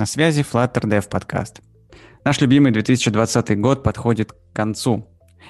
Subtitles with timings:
[0.00, 1.60] На связи Flutter Dev подкаст.
[2.24, 5.06] Наш любимый 2020 год подходит к концу.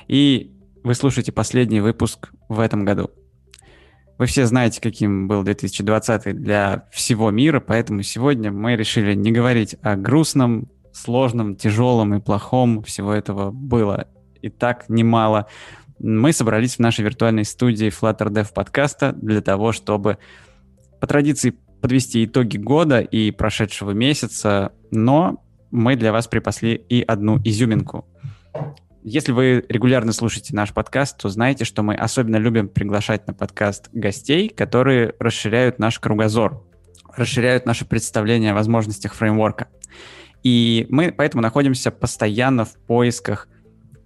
[0.08, 3.12] И вы слушаете последний выпуск в этом году.
[4.18, 9.76] Вы все знаете, каким был 2020 для всего мира, поэтому сегодня мы решили не говорить
[9.82, 12.82] о грустном, сложном, тяжелом и плохом.
[12.82, 14.08] Всего этого было
[14.42, 15.46] и так немало.
[16.00, 20.18] Мы собрались в нашей виртуальной студии Flutter Dev подкаста для того, чтобы
[21.00, 27.38] по традиции подвести итоги года и прошедшего месяца, но мы для вас припасли и одну
[27.44, 28.06] изюминку.
[29.02, 33.88] Если вы регулярно слушаете наш подкаст, то знаете, что мы особенно любим приглашать на подкаст
[33.92, 36.62] гостей, которые расширяют наш кругозор,
[37.16, 39.68] расширяют наше представление о возможностях фреймворка.
[40.42, 43.48] И мы поэтому находимся постоянно в поисках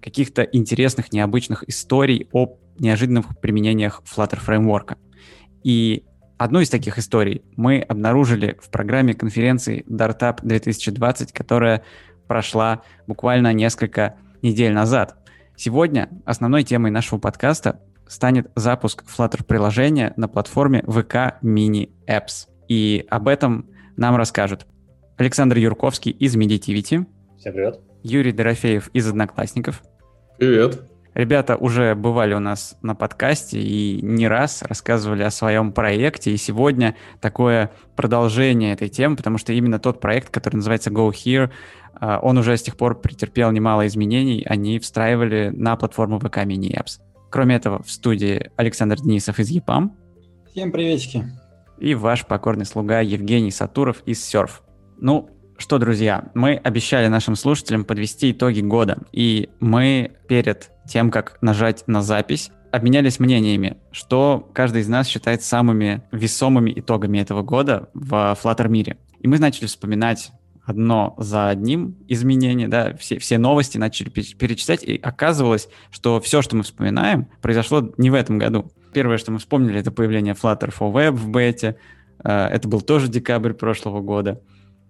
[0.01, 4.97] каких-то интересных, необычных историй о неожиданных применениях Flutter фреймворка.
[5.63, 6.03] И
[6.37, 11.83] одну из таких историй мы обнаружили в программе конференции Dartup 2020, которая
[12.27, 15.15] прошла буквально несколько недель назад.
[15.55, 22.47] Сегодня основной темой нашего подкаста станет запуск Flutter-приложения на платформе VK Mini Apps.
[22.67, 24.65] И об этом нам расскажут
[25.17, 27.05] Александр Юрковский из Meditivity.
[27.37, 27.79] Всем привет.
[28.03, 29.81] Юрий Дорофеев из Одноклассников.
[30.37, 30.94] Привет.
[31.15, 36.31] Ребята уже бывали у нас на подкасте и не раз рассказывали о своем проекте.
[36.31, 41.51] И сегодня такое продолжение этой темы, потому что именно тот проект, который называется Go Here,
[41.93, 44.45] а, он уже с тех пор претерпел немало изменений.
[44.45, 46.99] Они встраивали на платформу VK Mini Apps.
[47.31, 49.91] Кроме этого, в студии Александр Денисов из EPAM.
[50.51, 51.25] Всем приветики.
[51.77, 54.51] И ваш покорный слуга Евгений Сатуров из Surf.
[54.99, 61.37] Ну, что, друзья, мы обещали нашим слушателям подвести итоги года, и мы перед тем, как
[61.41, 67.89] нажать на запись, обменялись мнениями, что каждый из нас считает самыми весомыми итогами этого года
[67.93, 68.97] в Flutter мире.
[69.19, 70.31] И мы начали вспоминать
[70.65, 76.55] одно за одним изменения, да, все, все новости начали перечислять, и оказывалось, что все, что
[76.55, 78.71] мы вспоминаем, произошло не в этом году.
[78.93, 81.77] Первое, что мы вспомнили, это появление Flutter for Web в бете,
[82.23, 84.41] э, это был тоже декабрь прошлого года.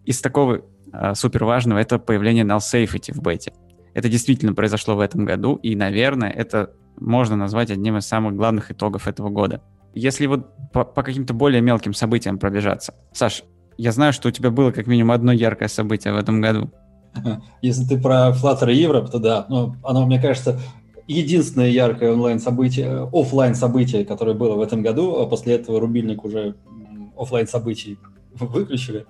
[0.05, 0.61] Из такого
[0.93, 3.53] э, супер важного это появление null safety в бете.
[3.93, 8.71] Это действительно произошло в этом году, и, наверное, это можно назвать одним из самых главных
[8.71, 9.61] итогов этого года.
[9.93, 12.93] Если вот по, по каким-то более мелким событиям пробежаться.
[13.13, 13.43] Саш,
[13.77, 16.69] я знаю, что у тебя было как минимум одно яркое событие в этом году.
[17.61, 19.45] Если ты про Flutter Europe, то да.
[19.49, 20.59] Ну, оно, мне кажется,
[21.07, 25.15] единственное яркое онлайн событие, офлайн событие, которое было в этом году.
[25.21, 26.55] А после этого рубильник уже
[27.17, 27.97] офлайн событий
[28.39, 29.05] выключили.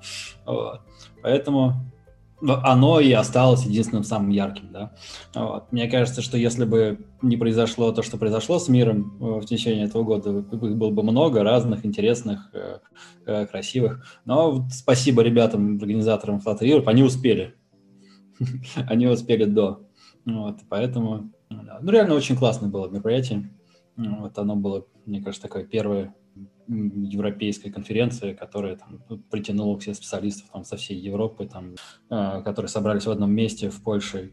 [0.45, 0.81] Вот.
[1.21, 1.73] Поэтому
[2.41, 4.91] оно и осталось единственным самым ярким, да.
[5.33, 5.71] Вот.
[5.71, 9.85] Мне кажется, что если бы не произошло то, что произошло с миром э, в течение
[9.85, 12.79] этого года, их было бы много разных, интересных, э,
[13.25, 14.19] э, красивых.
[14.25, 17.55] Но спасибо ребятам, организаторам Flutter Europe, они успели.
[18.89, 19.87] Они успели до.
[20.25, 23.49] Вот, поэтому, ну, реально очень классное было мероприятие.
[23.95, 26.13] Вот оно было, мне кажется, такое первое
[26.67, 31.75] европейская конференция, которая там, ну, притянула все специалистов там, со всей Европы, там,
[32.09, 34.31] э, которые собрались в одном месте в Польше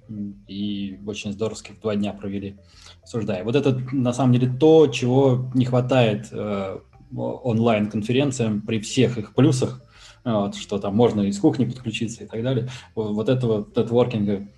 [0.48, 2.56] и очень здоровских два дня провели,
[3.02, 3.44] обсуждая.
[3.44, 6.78] Вот это на самом деле то, чего не хватает э,
[7.14, 9.82] онлайн-конференциям при всех их плюсах,
[10.24, 12.68] вот, что там можно из кухни подключиться и так далее.
[12.94, 14.48] Вот этого нетворкинга,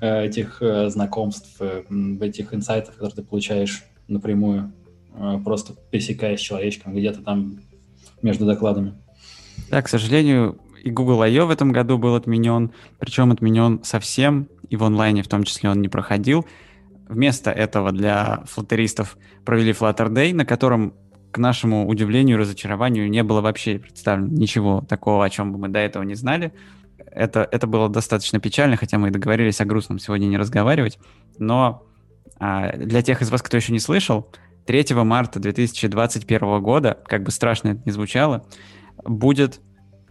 [0.00, 1.82] этих э, знакомств, э,
[2.20, 4.79] этих инсайтов, которые ты получаешь напрямую Э,
[5.44, 7.60] просто пересекаясь с человечком где-то там
[8.22, 8.94] между докладами.
[9.70, 11.46] Да, к сожалению, и Google I.O.
[11.46, 15.80] в этом году был отменен, причем отменен совсем, и в онлайне в том числе он
[15.80, 16.46] не проходил.
[17.08, 20.94] Вместо этого для флоттеристов провели Flutter Day, на котором,
[21.32, 25.68] к нашему удивлению и разочарованию, не было вообще представлено ничего такого, о чем бы мы
[25.68, 26.52] до этого не знали.
[26.98, 30.98] Это, это было достаточно печально, хотя мы и договорились о грустном сегодня не разговаривать.
[31.38, 31.84] Но
[32.38, 34.28] а, для тех из вас, кто еще не слышал,
[34.70, 38.44] 3 марта 2021 года, как бы страшно это ни звучало,
[39.04, 39.60] будет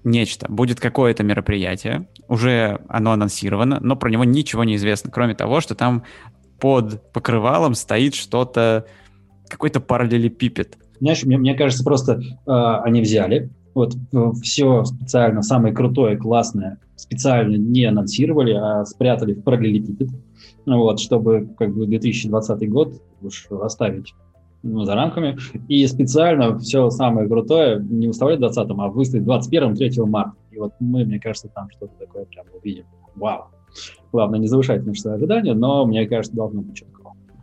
[0.04, 5.62] нечто, будет какое-то мероприятие, уже оно анонсировано, но про него ничего не известно, кроме того,
[5.62, 6.04] что там
[6.60, 8.86] под покрывалом стоит что-то,
[9.48, 10.78] какой-то параллелепипед.
[11.00, 12.52] Знаешь, мне, мне кажется, просто э,
[12.84, 19.42] они взяли, вот э, все специально, самое крутое, классное, специально не анонсировали, а спрятали в
[19.42, 20.10] параллелепипед,
[20.66, 24.14] вот, чтобы как бы 2020 год уж оставить
[24.64, 25.38] ну, за рамками.
[25.68, 30.36] И специально все самое крутое не выставлять 20-м, а выставить 21-м, 3 марта.
[30.52, 32.86] И вот мы, мне кажется, там что-то такое прям увидим.
[33.16, 33.46] Вау.
[34.12, 37.00] Главное, не завышать наши ожидания, но, мне кажется, должно быть что-то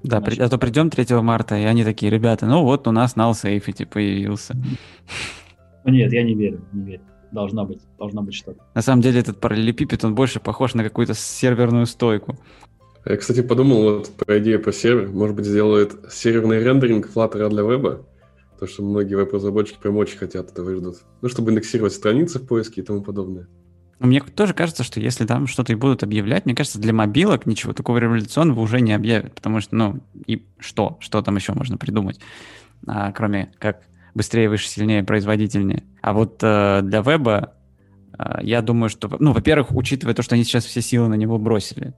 [0.06, 3.16] да, при, а то придем 3 марта, и они такие, ребята, ну вот у нас
[3.16, 4.54] null safety появился.
[5.84, 7.02] Нет, я не верю, не верю.
[7.32, 8.60] должна быть, должна быть что-то.
[8.74, 12.36] На самом деле этот параллелепипед, он больше похож на какую-то серверную стойку.
[13.08, 15.08] Я, кстати, подумал вот про идею про сервер.
[15.08, 18.04] Может быть, сделает серверный рендеринг Flutter для веба?
[18.58, 20.96] То, что многие веб-разработчики прям очень хотят этого ждут.
[21.22, 23.46] Ну, чтобы индексировать страницы в поиске и тому подобное.
[24.00, 27.72] Мне тоже кажется, что если там что-то и будут объявлять, мне кажется, для мобилок ничего
[27.72, 30.98] такого революционного уже не объявят, потому что, ну, и что?
[31.00, 32.18] Что там еще можно придумать,
[32.86, 33.82] а, кроме как
[34.14, 35.84] быстрее, выше, сильнее, производительнее.
[36.02, 37.54] А вот э, для веба
[38.18, 41.38] э, я думаю, что, ну, во-первых, учитывая то, что они сейчас все силы на него
[41.38, 41.94] бросили,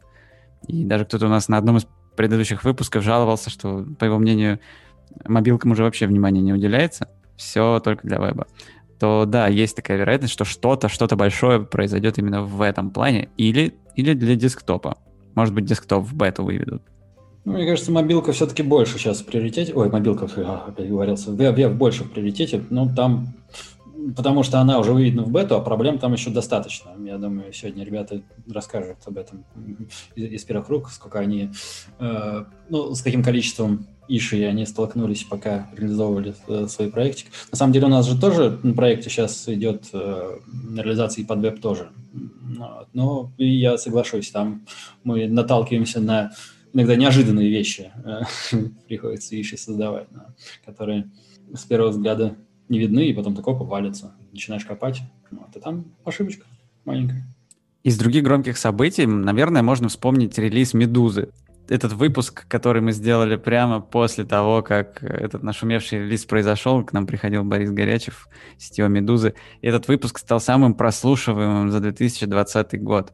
[0.67, 4.61] и даже кто-то у нас на одном из предыдущих выпусков жаловался, что, по его мнению,
[5.25, 8.47] мобилкам уже вообще внимания не уделяется, все только для веба
[8.99, 13.75] то да, есть такая вероятность, что что-то, что-то большое произойдет именно в этом плане, или,
[13.95, 14.99] или для десктопа.
[15.35, 16.83] Может быть, десктоп в бету выведут.
[17.45, 19.73] Ну, мне кажется, мобилка все-таки больше сейчас в приоритете.
[19.75, 21.31] Ой, мобилка, опять говорился.
[21.31, 22.63] Веб, веб больше в приоритете.
[22.71, 23.29] Ну, там
[24.17, 26.91] потому что она уже выведена в бету, а проблем там еще достаточно.
[27.05, 29.45] Я думаю, сегодня ребята расскажут об этом
[30.15, 31.51] из, из первых рук, сколько они,
[31.99, 37.29] э, ну, с каким количеством иши они столкнулись, пока реализовывали э, свой проектик.
[37.51, 40.39] На самом деле у нас же тоже на проекте сейчас идет э,
[40.77, 41.91] реализация и под веб тоже.
[42.95, 44.67] Но я соглашусь, там
[45.05, 46.33] мы наталкиваемся на
[46.73, 48.23] иногда неожиданные вещи, э,
[48.89, 50.09] приходится иши создавать,
[50.65, 51.11] которые
[51.53, 52.37] с первого взгляда
[52.69, 54.15] не видны, и потом такое повалится.
[54.33, 55.01] Начинаешь копать,
[55.31, 56.47] вот, и там ошибочка
[56.85, 57.27] маленькая.
[57.83, 61.31] Из других громких событий, наверное, можно вспомнить релиз «Медузы».
[61.69, 67.07] Этот выпуск, который мы сделали прямо после того, как этот нашумевший релиз произошел, к нам
[67.07, 69.35] приходил Борис Горячев, сетево «Медузы».
[69.61, 73.13] И этот выпуск стал самым прослушиваемым за 2020 год.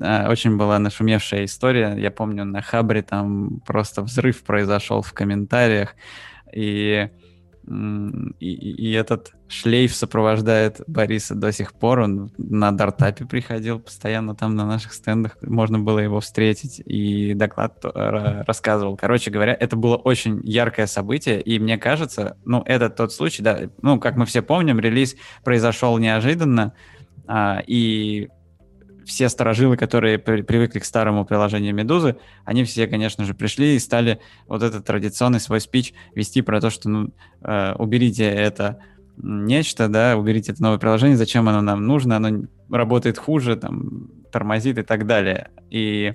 [0.00, 1.94] Очень была нашумевшая история.
[1.96, 5.94] Я помню, на Хабре там просто взрыв произошел в комментариях.
[6.52, 7.08] И
[7.68, 12.00] и, и этот шлейф сопровождает Бориса до сих пор.
[12.00, 15.36] Он на дартапе приходил постоянно там на наших стендах.
[15.42, 18.96] Можно было его встретить и доклад рассказывал.
[18.96, 21.40] Короче говоря, это было очень яркое событие.
[21.40, 25.98] И мне кажется, ну, это тот случай, да, ну, как мы все помним, релиз произошел
[25.98, 26.72] неожиданно.
[27.28, 28.28] А, и
[29.06, 33.78] все сторожилы, которые при, привыкли к старому приложению Медузы, они все, конечно же, пришли и
[33.78, 37.10] стали вот этот традиционный свой спич вести про то, что ну,
[37.42, 38.78] э, уберите это
[39.16, 44.78] нечто, да, уберите это новое приложение, зачем оно нам нужно, оно работает хуже, там, тормозит
[44.78, 45.50] и так далее.
[45.70, 46.14] И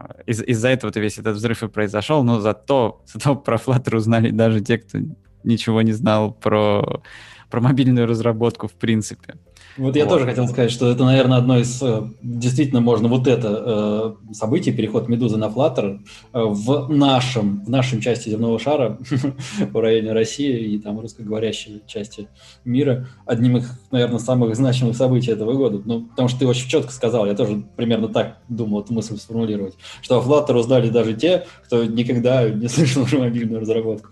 [0.00, 4.30] э, из- из-за этого-то весь этот взрыв и произошел, но зато, зато про Flutter узнали
[4.30, 4.98] даже те, кто
[5.44, 7.02] ничего не знал про,
[7.50, 9.34] про мобильную разработку в принципе.
[9.76, 11.82] Вот я тоже хотел сказать, что это, наверное, одно из...
[11.82, 15.98] Э, действительно, можно вот это э, событие, переход Медузы на Flutter
[16.32, 18.98] э, в нашем, в нашем части земного шара,
[19.72, 22.28] в районе России и там русскоговорящей части
[22.64, 25.82] мира, одним из, наверное, самых значимых событий этого года.
[25.84, 29.74] Ну, потому что ты очень четко сказал, я тоже примерно так думал эту мысль сформулировать,
[30.02, 34.10] что Flutter узнали даже те, кто никогда не слышал уже мобильную разработку.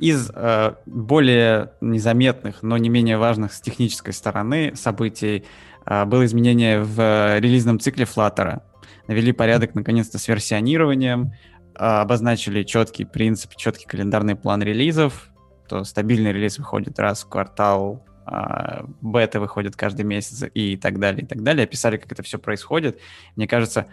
[0.00, 5.44] Из э, более незаметных, но не менее важных с технической стороны событий
[5.84, 8.62] э, было изменение в э, релизном цикле Flutter.
[9.08, 11.32] Навели порядок, наконец-то, с версионированием,
[11.74, 15.28] э, обозначили четкий принцип, четкий календарный план релизов,
[15.68, 21.24] то стабильный релиз выходит раз в квартал, э, бета выходит каждый месяц и так далее,
[21.24, 21.64] и так далее.
[21.64, 22.98] Описали, как это все происходит.
[23.36, 23.86] Мне кажется,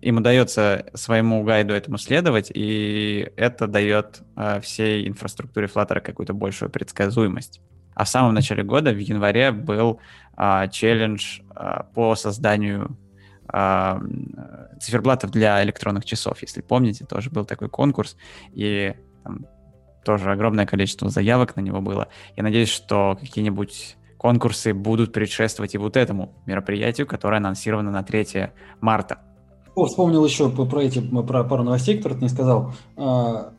[0.00, 6.70] им удается своему гайду этому следовать, и это дает э, всей инфраструктуре Flutter какую-то большую
[6.70, 7.60] предсказуемость.
[7.94, 10.00] А в самом начале года, в январе, был
[10.36, 12.96] э, челлендж э, по созданию
[13.52, 14.00] э,
[14.80, 16.40] циферблатов для электронных часов.
[16.42, 18.16] Если помните, тоже был такой конкурс,
[18.52, 19.46] и там
[20.04, 22.08] тоже огромное количество заявок на него было.
[22.36, 28.50] Я надеюсь, что какие-нибудь конкурсы будут предшествовать и вот этому мероприятию, которое анонсировано на 3
[28.80, 29.18] марта.
[29.86, 32.72] Вспомнил еще про эти про пару новостей, которые ты не сказал.
[32.96, 33.52] А,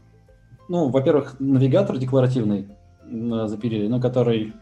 [0.68, 2.68] ну, во-первых, навигатор декларативный
[3.48, 4.54] запилили, ну, который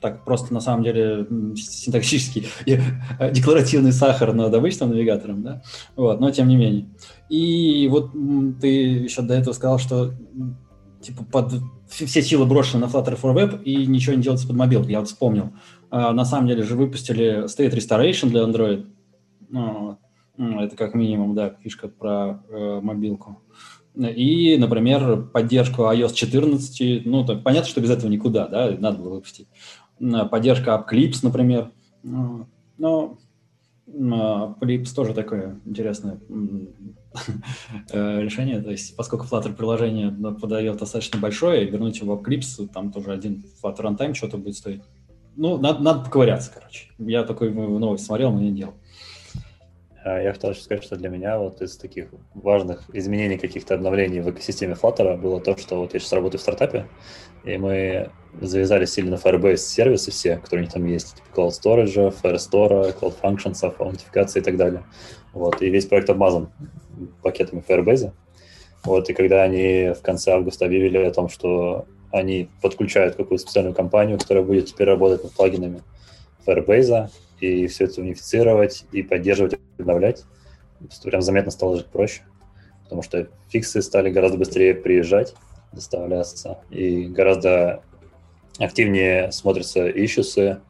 [0.00, 1.26] так просто на самом деле
[1.56, 5.62] синтаксический э, декларативный сахар над обычным навигатором, да,
[5.94, 6.86] вот, но тем не менее.
[7.28, 8.12] И вот
[8.60, 10.12] ты еще до этого сказал, что
[11.00, 11.52] типа под
[11.88, 14.88] все силы брошены на Flutter for Web и ничего не делается под мобилку.
[14.88, 15.52] Я вот вспомнил.
[15.90, 18.86] А, на самом деле же выпустили State Restoration для Android.
[19.48, 19.98] Ну,
[20.38, 23.42] это как минимум, да, фишка про э, мобилку.
[23.96, 29.14] И, например, поддержку iOS 14, ну, так, понятно, что без этого никуда, да, надо было
[29.14, 29.48] выпустить.
[29.98, 31.70] Поддержка AppClips, например.
[32.02, 33.18] Ну,
[33.86, 36.18] но Clips тоже такое интересное
[37.92, 38.60] э, решение.
[38.60, 43.44] То есть, поскольку Flutter приложение подает достаточно большое, вернуть его в AppClips, там тоже один
[43.62, 44.82] Flutter Runtime что-то будет стоить.
[45.36, 46.88] ну, надо, надо поковыряться, короче.
[46.98, 48.74] Я такой новость смотрел, но не делал.
[50.06, 54.30] А, я хотел сказать, что для меня вот из таких важных изменений, каких-то обновлений в
[54.30, 56.86] экосистеме Flutter было то, что вот я сейчас работаю в стартапе,
[57.42, 58.10] и мы
[58.40, 63.14] завязали сильно Firebase сервисы все, которые у них там есть, типа Cloud Storage, Firestore, Cloud
[63.20, 64.84] Functions, аутентификация и так далее.
[65.32, 66.50] Вот, и весь проект обмазан
[67.24, 68.12] пакетами Firebase.
[68.84, 73.74] Вот, и когда они в конце августа объявили о том, что они подключают какую-то специальную
[73.74, 75.82] компанию, которая будет теперь работать над плагинами
[76.46, 77.10] Firebase,
[77.40, 80.24] и все это унифицировать, и поддерживать, обновлять,
[81.02, 82.22] прям заметно стало жить проще,
[82.84, 85.34] потому что фиксы стали гораздо быстрее приезжать,
[85.72, 87.82] доставляться, и гораздо
[88.58, 90.60] активнее смотрятся ищусы,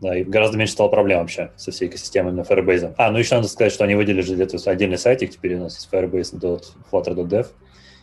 [0.00, 2.94] да, и гораздо меньше стало проблем вообще со всей экосистемой на Firebase.
[2.98, 5.74] А, ну еще надо сказать, что они выделили для этого отдельный сайтик, теперь у нас
[5.74, 7.46] есть firebase.flutter.dev,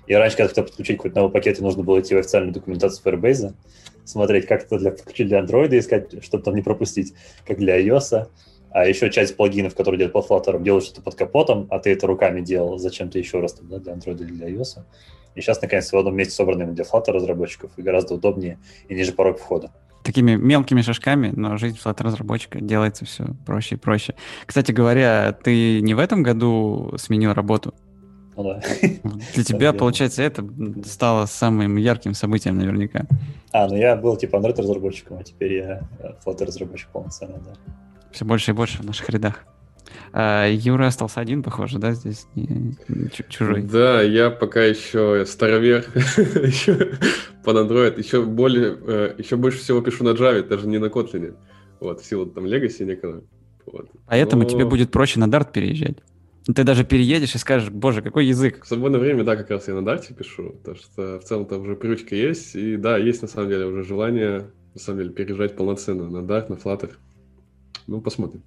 [0.05, 3.01] и раньше, когда хотел подключить какой-то новый пакет, и нужно было идти в официальную документацию
[3.05, 3.53] Firebase,
[4.05, 7.13] смотреть, как это для, для Android, искать, чтобы там не пропустить,
[7.45, 8.27] как для iOS.
[8.71, 12.07] А еще часть плагинов, которые делают под Flutter, делают что-то под капотом, а ты это
[12.07, 14.79] руками делал зачем-то еще раз там, да, для Android или для iOS.
[15.35, 18.57] И сейчас, наконец, в одном месте собраны для Flutter разработчиков и гораздо удобнее
[18.87, 19.71] и ниже порог входа.
[20.03, 24.15] Такими мелкими шажками, но жизнь Flutter разработчика делается все проще и проще.
[24.45, 27.73] Кстати говоря, ты не в этом году сменил работу?
[28.35, 28.61] Ну да.
[29.33, 30.47] Для тебя, получается, это
[30.85, 33.05] стало самым ярким событием наверняка.
[33.51, 37.53] А, ну я был типа Android-разработчиком, а теперь я э, Flutter-разработчик полноценно, да.
[38.11, 39.45] Все больше и больше в наших рядах.
[40.11, 42.75] А, Юра остался один, похоже, да, здесь не,
[43.29, 43.63] чужой.
[43.63, 46.93] Да, я пока еще старовер, еще
[47.43, 51.35] под Android, еще более, э, еще больше всего пишу на Java, даже не на Kotlin.
[51.79, 53.23] Вот, в силу там Legacy некого.
[53.65, 53.89] Вот.
[54.07, 54.49] Поэтому Но...
[54.49, 55.97] тебе будет проще на Dart переезжать.
[56.45, 58.63] Ты даже переедешь и скажешь, боже, какой язык.
[58.63, 61.61] В свободное время, да, как раз я на дарте пишу, потому что в целом там
[61.61, 65.55] уже привычка есть, и да, есть на самом деле уже желание, на самом деле, переезжать
[65.55, 66.97] полноценно на дарт, на флаттер.
[67.87, 68.43] Ну, посмотрим.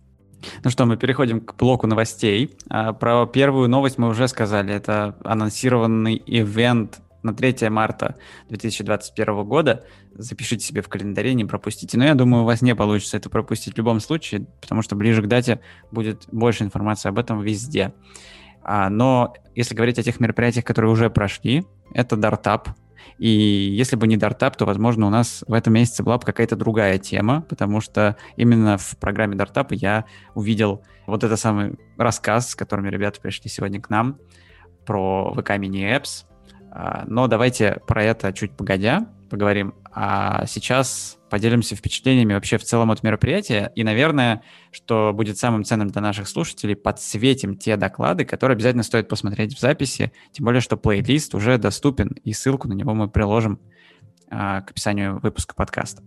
[0.62, 2.54] Ну что, мы переходим к блоку новостей.
[2.68, 4.74] А, про первую новость мы уже сказали.
[4.74, 8.16] Это анонсированный ивент на 3 марта
[8.48, 9.84] 2021 года.
[10.14, 11.98] Запишите себе в календаре, не пропустите.
[11.98, 15.22] Но я думаю, у вас не получится это пропустить в любом случае, потому что ближе
[15.22, 17.92] к дате будет больше информации об этом везде.
[18.62, 22.70] А, но если говорить о тех мероприятиях, которые уже прошли, это Дартап.
[23.18, 26.56] И если бы не Дартап, то, возможно, у нас в этом месяце была бы какая-то
[26.56, 30.04] другая тема, потому что именно в программе Дартапа я
[30.34, 34.18] увидел вот этот самый рассказ, с которыми ребята пришли сегодня к нам,
[34.84, 36.24] про VK Mini Apps,
[37.06, 39.74] но давайте про это чуть погодя поговорим.
[39.92, 43.72] А сейчас поделимся впечатлениями вообще в целом от мероприятия.
[43.74, 49.08] И, наверное, что будет самым ценным для наших слушателей, подсветим те доклады, которые обязательно стоит
[49.08, 50.12] посмотреть в записи.
[50.32, 53.58] Тем более, что плейлист уже доступен, и ссылку на него мы приложим
[54.30, 56.02] а, к описанию выпуска подкаста.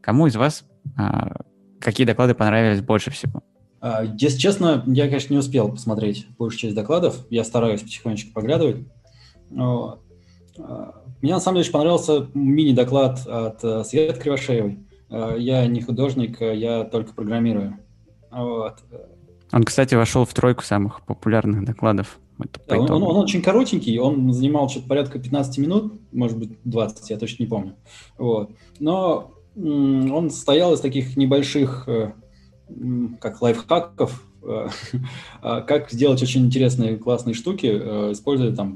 [0.00, 0.64] Кому из вас
[0.96, 1.36] а,
[1.80, 3.42] какие доклады понравились больше всего?
[4.18, 7.26] Если честно, я, конечно, не успел посмотреть большую часть докладов.
[7.28, 8.78] Я стараюсь потихонечку поглядывать.
[10.56, 14.78] Мне на самом деле очень понравился мини-доклад от э, Светы Кривошеевой.
[15.10, 17.78] Э, я не художник, э, я только программирую.
[18.30, 18.74] Вот.
[19.50, 22.18] Он, кстати, вошел в тройку самых популярных докладов.
[22.68, 27.08] Да, он, он, он очень коротенький, он занимал что-то порядка 15 минут, может быть 20,
[27.10, 27.76] я точно не помню.
[28.18, 28.50] Вот.
[28.78, 31.88] Но он состоял из таких небольших,
[33.20, 34.24] как лайфхаков,
[35.40, 38.74] как сделать очень интересные, классные штуки, используя там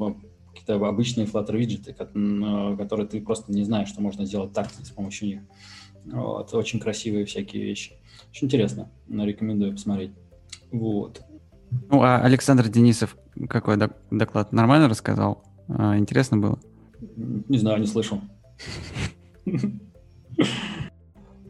[0.68, 5.28] какие-то обычные Flutter виджеты, которые ты просто не знаешь, что можно сделать так с помощью
[5.28, 5.40] них.
[6.06, 7.92] Вот, очень красивые всякие вещи.
[8.30, 10.12] Очень интересно, рекомендую посмотреть.
[10.70, 11.22] Вот.
[11.90, 13.16] Ну, а Александр Денисов
[13.48, 13.76] какой
[14.10, 14.52] доклад?
[14.52, 15.44] Нормально рассказал?
[15.68, 16.58] А, интересно было?
[17.16, 18.20] Не знаю, не слышал.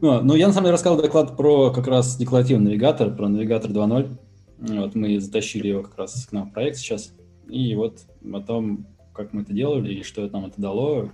[0.01, 3.69] Ну, ну, я на самом деле рассказал доклад про как раз декларативный навигатор, про навигатор
[3.69, 4.17] 2.0.
[4.79, 7.13] Вот мы затащили его как раз к нам в проект сейчас.
[7.49, 7.99] И вот
[8.31, 11.09] потом как мы это делали, и что нам это дало,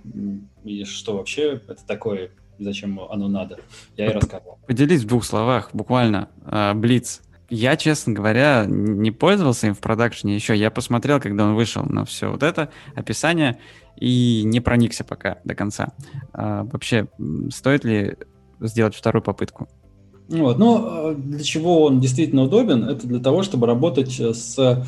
[0.64, 3.58] и что вообще это такое, и зачем оно надо.
[3.96, 4.58] Я и рассказывал.
[4.66, 7.22] Поделись в двух словах, буквально, а, Блиц.
[7.48, 10.56] Я, честно говоря, не пользовался им в продакшене еще.
[10.56, 13.58] Я посмотрел, когда он вышел на все вот это описание
[13.96, 15.92] и не проникся пока до конца.
[16.32, 17.06] А, вообще,
[17.50, 18.16] стоит ли
[18.60, 19.68] сделать вторую попытку?
[20.28, 20.58] Вот.
[20.58, 22.84] Ну, а, для чего он действительно удобен?
[22.84, 24.84] Это для того, чтобы работать с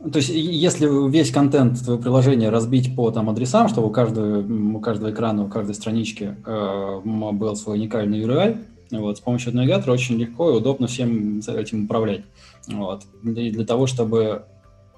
[0.00, 4.40] то есть, если весь контент твоего приложения разбить по там, адресам, чтобы у каждого,
[4.76, 8.56] у каждого экрана, у каждой странички э, был свой уникальный URL,
[8.92, 12.22] вот, с помощью навигатора очень легко и удобно всем этим управлять.
[12.66, 13.02] Вот.
[13.24, 14.44] И для того, чтобы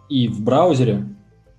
[0.09, 1.09] и в браузере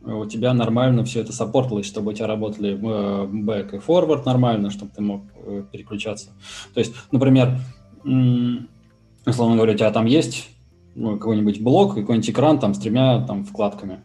[0.01, 4.91] у тебя нормально все это саппортилось, чтобы у тебя работали бэк и форвард нормально, чтобы
[4.95, 5.21] ты мог
[5.71, 6.29] переключаться.
[6.73, 7.59] То есть, например,
[9.25, 10.49] условно говоря, у тебя там есть
[10.95, 14.01] ну, какой-нибудь блок, какой-нибудь экран там с тремя там вкладками.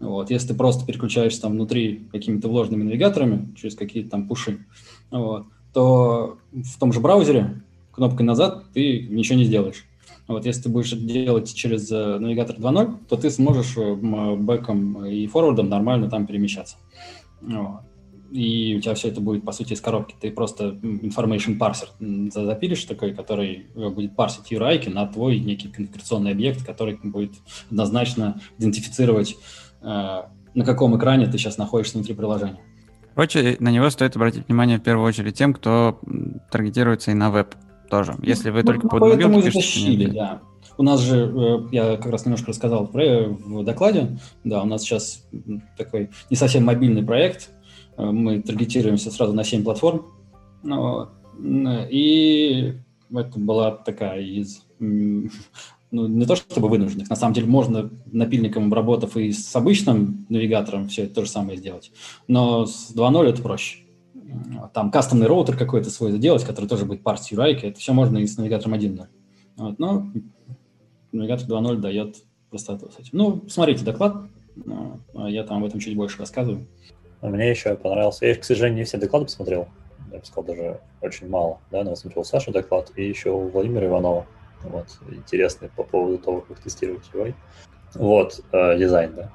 [0.00, 0.30] Вот.
[0.30, 4.66] Если ты просто переключаешься там внутри какими-то вложенными навигаторами через какие-то там пуши,
[5.10, 9.84] вот, то в том же браузере кнопкой назад ты ничего не сделаешь.
[10.28, 15.26] Вот, если ты будешь делать через э, навигатор 2.0, то ты сможешь э, бэком и
[15.26, 16.76] форвардом нормально там перемещаться.
[17.40, 17.87] Вот
[18.30, 20.14] и у тебя все это будет, по сути, из коробки.
[20.20, 21.88] Ты просто information parser
[22.30, 27.32] запилишь такой, который э, будет парсить URI на твой некий конфигурационный объект, который будет
[27.70, 29.36] однозначно идентифицировать,
[29.80, 29.86] э,
[30.54, 32.60] на каком экране ты сейчас находишься внутри приложения.
[33.14, 36.00] Короче, на него стоит обратить внимание в первую очередь тем, кто
[36.50, 37.54] таргетируется и на веб
[37.90, 38.14] тоже.
[38.22, 40.40] Если вы ну, только под Поэтому и затащили, да.
[40.76, 45.26] У нас же, э, я как раз немножко рассказал в докладе, да, у нас сейчас
[45.76, 47.50] такой не совсем мобильный проект,
[47.98, 50.06] мы таргетируемся сразу на 7 платформ.
[50.62, 51.08] Ну,
[51.90, 52.74] и
[53.12, 54.62] это была такая из
[55.90, 60.88] ну, не то чтобы вынужденных, на самом деле можно напильником обработав и с обычным навигатором
[60.88, 61.90] все это то же самое сделать,
[62.26, 63.84] но с 2.0 это проще.
[64.74, 68.26] Там кастомный роутер какой-то свой заделать, который тоже будет парсить UI, это все можно и
[68.26, 69.06] с навигатором 1.0.
[69.56, 70.06] Вот, но
[71.12, 72.16] навигатор 2.0 дает
[72.50, 73.10] простоту с этим.
[73.12, 74.26] Ну, смотрите доклад,
[75.14, 76.66] а я там об этом чуть больше рассказываю.
[77.22, 78.26] Мне еще понравился.
[78.26, 79.68] Я, к сожалению, не все доклады посмотрел.
[80.12, 81.58] Я бы сказал, даже очень мало.
[81.70, 84.26] Да, но я смотрел Сашу доклад и еще у Владимира Иванова.
[84.62, 87.34] Вот, интересный по поводу того, как тестировать UI.
[87.94, 89.30] Вот, э, дизайн, да.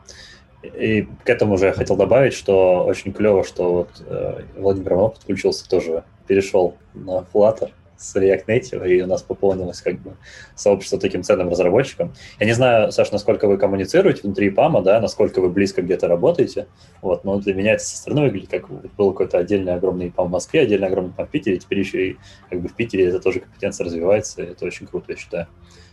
[0.64, 5.16] И к этому же я хотел добавить, что очень клево, что вот э, Владимир Иванов
[5.16, 10.16] подключился тоже, перешел на Flutter, с React Native, и у нас пополнилось как бы
[10.56, 12.14] сообщество таким ценным разработчикам.
[12.40, 16.68] Я не знаю, Саш, насколько вы коммуницируете внутри ПАМа, да, насколько вы близко где-то работаете,
[17.02, 20.32] вот, но для меня это со стороны выглядит как был какой-то отдельный огромный ПАМ в
[20.32, 22.18] Москве, отдельный огромный ПАМ в Питере, теперь еще и
[22.50, 25.48] как бы в Питере это тоже компетенция развивается, и это очень круто, я считаю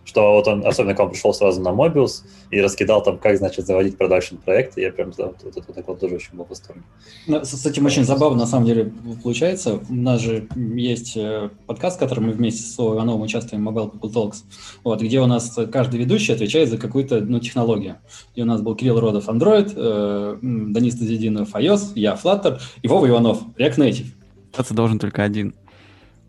[0.05, 3.67] что вот он, особенно когда он пришел сразу на Mobius и раскидал там, как, значит,
[3.67, 6.83] заводить продакшн проекты, я прям вот, вот, вот, вот тоже очень был в восторге.
[7.27, 9.81] Ну, с, с этим очень забавно, на самом деле, получается.
[9.89, 13.93] У нас же есть э, подкаст, в котором мы вместе с Словой Ивановым участвуем, Mobile
[13.93, 14.37] People Talks,
[14.85, 17.97] вот, где у нас каждый ведущий отвечает за какую-то ну, технологию.
[18.35, 23.09] И у нас был Кирилл Родов Android, э, Данис Тазидинов iOS, я Flutter и Вова
[23.09, 24.07] Иванов React Native.
[24.51, 25.55] Остаться должен только один.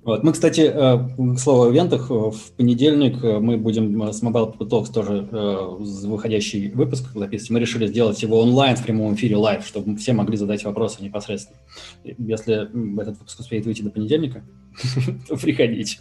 [0.03, 0.23] Вот.
[0.23, 4.57] Мы, кстати, э, к слову о ивентах, э, в понедельник э, мы будем с Mobile
[4.57, 7.49] Talks тоже выходящий выпуск записывать.
[7.51, 11.59] Мы решили сделать его онлайн в прямом эфире live, чтобы все могли задать вопросы непосредственно.
[12.03, 12.63] Если
[13.01, 14.43] этот выпуск успеет выйти до понедельника,
[15.27, 15.99] то приходите.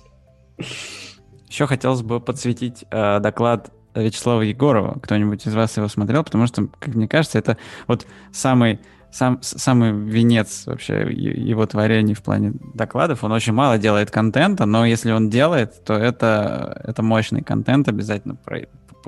[1.48, 4.98] Еще хотелось бы подсветить доклад Вячеслава Егорова.
[5.00, 6.24] Кто-нибудь из вас его смотрел?
[6.24, 8.78] Потому что, как мне кажется, это вот самый
[9.10, 13.24] сам, самый венец вообще его творений в плане докладов.
[13.24, 18.36] Он очень мало делает контента, но если он делает, то это, это мощный контент обязательно
[18.36, 18.66] про,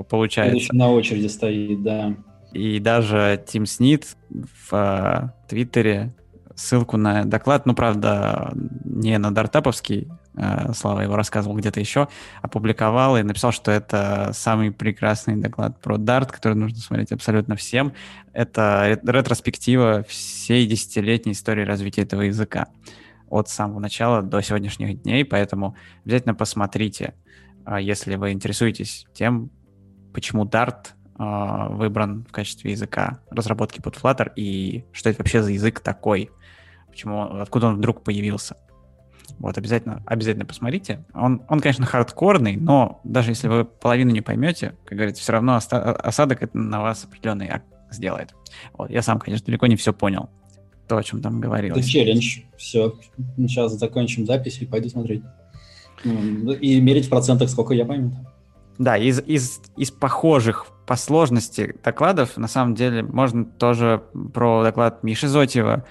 [0.09, 0.75] получается.
[0.75, 2.15] на очереди стоит, да.
[2.51, 6.13] И даже Тим Снит в э, Твиттере
[6.55, 8.53] ссылку на доклад, ну, правда,
[8.85, 10.07] не на дартаповский,
[10.73, 12.07] Слава его рассказывал где-то еще,
[12.41, 17.93] опубликовал и написал, что это самый прекрасный доклад про Дарт, который нужно смотреть абсолютно всем.
[18.33, 22.67] Это ретроспектива всей десятилетней истории развития этого языка
[23.29, 27.13] от самого начала до сегодняшних дней, поэтому обязательно посмотрите,
[27.65, 29.49] э, если вы интересуетесь тем,
[30.13, 35.51] почему Dart э, выбран в качестве языка разработки под Flutter и что это вообще за
[35.51, 36.31] язык такой–
[36.93, 38.55] почему, откуда он вдруг появился.
[39.39, 41.03] Вот, обязательно, обязательно посмотрите.
[41.13, 45.55] Он, он, конечно, хардкорный, но даже если вы половину не поймете, как говорится, все равно
[45.57, 47.49] осадок это на вас определенный
[47.91, 48.33] сделает.
[48.77, 50.29] Вот, я сам, конечно, далеко не все понял,
[50.87, 51.79] то, о чем там говорилось.
[51.79, 52.39] Это челлендж.
[52.57, 52.95] Все,
[53.37, 55.23] сейчас закончим запись и пойду смотреть.
[56.03, 58.11] Ну, и мерить в процентах, сколько я пойму.
[58.77, 65.03] Да, из, из, из похожих по сложности докладов, на самом деле, можно тоже про доклад
[65.03, 65.85] Миши Зотьева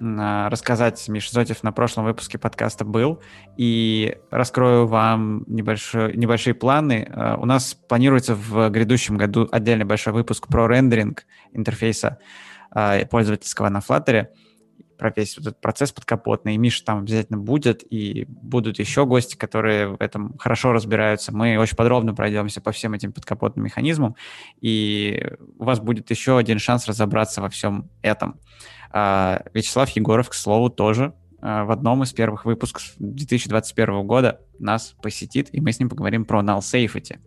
[0.00, 1.08] рассказать.
[1.08, 3.20] Миша Зотев на прошлом выпуске подкаста был.
[3.56, 7.08] И раскрою вам небольшой, небольшие планы.
[7.12, 12.18] А, у нас планируется в грядущем году отдельный большой выпуск про рендеринг интерфейса
[12.70, 14.28] а, пользовательского на Flutter
[14.96, 16.54] про весь этот процесс подкапотный.
[16.54, 21.34] И Миша там обязательно будет, и будут еще гости, которые в этом хорошо разбираются.
[21.34, 24.16] Мы очень подробно пройдемся по всем этим подкапотным механизмам,
[24.60, 28.32] и у вас будет еще один шанс разобраться во всем этом.
[28.32, 34.94] А, Вячеслав Егоров, к слову, тоже а, в одном из первых выпусков 2021 года нас
[35.02, 37.18] посетит, и мы с ним поговорим про null safety.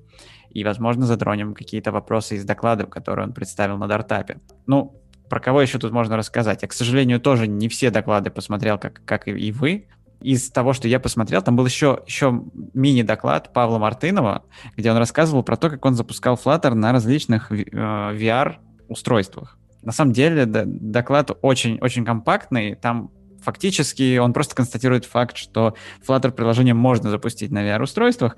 [0.50, 4.40] И, возможно, затронем какие-то вопросы из докладов, которые он представил на Дартапе.
[4.66, 6.64] Ну, про кого еще тут можно рассказать?
[6.64, 9.88] Я, к сожалению, тоже не все доклады посмотрел, как, как и вы.
[10.22, 12.44] Из того, что я посмотрел, там был еще, еще
[12.74, 14.44] мини-доклад Павла Мартынова,
[14.76, 19.59] где он рассказывал про то, как он запускал Flutter на различных э, VR-устройствах.
[19.82, 23.12] На самом деле доклад очень, очень компактный, там
[23.42, 25.76] фактически он просто констатирует факт, что
[26.08, 28.36] Flutter приложение можно запустить на VR-устройствах,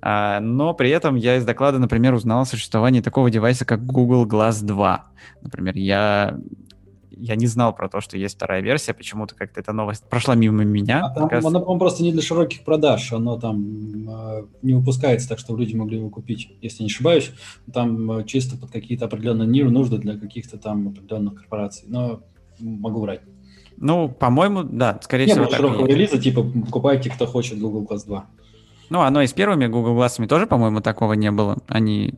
[0.00, 4.26] а, но при этом я из доклада, например, узнал о существовании такого девайса, как Google
[4.26, 5.06] Glass 2.
[5.42, 6.38] Например, я
[7.16, 10.64] я не знал про то, что есть вторая версия, почему-то как-то эта новость прошла мимо
[10.64, 11.06] меня.
[11.06, 11.48] А там, кажется...
[11.48, 15.74] Она, по-моему, просто не для широких продаж, оно там э, не выпускается так, чтобы люди
[15.74, 17.32] могли его купить, если не ошибаюсь.
[17.72, 22.20] Там э, чисто под какие-то определенные нужды для каких-то там определенных корпораций, но
[22.60, 23.22] могу врать.
[23.78, 25.46] Ну, по-моему, да, скорее не всего.
[25.46, 28.26] Не широкого релиза, типа покупайте, кто хочет Google Glass 2.
[28.88, 31.58] Ну, оно и с первыми Google Glass тоже, по-моему, такого не было.
[31.66, 32.14] Они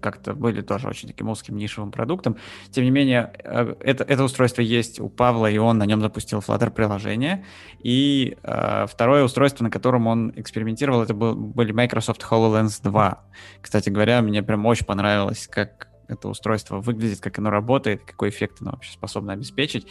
[0.00, 2.36] как-то были тоже очень таким узким нишевым продуктом.
[2.70, 6.40] Тем не менее, э, это, это устройство есть у Павла, и он на нем запустил
[6.40, 7.44] Flutter приложение.
[7.80, 13.24] И э, второе устройство, на котором он экспериментировал, это был, были Microsoft HoloLens 2.
[13.60, 18.58] Кстати говоря, мне прям очень понравилось, как это устройство выглядит, как оно работает, какой эффект
[18.60, 19.86] оно вообще способно обеспечить.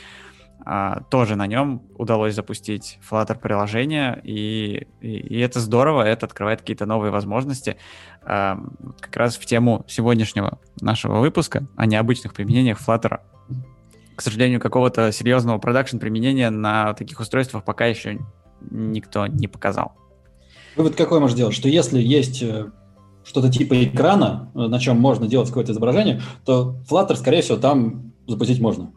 [0.66, 6.62] А, тоже на нем удалось запустить Flutter приложение, и, и, и это здорово, это открывает
[6.62, 7.78] какие-то новые возможности.
[8.24, 8.60] А,
[9.00, 13.20] как раз в тему сегодняшнего нашего выпуска о необычных применениях Flutter.
[14.16, 18.20] К сожалению, какого-то серьезного продакшн применения на таких устройствах пока еще
[18.70, 19.94] никто не показал.
[20.76, 21.56] Вывод какой можно сделать?
[21.56, 22.70] Что если есть э,
[23.24, 28.12] что-то типа экрана, э, на чем можно делать какое-то изображение, то Flutter, скорее всего, там
[28.28, 28.92] запустить можно.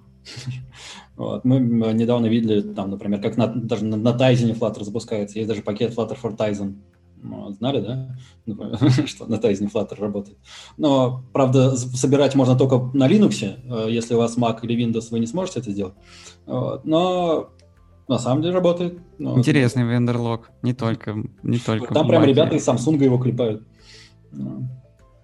[1.16, 1.44] Вот.
[1.44, 5.38] Мы недавно видели, там, например, как на, даже на, на Tizen Flutter запускается.
[5.38, 6.76] Есть даже пакет Flutter for Tizen.
[7.24, 8.16] Ну, знали, да,
[9.06, 10.38] что на Tizen Flutter работает.
[10.76, 13.56] Но, правда, собирать можно только на Linux.
[13.68, 15.94] Э, если у вас Mac или Windows, вы не сможете это сделать.
[16.46, 16.84] Вот.
[16.84, 17.50] Но
[18.08, 18.98] на самом деле работает.
[19.18, 19.38] Но...
[19.38, 20.50] Интересный вендерлог.
[20.62, 23.62] Не только, не только Там прям ребята из Samsung его клепают.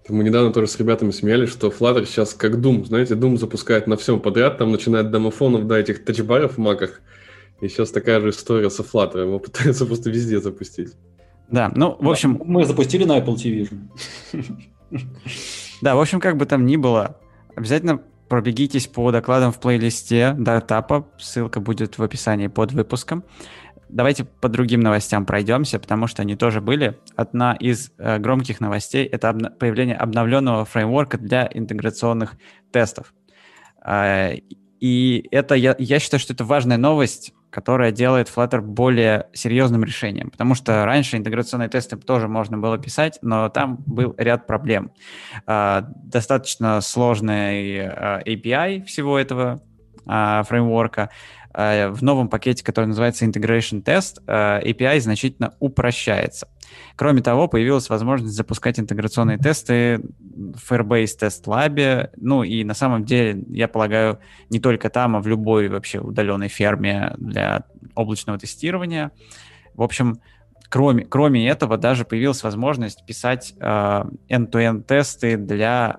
[0.08, 2.86] Мы недавно тоже с ребятами смеялись, что Flutter сейчас как Doom.
[2.86, 7.00] Знаете, Doom запускает на всем подряд, там начинает домофонов до этих тачбаров в маках.
[7.60, 9.22] И сейчас такая же история со Flutter.
[9.22, 10.92] Его пытаются просто везде запустить.
[11.50, 12.40] Да, ну, в общем...
[12.44, 13.68] Мы запустили на Apple TV.
[15.80, 17.20] Да, в общем, как бы там ни было,
[17.54, 21.06] обязательно пробегитесь по докладам в плейлисте Дартапа.
[21.18, 23.24] Ссылка будет в описании под выпуском.
[23.88, 26.98] Давайте по другим новостям пройдемся, потому что они тоже были.
[27.16, 32.36] Одна из э, громких новостей— это обна- появление обновленного фреймворка для интеграционных
[32.70, 33.14] тестов.
[33.84, 34.34] Э,
[34.80, 40.30] и это, я, я считаю, что это важная новость, которая делает Flutter более серьезным решением,
[40.30, 44.92] потому что раньше интеграционные тесты тоже можно было писать, но там был ряд проблем.
[45.46, 49.62] Э, достаточно сложный э, API всего этого
[50.06, 51.10] э, фреймворка,
[51.58, 56.46] в новом пакете, который называется Integration Test, э, API значительно упрощается.
[56.94, 62.10] Кроме того, появилась возможность запускать интеграционные тесты в Firebase Test Lab.
[62.16, 66.48] Ну и на самом деле, я полагаю, не только там, а в любой вообще удаленной
[66.48, 67.64] ферме для
[67.96, 69.10] облачного тестирования.
[69.74, 70.20] В общем,
[70.68, 75.98] кроме, кроме этого, даже появилась возможность писать э, end-to-end тесты для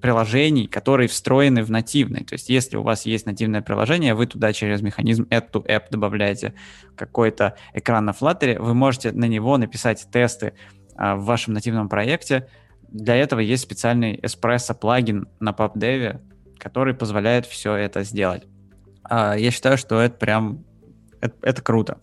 [0.00, 2.24] приложений, которые встроены в нативный.
[2.24, 6.54] То есть если у вас есть нативное приложение, вы туда через механизм add-to-app добавляете
[6.96, 10.54] какой-то экран на Flutter, вы можете на него написать тесты
[10.96, 12.48] а, в вашем нативном проекте.
[12.88, 16.20] Для этого есть специальный Espresso плагин на PubDev,
[16.58, 18.44] который позволяет все это сделать.
[19.04, 20.64] А, я считаю, что это прям
[21.20, 22.00] это, это круто.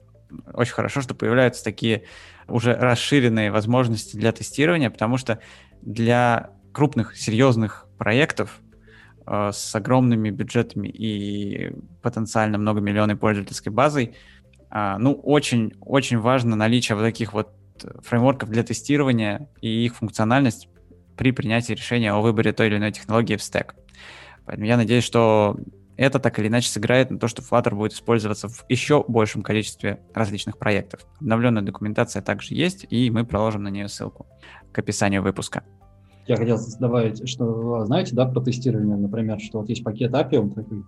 [0.53, 2.03] Очень хорошо, что появляются такие
[2.47, 5.39] уже расширенные возможности для тестирования, потому что
[5.81, 8.59] для крупных, серьезных проектов
[9.25, 14.15] э, с огромными бюджетами и потенциально многомиллионной пользовательской базой,
[14.69, 17.51] э, ну, очень-очень важно наличие вот таких вот
[18.03, 20.67] фреймворков для тестирования и их функциональность
[21.15, 23.75] при принятии решения о выборе той или иной технологии в стек.
[24.45, 25.57] Поэтому я надеюсь, что
[25.95, 30.01] это так или иначе сыграет на то, что Flutter будет использоваться в еще большем количестве
[30.13, 31.05] различных проектов.
[31.19, 34.27] Обновленная документация также есть, и мы проложим на нее ссылку
[34.71, 35.63] к описанию выпуска
[36.27, 40.83] я хотел добавить, что, знаете, да, про тестирование, например, что вот есть пакет Appium такой,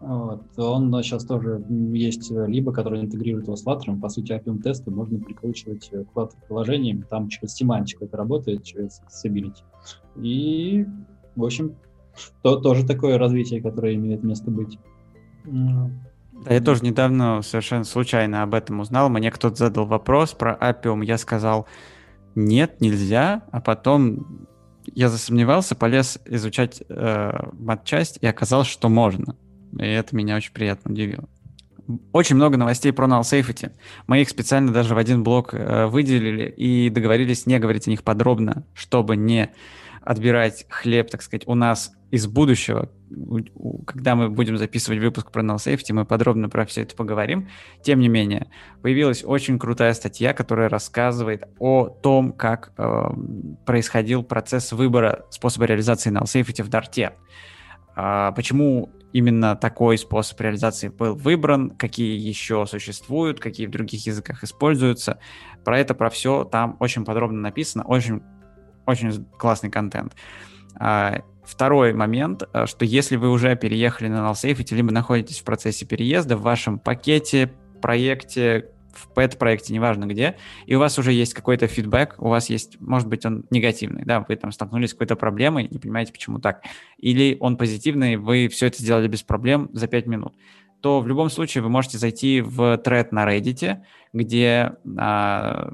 [0.00, 4.90] вот, он сейчас тоже есть либо, который интегрирует его с Flutter, по сути, Appium тесты
[4.90, 9.62] можно прикручивать к Flutter приложениям, там через семантику это работает, через accessibility.
[10.16, 10.86] И,
[11.36, 11.74] в общем,
[12.42, 14.78] то, тоже такое развитие, которое имеет место быть.
[15.44, 15.90] Да,
[16.48, 19.10] я тоже недавно совершенно случайно об этом узнал.
[19.10, 21.66] Мне кто-то задал вопрос про Appium, я сказал,
[22.34, 24.46] нет, нельзя, а потом
[24.94, 29.36] я засомневался, полез изучать э, матчасть, и оказалось, что можно.
[29.78, 31.28] И это меня очень приятно удивило.
[32.12, 33.72] Очень много новостей про null safety.
[34.06, 38.02] Мы их специально даже в один блок э, выделили и договорились не говорить о них
[38.02, 39.50] подробно, чтобы не
[40.02, 42.90] отбирать хлеб, так сказать, у нас из будущего,
[43.86, 47.48] когда мы будем записывать выпуск про null safety, мы подробно про все это поговорим.
[47.82, 48.50] Тем не менее,
[48.82, 53.10] появилась очень крутая статья, которая рассказывает о том, как э,
[53.64, 57.12] происходил процесс выбора способа реализации null safety в Дарте.
[57.96, 64.42] Э, почему именно такой способ реализации был выбран, какие еще существуют, какие в других языках
[64.44, 65.18] используются.
[65.64, 68.22] Про это, про все там очень подробно написано, очень,
[68.86, 70.14] очень классный контент.
[70.76, 75.44] А, второй момент, э, что если вы уже переехали на null safety, либо находитесь в
[75.44, 81.34] процессе переезда, в вашем пакете, проекте, в пэт-проекте, неважно где, и у вас уже есть
[81.34, 85.16] какой-то фидбэк, у вас есть, может быть, он негативный, да, вы там столкнулись с какой-то
[85.16, 86.62] проблемой, не понимаете, почему так,
[86.98, 90.34] или он позитивный, вы все это сделали без проблем за 5 минут,
[90.80, 93.78] то в любом случае вы можете зайти в тред на Reddit,
[94.12, 95.72] где а,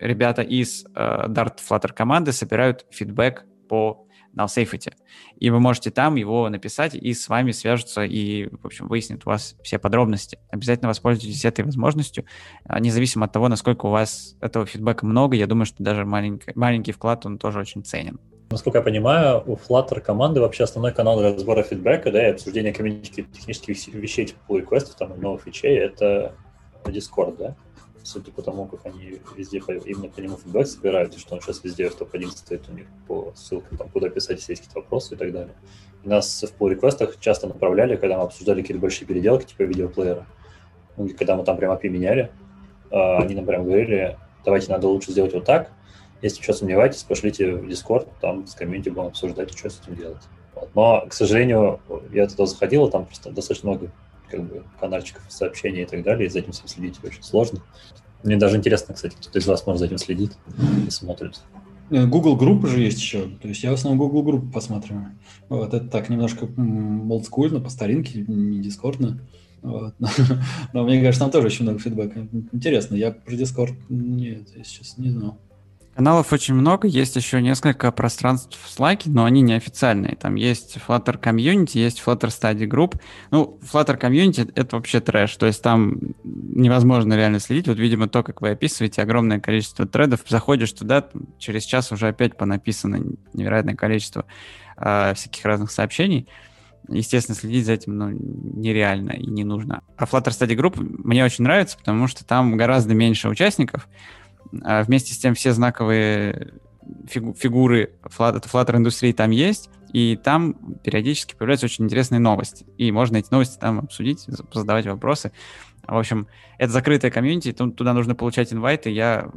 [0.00, 4.07] ребята из а, Dart Flutter команды собирают фидбэк по
[4.38, 4.92] null.
[5.38, 9.30] И вы можете там его написать, и с вами свяжутся и, в общем, выяснят у
[9.30, 10.38] вас все подробности.
[10.50, 12.24] Обязательно воспользуйтесь этой возможностью,
[12.64, 15.36] а, независимо от того, насколько у вас этого фидбэка много.
[15.36, 18.20] Я думаю, что даже маленький, маленький вклад, он тоже очень ценен.
[18.50, 23.94] Насколько я понимаю, у Flutter команды вообще основной канал разбора фидбэка, да, и обсуждения технических
[23.94, 26.34] вещей, типа pull там, и новых фичей, это
[26.84, 27.56] Discord, да?
[28.02, 31.62] Судя по тому, как они везде именно по нему фидбэк собирают, и что он сейчас
[31.64, 35.14] везде в топ-1 стоит у них по ссылкам, там, куда писать, если есть какие-то вопросы
[35.14, 35.54] и так далее.
[36.04, 40.26] И нас в pull реквестах часто направляли, когда мы обсуждали какие-то большие переделки, типа видеоплеера.
[40.96, 42.30] Ну, когда мы там прям API меняли,
[42.90, 45.70] а, они нам прям говорили, давайте надо лучше сделать вот так,
[46.22, 50.22] если что сомневаетесь, пошлите в Discord, там с комьюнити будем обсуждать, что с этим делать.
[50.54, 50.70] Вот.
[50.74, 51.80] Но, к сожалению,
[52.12, 53.90] я туда заходил, там просто достаточно много
[54.30, 57.60] как бы канальчиков сообщений и так далее, и за этим следить очень сложно.
[58.22, 60.32] Мне даже интересно, кстати, кто из вас может за этим следит
[60.86, 61.40] и смотрит.
[61.90, 63.28] Э, Google группы же есть еще.
[63.40, 65.12] То есть я в основном Google группы посматриваю.
[65.48, 69.20] Вот это так немножко олдскульно, по старинке, не дискордно.
[69.62, 69.94] Вот.
[70.72, 72.28] Но мне кажется, там тоже очень много фидбэка.
[72.52, 75.38] Интересно, я про Discord нет, я сейчас не знал.
[75.98, 80.14] Каналов очень много, есть еще несколько пространств в Slack, но они неофициальные.
[80.14, 83.00] Там есть Flutter Community, есть Flutter Study Group.
[83.32, 87.66] Ну, Flutter Community— это вообще трэш, то есть там невозможно реально следить.
[87.66, 90.20] Вот, видимо, то, как вы описываете, огромное количество тредов.
[90.28, 91.04] Заходишь туда,
[91.40, 94.24] через час уже опять понаписано невероятное количество
[94.76, 96.28] э, всяких разных сообщений.
[96.88, 99.82] Естественно, следить за этим ну, нереально и не нужно.
[99.96, 103.88] А Flutter Study Group мне очень нравится, потому что там гораздо меньше участников,
[104.62, 106.54] а вместе с тем все знаковые
[107.06, 112.66] фигу фигуры Flutter индустрии там есть, и там периодически появляются очень интересные новости.
[112.76, 115.32] И можно эти новости там обсудить, задавать вопросы.
[115.86, 118.90] В общем, это закрытая комьюнити, туда нужно получать инвайты.
[118.90, 119.30] Я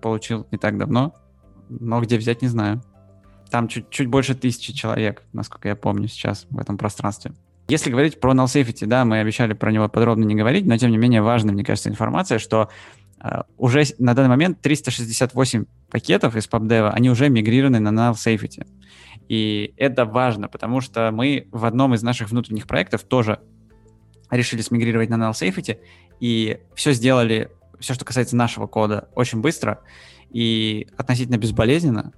[0.00, 1.14] получил не так давно,
[1.68, 2.82] но где взять, не знаю.
[3.50, 7.32] Там чуть, чуть больше тысячи человек, насколько я помню сейчас в этом пространстве.
[7.68, 10.90] Если говорить про null safety, да, мы обещали про него подробно не говорить, но тем
[10.90, 12.70] не менее важна, мне кажется, информация, что
[13.56, 18.66] уже на данный момент 368 пакетов из PubDev, они уже мигрированы на null safety.
[19.28, 23.40] И это важно, потому что мы в одном из наших внутренних проектов тоже
[24.30, 25.78] решили смигрировать на null safety,
[26.20, 29.80] и все сделали, все, что касается нашего кода, очень быстро
[30.30, 32.12] и относительно безболезненно.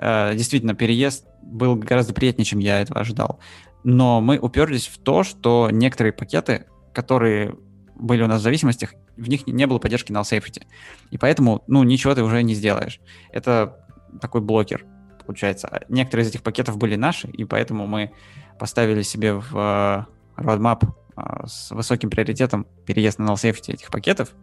[0.00, 3.40] Uh, действительно, переезд был гораздо приятнее, чем я этого ожидал.
[3.82, 7.56] Но мы уперлись в то, что некоторые пакеты, которые
[7.96, 10.64] были у нас в зависимостях, в них не было поддержки null safety.
[11.10, 13.00] И поэтому, ну, ничего ты уже не сделаешь.
[13.32, 13.84] Это
[14.20, 14.86] такой блокер,
[15.26, 15.84] получается.
[15.88, 18.12] Некоторые из этих пакетов были наши, и поэтому мы
[18.58, 20.04] поставили себе в uh,
[20.36, 20.82] roadmap
[21.16, 24.34] uh, с высоким приоритетом переезд на null safety этих пакетов,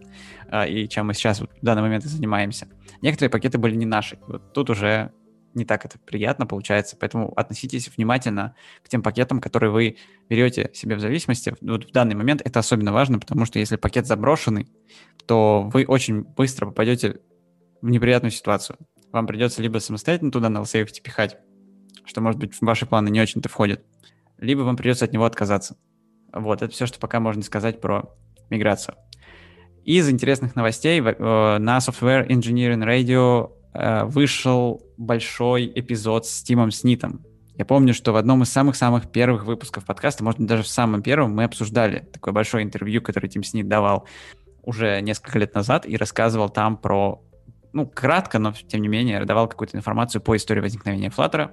[0.51, 2.67] uh, и чем мы сейчас в данный момент и занимаемся.
[3.01, 4.19] Некоторые пакеты были не наши.
[4.27, 5.11] Вот тут уже
[5.55, 9.97] не так это приятно получается, поэтому относитесь внимательно к тем пакетам, которые вы
[10.29, 11.55] берете себе в зависимости.
[11.61, 14.67] Вот в данный момент это особенно важно, потому что если пакет заброшенный,
[15.25, 17.19] то вы очень быстро попадете
[17.81, 18.77] в неприятную ситуацию.
[19.11, 21.37] Вам придется либо самостоятельно туда на LSAFT пихать,
[22.03, 23.85] что, может быть, в ваши планы не очень-то входит,
[24.37, 25.77] либо вам придется от него отказаться.
[26.33, 28.13] Вот, это все, что пока можно сказать про
[28.49, 28.95] миграцию.
[29.85, 33.51] Из интересных новостей э, на Software Engineering Radio
[34.05, 37.25] вышел большой эпизод с Тимом Снитом.
[37.57, 41.33] Я помню, что в одном из самых-самых первых выпусков подкаста, может даже в самом первом,
[41.33, 44.07] мы обсуждали такое большое интервью, которое Тим Снит давал
[44.63, 47.21] уже несколько лет назад и рассказывал там про
[47.71, 51.51] ну, кратко, но тем не менее, давал какую-то информацию по истории возникновения Flutter,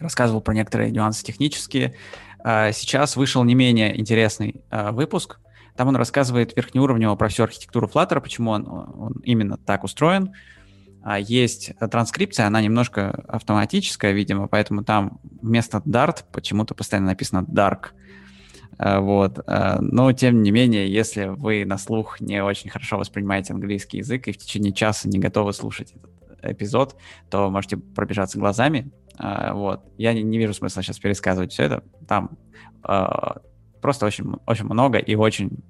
[0.00, 1.94] рассказывал про некоторые нюансы технические.
[2.42, 5.40] А, сейчас вышел не менее интересный а, выпуск.
[5.76, 10.32] Там он рассказывает верхнеуровнево про всю архитектуру Flutter, почему он, он именно так устроен.
[11.06, 17.88] А, есть транскрипция, она немножко автоматическая, видимо, поэтому там вместо Dart почему-то постоянно написано Dark.
[18.78, 19.38] Э, вот.
[19.46, 24.28] Э, но, тем не менее, если вы на слух не очень хорошо воспринимаете английский язык
[24.28, 26.10] и в течение часа не готовы слушать этот
[26.42, 26.96] эпизод,
[27.28, 28.90] то можете пробежаться глазами.
[29.18, 29.82] Э, вот.
[29.98, 31.84] Я не вижу смысла сейчас пересказывать все это.
[32.08, 32.38] Там
[33.80, 35.62] просто очень, очень много и очень,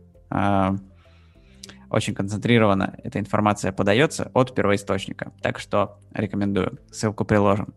[1.91, 5.33] очень концентрированно эта информация подается от первоисточника.
[5.43, 6.79] Так что рекомендую.
[6.91, 7.75] Ссылку приложим.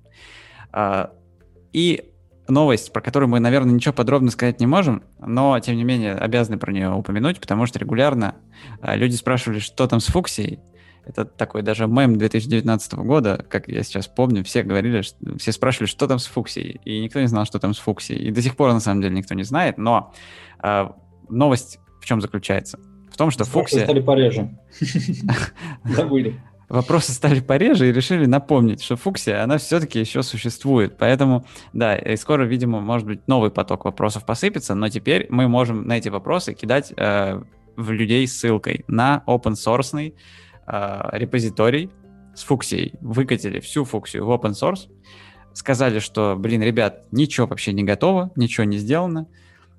[1.74, 2.14] И
[2.48, 6.58] новость, про которую мы, наверное, ничего подробно сказать не можем, но, тем не менее, обязаны
[6.58, 8.36] про нее упомянуть, потому что регулярно
[8.82, 10.60] а, люди спрашивали, что там с Фуксией.
[11.06, 15.02] Это такой даже мем 2019 года, как я сейчас помню, все говорили,
[15.38, 18.28] все спрашивали, что там с Фуксией, и никто не знал, что там с Фуксией.
[18.28, 20.14] И до сих пор, на самом деле, никто не знает, но
[20.62, 20.90] э,
[21.30, 22.80] новость в чем заключается?
[23.18, 23.84] В том, что Фуксия...
[23.84, 24.56] стали пореже.
[25.84, 30.98] Забыли вопросы стали пореже и решили напомнить, что фуксия, она все-таки еще существует.
[30.98, 35.88] Поэтому, да, и скоро, видимо, может быть, новый поток вопросов посыпется, но теперь мы можем
[35.88, 37.42] на эти вопросы кидать э,
[37.76, 40.14] в людей ссылкой на open source
[40.68, 41.90] э, репозиторий
[42.36, 42.94] с фуксией.
[43.02, 44.90] Выкатили всю фуксию в open source,
[45.54, 49.28] сказали, что, блин, ребят, ничего вообще не готово, ничего не сделано,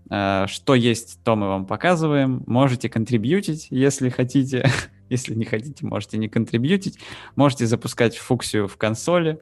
[0.09, 4.71] что есть, то мы вам показываем, можете контрибьютить, если хотите,
[5.09, 6.99] Если не хотите, можете не контрибьютить.
[7.37, 9.41] Можете запускать фуксию в консоли,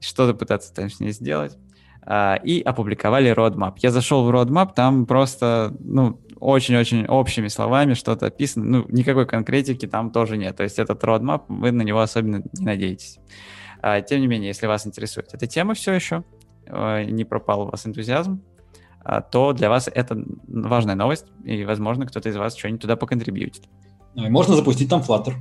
[0.00, 1.56] что-то пытаться там с ней сделать.
[2.02, 3.74] А, и опубликовали roadmap.
[3.78, 8.64] Я зашел в roadmap, там просто, ну, очень-очень общими словами что-то описано.
[8.64, 10.56] Ну, никакой конкретики там тоже нет.
[10.56, 13.18] То есть этот roadmap, вы на него особенно не надеетесь.
[13.82, 16.24] А, тем не менее, если вас интересует эта тема все еще,
[16.66, 18.42] э, не пропал у вас энтузиазм,
[19.30, 23.64] то для вас это важная новость, и, возможно, кто-то из вас что-нибудь туда поконтрибьютит.
[24.14, 25.34] Можно запустить там Flutter.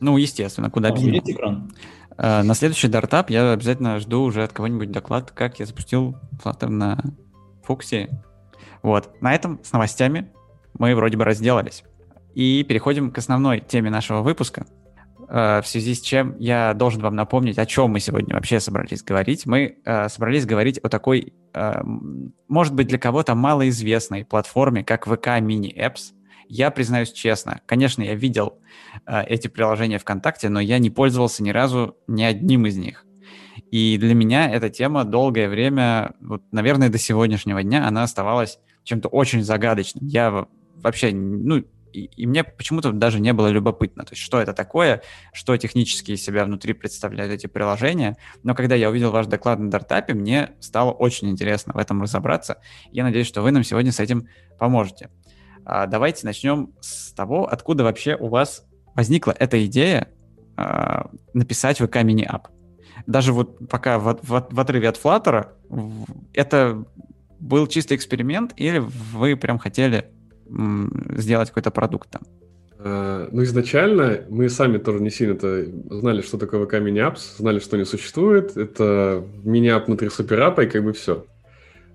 [0.00, 1.18] Ну, естественно, куда без него.
[1.24, 1.72] экран.
[2.16, 6.68] Uh, на следующий дартап я обязательно жду уже от кого-нибудь доклад, как я запустил Flutter
[6.68, 7.02] на
[7.62, 8.10] Фуксе.
[8.82, 10.30] Вот, на этом с новостями
[10.78, 11.84] мы вроде бы разделались.
[12.34, 14.66] И переходим к основной теме нашего выпуска,
[15.32, 19.46] в связи с чем я должен вам напомнить, о чем мы сегодня вообще собрались говорить.
[19.46, 21.34] Мы uh, собрались говорить о такой,
[22.48, 26.12] может быть, для кого-то малоизвестной платформе, как VK Mini Apps–
[26.50, 28.58] я признаюсь честно, конечно, я видел
[29.06, 33.06] э, эти приложения ВКонтакте, но я не пользовался ни разу ни одним из них.
[33.70, 39.08] И для меня эта тема долгое время, вот, наверное, до сегодняшнего дня, она оставалась чем-то
[39.08, 40.04] очень загадочным.
[40.08, 44.52] Я вообще, ну, и, и мне почему-то даже не было любопытно, то есть что это
[44.52, 48.16] такое, что технически из себя внутри представляют эти приложения.
[48.42, 52.58] Но когда я увидел ваш доклад на Дартапе, мне стало очень интересно в этом разобраться.
[52.92, 55.10] Я надеюсь, что вы нам сегодня с этим поможете.
[55.64, 60.08] А, давайте начнем с того, откуда вообще у вас возникла эта идея
[60.56, 62.46] а, написать VK Mini App.
[63.06, 65.48] Даже вот пока в, в, в отрыве от Flutter,
[66.34, 66.84] это
[67.38, 70.10] был чистый эксперимент или вы прям хотели
[71.16, 72.22] сделать какой-то продукт там?
[72.82, 77.58] Uh, ну, изначально мы сами тоже не сильно-то знали, что такое VK Mini Apps, знали,
[77.58, 78.56] что не существует.
[78.56, 81.26] Это мини-ап внутри суперапа, и как бы все.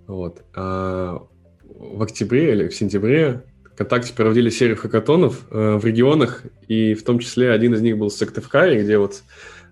[0.06, 0.44] Вот.
[0.54, 1.24] А
[1.64, 7.18] в октябре или в сентябре ВКонтакте проводили серию хакатонов э, в регионах, и в том
[7.18, 9.24] числе один из них был в Сыктывкаре, где вот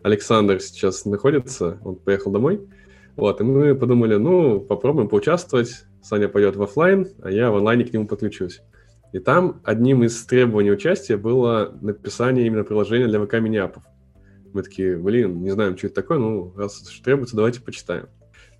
[0.01, 2.59] Александр сейчас находится, он поехал домой.
[3.15, 5.85] Вот, и мы подумали, ну, попробуем поучаствовать.
[6.01, 8.61] Саня пойдет в офлайн, а я в онлайне к нему подключусь.
[9.13, 13.83] И там одним из требований участия было написание именно приложения для ВК мини-апов.
[14.53, 18.07] Мы такие, блин, не знаем, что это такое, ну, раз требуется, давайте почитаем.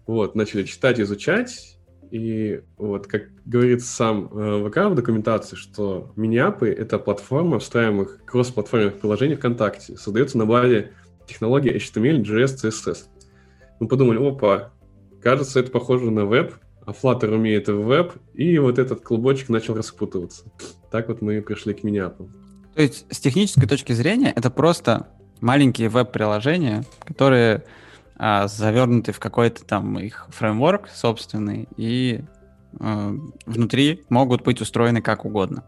[0.06, 1.80] Вот, начали читать, изучать,
[2.12, 9.00] и вот, как говорит сам э, ВК в документации, что мини-апы— это платформа встраиваемых кросс-платформенных
[9.00, 9.98] приложений ВКонтакте.
[9.98, 10.92] Создается на базе
[11.28, 13.06] технологии HTML, JS, CSS.
[13.80, 14.72] Мы подумали, опа,
[15.20, 16.54] кажется, это похоже на веб,
[16.86, 20.46] а Flutter умеет веб, и вот этот клубочек начал распутываться.
[20.92, 22.30] Так вот мы пришли к мини-апу.
[22.76, 25.08] То есть с технической точки зрения это просто
[25.42, 27.64] маленькие веб-приложения, которые
[28.16, 32.22] а, завернуты в какой-то там их фреймворк собственный, и
[32.80, 35.64] э, внутри могут быть устроены как угодно.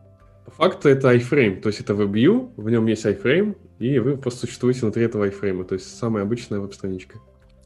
[0.45, 4.41] По факту это iFrame, то есть это WebView, в нем есть iFrame, и вы просто
[4.41, 7.19] существуете внутри этого iFrame, то есть самая обычная веб-страничка.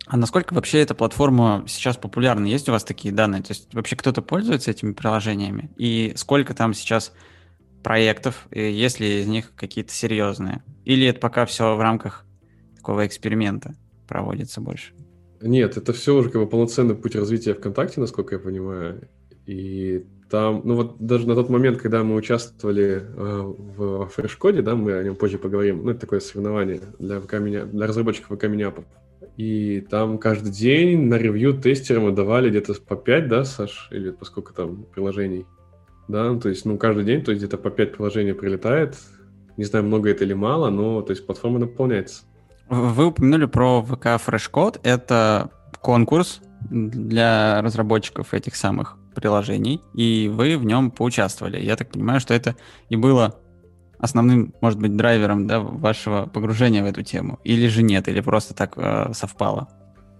[0.09, 2.47] А насколько вообще эта платформа сейчас популярна?
[2.47, 3.43] Есть у вас такие данные?
[3.43, 5.69] То есть вообще кто-то пользуется этими приложениями?
[5.77, 7.13] И сколько там сейчас
[7.83, 10.63] проектов, и есть ли из них какие-то серьезные?
[10.83, 12.25] Или это пока все в рамках
[12.75, 13.75] такого эксперимента
[14.07, 14.93] проводится больше?
[15.41, 19.07] Нет, это все уже как бы полноценный путь развития ВКонтакте, насколько я понимаю.
[19.45, 24.75] И там, ну вот даже на тот момент, когда мы участвовали э, в фрешкоде, да,
[24.75, 28.85] мы о нем позже поговорим, ну это такое соревнование для, ВК для разработчиков ВК Миняпов.
[29.39, 34.09] И там каждый день на ревью тестерам мы давали где-то по 5, да, Саш, или
[34.11, 35.45] по сколько там приложений?
[36.09, 38.97] Да, ну, то есть, ну, каждый день, то есть где-то по 5 приложений прилетает.
[39.55, 42.23] Не знаю, много это или мало, но, то есть, платформа наполняется.
[42.67, 44.81] Вы упомянули про ВК Freshcode.
[44.83, 51.61] Это конкурс для разработчиков этих самых приложений, и вы в нем поучаствовали.
[51.61, 52.57] Я так понимаю, что это
[52.89, 53.39] и было
[53.99, 57.39] основным, может быть, драйвером да, вашего погружения в эту тему?
[57.43, 59.67] Или же нет, или просто так э, совпало?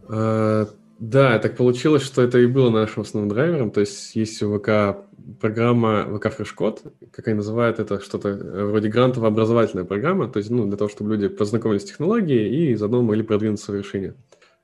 [0.09, 0.65] Э,
[0.99, 3.71] да, так получилось, что это и было нашим основным драйвером.
[3.71, 4.97] То есть есть у ВК
[5.39, 8.34] программа ВК Фрешкод, как они называют это, что-то
[8.67, 13.01] вроде грантово-образовательная программа, то есть ну, для того, чтобы люди познакомились с технологией и заодно
[13.01, 14.15] могли продвинуться в решение.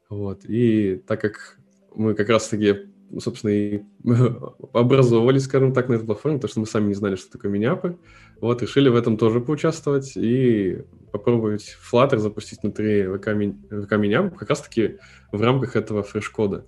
[0.09, 0.43] Вот.
[0.45, 1.57] И так как
[1.95, 2.89] мы как раз-таки
[3.19, 3.81] собственно, и
[4.73, 7.97] образовывались, скажем так, на этой платформе, потому что мы сами не знали, что такое миниапы.
[8.45, 14.51] Вот, решили в этом тоже поучаствовать и попробовать Flutter запустить внутри ВК, ВК Миниап как
[14.51, 14.99] раз-таки
[15.31, 16.67] в рамках этого фреш-кода.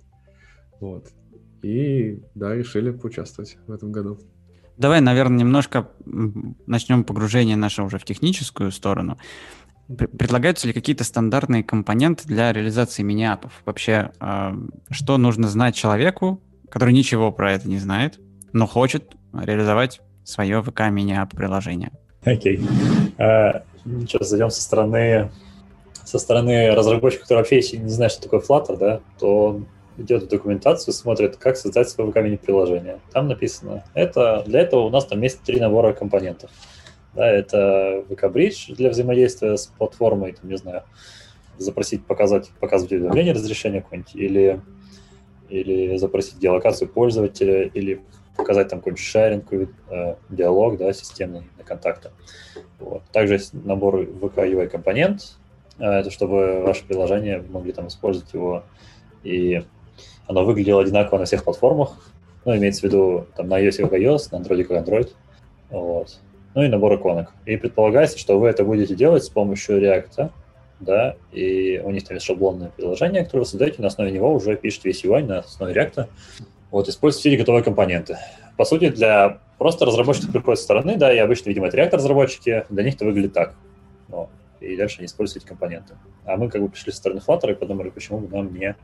[0.80, 1.06] Вот.
[1.62, 4.18] И, да, решили поучаствовать в этом году.
[4.76, 9.16] Давай, наверное, немножко начнем погружение наше уже в техническую сторону.
[9.86, 13.52] Предлагаются ли какие-то стандартные компоненты для реализации мини-апов?
[13.64, 14.52] Вообще, э,
[14.90, 18.18] что нужно знать человеку, который ничего про это не знает,
[18.52, 21.90] но хочет реализовать свое ВК мини-ап приложение?
[22.24, 22.58] Окей.
[22.58, 23.16] Okay.
[23.16, 23.62] Uh,
[24.00, 25.30] сейчас зайдем со стороны
[26.04, 29.60] со стороны разработчика, который вообще не знает, что такое Flutter, да, то
[29.98, 33.00] идет в документацию, смотрит, как создать свое ВК мини-приложение.
[33.12, 36.50] Там написано, это, для этого у нас там есть три набора компонентов.
[37.14, 40.84] Да, это VK-Bridge для взаимодействия с платформой, там, не знаю,
[41.58, 44.60] запросить, показать, показывать уведомление разрешения какое-нибудь, или,
[45.50, 48.00] или запросить геолокацию пользователя, или
[48.38, 52.10] показать там какой-нибудь шаринг, э, диалог, да, системный на контакты.
[52.78, 53.02] Вот.
[53.12, 55.36] Также есть набор VK UI компонент,
[55.78, 58.62] э, это чтобы ваше приложение могли там использовать его,
[59.22, 59.62] и
[60.26, 61.90] оно выглядело одинаково на всех платформах,
[62.46, 65.10] ну, имеется в виду там на iOS как iOS, на Android как Android.
[65.68, 66.18] Вот
[66.58, 67.32] ну и набор иконок.
[67.46, 70.30] И предполагается, что вы это будете делать с помощью React,
[70.80, 74.56] да, и у них там есть шаблонное приложение, которое вы создаете, на основе него уже
[74.56, 76.08] пишете весь UI на основе React.
[76.70, 78.18] Вот, используйте эти готовые компоненты.
[78.56, 82.82] По сути, для просто разработчиков приходят со стороны, да, и обычно, видимо, это React-разработчики, для
[82.82, 83.54] них это выглядит так.
[84.08, 84.28] Ну,
[84.60, 85.96] и дальше они используют эти компоненты.
[86.24, 88.76] А мы как бы пришли со стороны Flutter и подумали, почему бы нам не,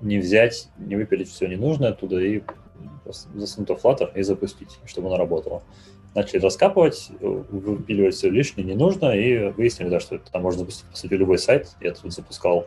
[0.00, 2.42] не взять, не выпилить все ненужное оттуда и
[3.34, 5.62] засунуть в Flutter и запустить, чтобы оно работало
[6.14, 10.96] начали раскапывать, выпиливать все лишнее, не нужно, и выяснили, да, что там можно запустить, по
[10.96, 11.70] сути, любой сайт.
[11.80, 12.66] Я тут запускал,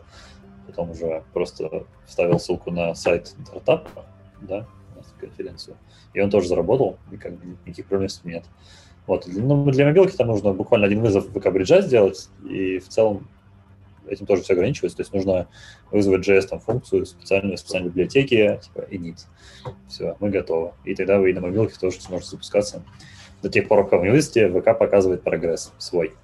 [0.66, 4.04] потом уже просто вставил ссылку на сайт стартапа,
[4.40, 5.76] да, на конференцию,
[6.14, 8.44] и он тоже заработал, и как бы никаких проблем нет.
[9.06, 9.24] Вот.
[9.26, 13.28] Ну, для мобилки там нужно буквально один вызов ВК бриджа сделать, и в целом
[14.08, 14.96] этим тоже все ограничивается.
[14.96, 15.48] То есть нужно
[15.90, 19.26] вызвать JS там функцию специальную, специальной библиотеки, типа init.
[19.88, 20.72] Все, мы готовы.
[20.84, 22.82] И тогда вы и на мобилке тоже сможете запускаться
[23.42, 26.14] до тех пор, пока вы не вывесите, ВК показывает прогресс свой.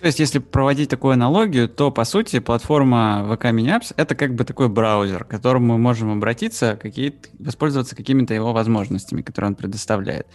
[0.00, 4.44] То есть, если проводить такую аналогию, то, по сути, платформа VK Mini это как бы
[4.44, 10.26] такой браузер, к которому мы можем обратиться, какие воспользоваться какими-то его возможностями, которые он предоставляет.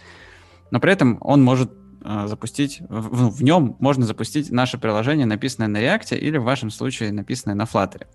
[0.70, 1.72] Но при этом он может
[2.04, 6.70] э, запустить, в, в нем можно запустить наше приложение, написанное на React или в вашем
[6.70, 8.06] случае написанное на Flutter.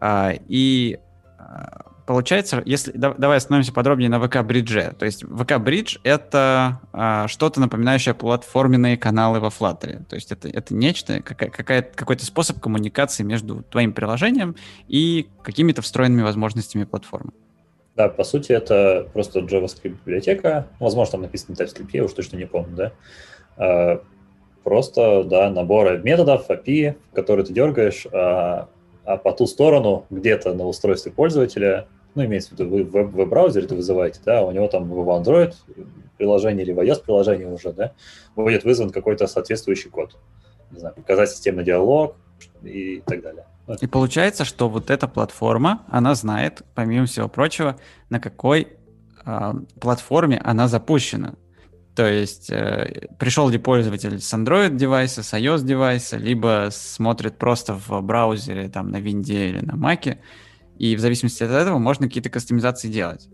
[0.00, 0.98] А, и
[1.38, 4.94] а, получается, если да, давай остановимся подробнее на VK Bridge.
[4.96, 10.04] То есть VK Bridge это а, что-то напоминающее платформенные каналы во Flutter.
[10.04, 14.56] То есть это, это нечто, какая, какая, какой-то способ коммуникации между твоим приложением
[14.88, 17.32] и какими-то встроенными возможностями платформы.
[17.96, 20.68] Да, по сути, это просто JavaScript библиотека.
[20.80, 22.92] Возможно, там написано TypeScript, я уж точно не помню, да.
[23.56, 24.02] А,
[24.64, 28.06] просто, да, наборы методов, API, которые ты дергаешь,
[29.04, 33.64] а, по ту сторону, где-то на устройстве пользователя, ну, имеется в виду, вы в веб-браузере
[33.64, 35.54] это вызываете, да, у него там в Android
[36.18, 37.92] приложение или в iOS приложение уже, да,
[38.36, 40.16] будет вызван какой-то соответствующий код.
[40.70, 42.16] Не знаю, показать системный диалог
[42.62, 43.46] и так далее.
[43.80, 47.76] И получается, что вот эта платформа, она знает, помимо всего прочего,
[48.10, 48.68] на какой
[49.24, 51.34] э, платформе она запущена.
[51.94, 57.74] То есть э, пришел ли пользователь с Android девайса, с iOS девайса, либо смотрит просто
[57.74, 60.18] в браузере там на винде или на маке,
[60.78, 63.28] и в зависимости от этого можно какие-то кастомизации делать.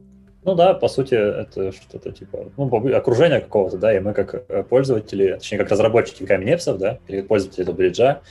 [0.44, 4.64] Ну да, по сути, это что-то типа ну, окружение какого-то, да, и мы как э,
[4.64, 8.22] пользователи, точнее, как разработчики камень да, или пользователи этого бриджа,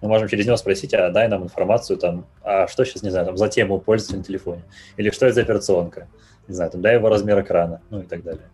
[0.00, 3.26] мы можем через него спросить, а дай нам информацию, там, а что сейчас, не знаю,
[3.26, 4.62] там, за тему пользователя на телефоне,
[4.96, 6.08] или что это за операционка,
[6.48, 8.44] не знаю, там, дай его размер экрана, ну и так далее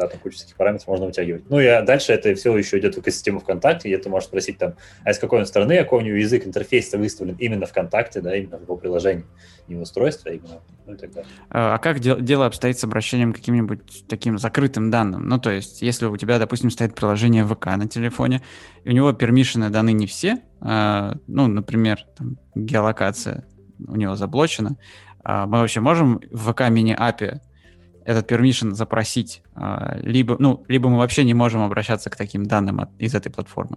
[0.00, 1.48] да, там куча таких параметров можно вытягивать.
[1.50, 4.56] Ну и а дальше это все еще идет в экосистему ВКонтакте, где ты можешь спросить
[4.56, 4.74] там,
[5.04, 8.34] а из какой он страны, а какой у него язык, интерфейс выставлен именно ВКонтакте, да,
[8.34, 9.24] именно в его приложении,
[9.68, 11.30] не в устройстве, а именно, ну и так далее.
[11.50, 15.28] А, а как дел- дело обстоит с обращением к каким-нибудь таким закрытым данным?
[15.28, 18.40] Ну, то есть, если у тебя, допустим, стоит приложение ВК на телефоне,
[18.84, 23.46] и у него пермишины даны не все, а, ну, например, там, геолокация
[23.86, 24.78] у него заблочена,
[25.22, 27.42] а мы вообще можем в ВК мини-апе
[28.10, 32.80] этот permission запросить, а, либо, ну, либо мы вообще не можем обращаться к таким данным
[32.80, 33.76] от, из этой платформы.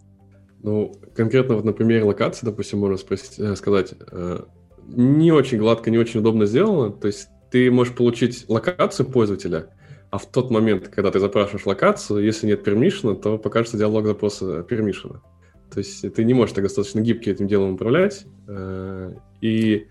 [0.63, 4.39] Ну, конкретно вот на примере локации, допустим, можно спросить, э, сказать, э,
[4.87, 6.91] не очень гладко, не очень удобно сделано.
[6.91, 9.67] То есть ты можешь получить локацию пользователя,
[10.09, 14.63] а в тот момент, когда ты запрашиваешь локацию, если нет пермишена, то покажется диалог запроса
[14.63, 15.21] пермишена.
[15.71, 18.25] То есть ты не можешь так достаточно гибко этим делом управлять.
[18.47, 19.87] Э, и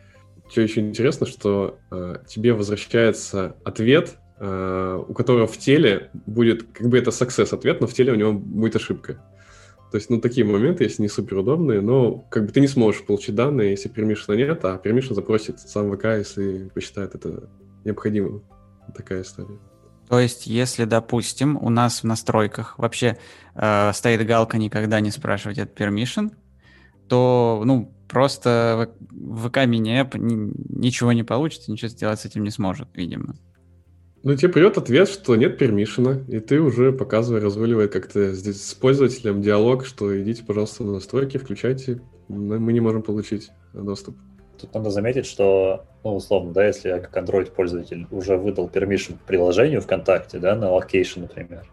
[0.50, 1.78] что еще интересно, что
[2.26, 7.94] тебе возвращается ответ у которого в теле будет, как бы это success ответ, но в
[7.94, 9.22] теле у него будет ошибка.
[9.92, 13.04] То есть, ну, такие моменты, если не супер удобные, но как бы ты не сможешь
[13.04, 17.50] получить данные, если пермишна нет, а пермишн запросит сам ВК, если посчитает это
[17.84, 18.42] необходимым.
[18.96, 19.58] Такая история.
[20.08, 23.18] То есть, если, допустим, у нас в настройках вообще
[23.54, 26.32] э, стоит галка никогда не спрашивать от permission,
[27.06, 30.06] то, ну, просто ВК мини
[30.74, 33.36] ничего не получится, ничего сделать с этим не сможет, видимо.
[34.24, 38.74] Ну, тебе придет ответ, что нет пермишена, и ты уже показывай, разруливай как-то здесь с
[38.74, 44.16] пользователем диалог, что идите, пожалуйста, на настройки, включайте, мы не можем получить доступ.
[44.60, 50.38] Тут надо заметить, что, ну, условно, да, если как Android-пользователь уже выдал permission приложению ВКонтакте,
[50.38, 51.66] да, на location, например,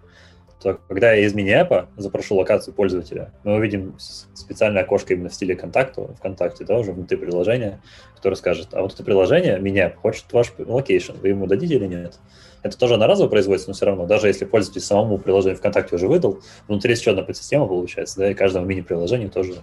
[0.61, 5.33] то когда я из mini-app а запрошу локацию пользователя, мы увидим специальное окошко именно в
[5.33, 7.81] стиле контакта, ВКонтакте, да, уже внутри приложения,
[8.15, 12.19] которое скажет, а вот это приложение, мини хочет ваш location, вы ему дадите или нет?
[12.61, 16.41] Это тоже одноразово производится, но все равно, даже если пользователь самому приложению ВКонтакте уже выдал,
[16.67, 19.55] внутри еще одна подсистема получается, да, и каждому мини-приложению тоже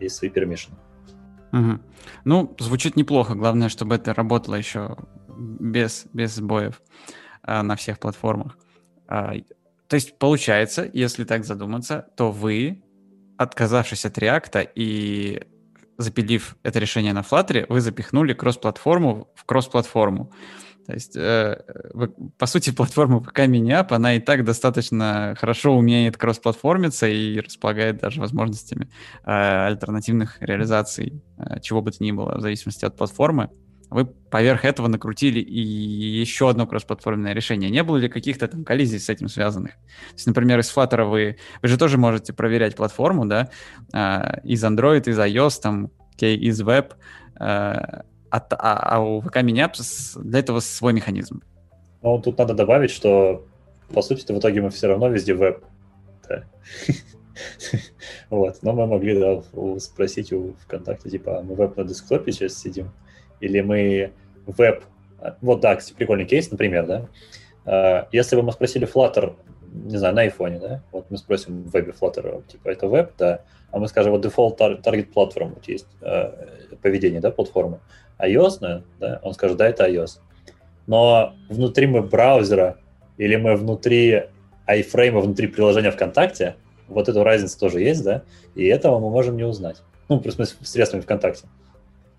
[0.00, 0.76] есть свои пермишины.
[1.52, 1.78] Угу.
[2.24, 3.34] Ну, звучит неплохо.
[3.34, 4.96] Главное, чтобы это работало еще
[5.28, 6.82] без, без сбоев
[7.42, 8.56] а, на всех платформах.
[9.06, 9.34] А,
[9.92, 12.82] то есть, получается, если так задуматься, то вы,
[13.36, 15.42] отказавшись от React и
[15.98, 20.32] запилив это решение на Flutter, вы запихнули кросс-платформу в кросс-платформу.
[20.86, 21.62] То есть, э,
[22.38, 28.18] по сути, платформа PK Mini она и так достаточно хорошо умеет кроссплатформиться и располагает даже
[28.18, 28.88] возможностями
[29.26, 33.50] э, альтернативных реализаций, э, чего бы то ни было, в зависимости от платформы.
[33.92, 37.70] Вы поверх этого накрутили и еще одно кроссплатформенное решение.
[37.70, 39.72] Не было ли каких-то там коллизий с этим связанных?
[39.72, 43.50] То есть, например, из Flutter вы, вы же тоже можете проверять платформу, да,
[43.92, 46.84] э, из Android, из iOS, там, из э,
[47.38, 51.42] а, а, а у VK Mini для этого свой механизм.
[52.02, 53.44] Ну, тут надо добавить, что,
[53.92, 55.62] по сути, в итоге мы все равно везде веб.
[56.28, 56.44] Да.
[58.30, 58.62] вот.
[58.62, 59.42] Но мы могли да,
[59.78, 62.90] спросить у ВКонтакте, типа, а мы веб на десктопе сейчас сидим?
[63.42, 64.12] Или мы
[64.46, 64.84] веб...
[65.40, 67.08] Вот, да, кстати, прикольный кейс, например, да.
[67.66, 69.34] А, если бы мы спросили Flutter,
[69.72, 73.42] не знаю, на iPhone, да, вот мы спросим в вебе Flutter, типа, это веб, да,
[73.70, 76.30] а мы скажем, вот default target platform, вот есть э,
[76.82, 77.80] поведение, да, платформы,
[78.18, 80.20] iOS, да, он скажет, да, это iOS.
[80.86, 82.76] Но внутри мы браузера
[83.16, 84.24] или мы внутри
[84.66, 86.56] iFrame, внутри приложения ВКонтакте,
[86.88, 88.22] вот эту разницу тоже есть, да,
[88.54, 89.82] и этого мы можем не узнать.
[90.08, 91.46] Ну, в смысле, средствами ВКонтакте.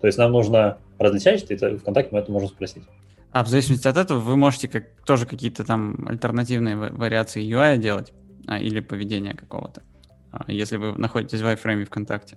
[0.00, 2.84] То есть нам нужно различать, и ВКонтакте мы это можем спросить.
[3.32, 8.12] А в зависимости от этого вы можете как, тоже какие-то там альтернативные вариации UI делать
[8.46, 9.82] а, или поведения какого-то,
[10.30, 12.36] а, если вы находитесь в iFrame ВКонтакте.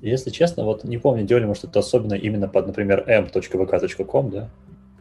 [0.00, 4.50] Если честно, вот не помню, делали мы что-то особенное именно под, например, m.vk.com, да?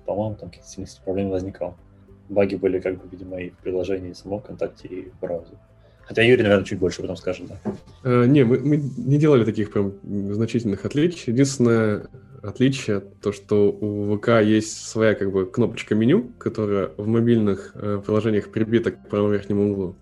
[0.05, 1.75] По-моему, там какие-то сильные проблемы возникал.
[2.27, 5.57] Баги были, как бы, видимо, и в приложении, и в самом ВКонтакте, и в браузере.
[6.03, 7.71] Хотя Юрий, наверное, чуть больше потом скажет, да.
[8.03, 11.31] Uh, не, мы, мы не делали таких прям значительных отличий.
[11.31, 12.07] Единственное
[12.41, 18.01] отличие то, что у ВК есть своя как бы кнопочка меню, которая в мобильных э,
[18.05, 19.95] приложениях прибита к правому верхнему углу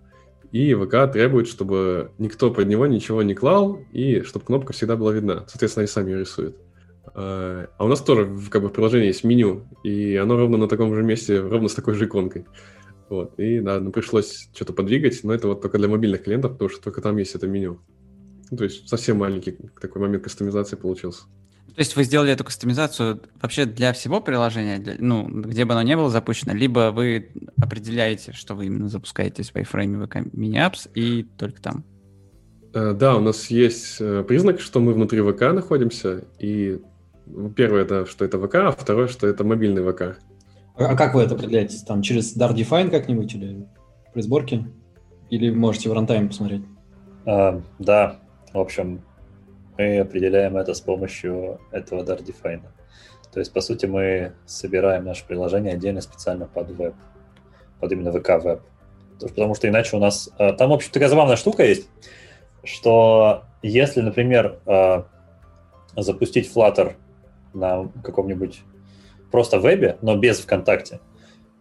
[0.51, 5.13] и ВК требует, чтобы никто под него ничего не клал, и чтобы кнопка всегда была
[5.13, 5.45] видна.
[5.47, 6.55] Соответственно, они сами ее рисуют.
[7.13, 10.67] А, а у нас тоже как бы в приложении есть меню, и оно ровно на
[10.67, 12.45] таком же месте, ровно с такой же иконкой.
[13.09, 16.69] Вот, и да, ну, пришлось что-то подвигать, но это вот только для мобильных клиентов, потому
[16.69, 17.79] что только там есть это меню.
[18.51, 21.23] Ну, то есть совсем маленький такой момент кастомизации получился.
[21.75, 25.83] То есть вы сделали эту кастомизацию вообще для всего приложения, для, ну, где бы оно
[25.83, 27.29] ни было запущено, либо вы
[27.61, 31.83] определяете, что вы именно запускаете в iFrame VK Mini Apps и только там?
[32.73, 36.81] Э, да, у нас есть э, признак, что мы внутри ВК находимся, и
[37.27, 40.17] ну, первое, это, что это ВК, а второе, что это мобильный ВК.
[40.75, 41.77] А как вы это определяете?
[41.85, 43.67] Там через Dart Define как-нибудь или
[44.13, 44.67] при сборке?
[45.29, 46.63] Или можете в рантайме посмотреть?
[47.25, 48.19] А, да,
[48.53, 49.01] в общем,
[49.77, 52.61] мы определяем это с помощью этого Dart Define.
[53.31, 56.95] То есть, по сути, мы собираем наше приложение отдельно специально под веб,
[57.79, 58.61] под именно VK веб.
[59.19, 60.29] Потому что иначе у нас...
[60.37, 61.89] А, там, в общем, такая забавная штука есть,
[62.63, 65.05] что если, например, а,
[65.95, 66.95] запустить Flutter
[67.53, 68.61] на каком-нибудь
[69.31, 70.99] просто вебе, но без ВКонтакте,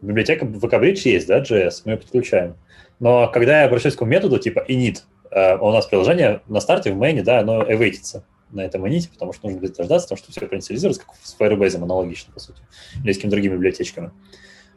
[0.01, 2.57] библиотека VK есть, да, JS, мы ее подключаем.
[3.01, 6.97] Но когда я обращаюсь к методу типа init, а, у нас приложение на старте в
[6.97, 10.47] мейне, да, оно эвейтится на этом ините, потому что нужно будет дождаться, потому что все
[10.47, 12.61] проинициализируется, как с Firebase аналогично, по сути,
[13.03, 14.13] или с какими-то другими библиотечками.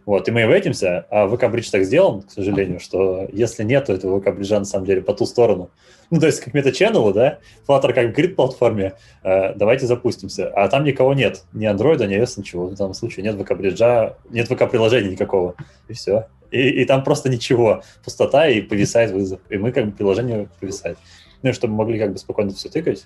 [0.05, 3.93] Вот, и мы эвейтимся, а VK Bridge так сделан, к сожалению, что если нет, то
[3.93, 5.69] этого VK Bridge на самом деле по ту сторону.
[6.09, 7.37] Ну, то есть как мета-ченнелу, да,
[7.67, 10.49] Flutter как грид платформе, э, давайте запустимся.
[10.49, 12.65] А там никого нет, ни Android, ни iOS, ничего.
[12.65, 15.53] В данном случае нет VK Bridge, нет VK приложения никакого,
[15.87, 16.27] и все.
[16.51, 19.39] И, и там просто ничего, пустота, и повисает вызов.
[19.49, 20.97] И мы как бы приложение повисает.
[21.41, 23.05] Ну, и чтобы мы могли как бы спокойно все тыкать,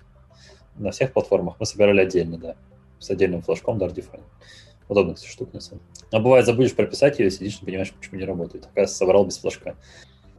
[0.78, 2.56] на всех платформах мы собирали отдельно, да,
[3.00, 4.24] с отдельным флажком Dart Define.
[4.88, 6.08] Удобная кстати, штука, на самом деле.
[6.12, 8.66] Но бывает, забудешь прописать ее, сидишь, не понимаешь, почему не работает.
[8.66, 9.76] Оказывается, собрал без флажка.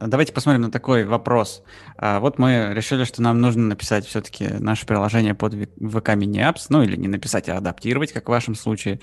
[0.01, 1.63] Давайте посмотрим на такой вопрос.
[1.97, 6.67] А, вот мы решили, что нам нужно написать все-таки наше приложение под VK Mini Apps,
[6.69, 9.01] ну или не написать, а адаптировать, как в вашем случае.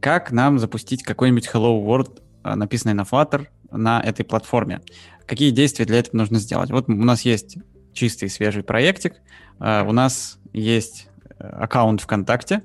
[0.00, 4.80] Как нам запустить какой-нибудь Hello World, а, написанный на Flutter, на этой платформе?
[5.26, 6.70] Какие действия для этого нужно сделать?
[6.70, 7.56] Вот у нас есть
[7.92, 9.14] чистый свежий проектик,
[9.58, 12.62] а, у нас есть э, аккаунт ВКонтакте,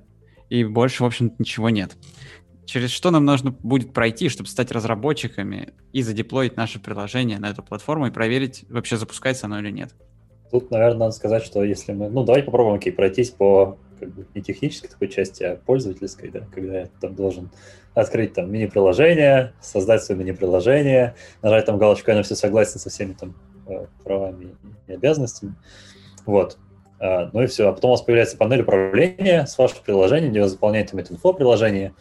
[0.49, 1.95] и больше, в общем-то, ничего нет.
[2.65, 7.63] Через что нам нужно будет пройти, чтобы стать разработчиками и задеплоить наше приложение на эту
[7.63, 9.95] платформу и проверить, вообще запускается оно или нет?
[10.51, 12.09] Тут, наверное, надо сказать, что если мы...
[12.09, 16.41] Ну, давайте попробуем, окей, пройтись по как бы не технической такой части, а пользовательской, да,
[16.53, 17.49] когда я там должен
[17.93, 23.35] открыть там мини-приложение, создать свое мини-приложение, нажать там галочку, на все согласен со всеми там
[23.67, 24.55] э, правами
[24.87, 25.55] и обязанностями.
[26.25, 26.57] Вот.
[26.99, 27.69] А, ну и все.
[27.69, 31.93] А потом у вас появляется панель управления с вашим приложением, где вы заполняете инфо приложение.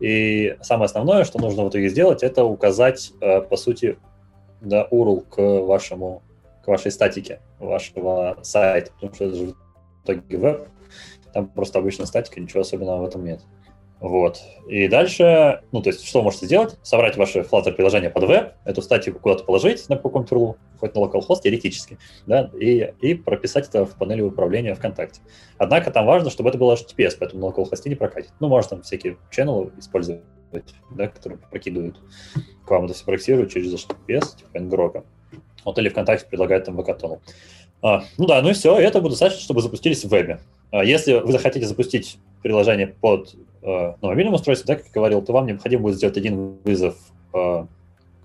[0.00, 3.98] И самое основное, что нужно в итоге сделать, это указать, а, по сути,
[4.60, 6.22] да, URL к вашему,
[6.64, 9.54] к вашей статике вашего сайта, потому что это же в
[10.04, 10.68] итоге веб,
[11.32, 13.40] там просто обычная статика, ничего особенного в этом нет.
[14.04, 14.42] Вот.
[14.68, 16.76] И дальше, ну, то есть, что вы можете сделать?
[16.82, 20.98] Собрать ваше Flutter приложение под веб, эту статику куда-то положить на каком-то URL, хоть на
[20.98, 21.96] localhost теоретически,
[22.26, 25.22] да, и, и прописать это в панели управления ВКонтакте.
[25.56, 28.32] Однако там важно, чтобы это было HTTPS, поэтому на localhost не прокатит.
[28.40, 30.20] Ну, можно там всякие channel использовать,
[30.90, 31.98] да, которые прокидывают
[32.66, 35.02] к вам это все проектируют через HTTPS, типа Ngrok.
[35.64, 37.22] Вот или ВКонтакте предлагает там VK-тоннел.
[37.80, 40.40] А, ну да, ну и все, и это будет достаточно, чтобы запустились в вебе.
[40.70, 43.34] А если вы захотите запустить приложение под
[43.64, 46.96] на мобильном устройстве, да, как я говорил, то вам необходимо будет сделать один вызов
[47.32, 47.66] э,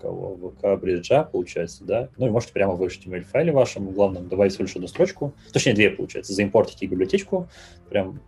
[0.00, 4.64] кого, ВК бриджа, получается, да, ну и можете прямо в HTML-файле вашем главном добавить всего
[4.64, 7.48] лишь одну строчку, точнее две, получается, заимпортить библиотечку,
[7.88, 8.20] прям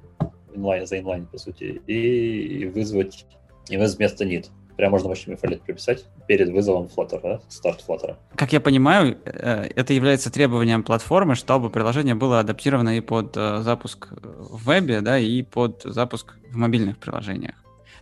[0.55, 3.27] инлайн, за инлайн, по сути, и, и вызвать,
[3.69, 4.47] и вызвать вместо need
[4.77, 8.17] прям можно в HTML прописать перед вызовом Flutter, да, старт Flutter.
[8.37, 13.63] Как я понимаю, э, это является требованием платформы, чтобы приложение было адаптировано и под э,
[13.63, 17.55] запуск в вебе, да, и под запуск в мобильных приложениях.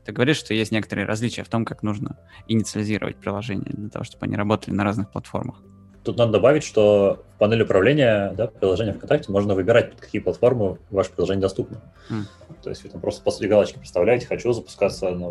[0.05, 2.17] Ты говоришь, что есть некоторые различия в том, как нужно
[2.49, 5.63] инициализировать приложение для того, чтобы они работали на разных платформах.
[6.03, 10.79] Тут надо добавить, что в панели управления да, приложения ВКонтакте можно выбирать, под какие платформы
[10.91, 11.83] ваше приложение доступно.
[12.11, 12.23] Mm.
[12.63, 15.29] То есть вы там просто после галочки представляете, хочу запускаться на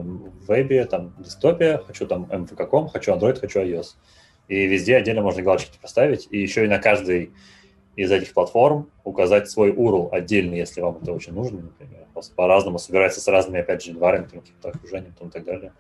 [0.47, 3.95] вебе, там, десктопе, хочу там MVK.com, хочу Android, хочу iOS.
[4.47, 7.31] И везде отдельно можно галочки поставить, и еще и на каждой
[7.95, 11.98] из этих платформ указать свой URL отдельно, если вам это очень нужно, например.
[12.35, 15.73] По-разному собирается с разными, опять же, environment, окружением и так далее,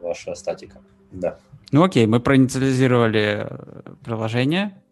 [0.00, 0.80] ваша статика.
[1.10, 1.38] Да.
[1.70, 4.82] Ну окей, мы проинициализировали э, приложение.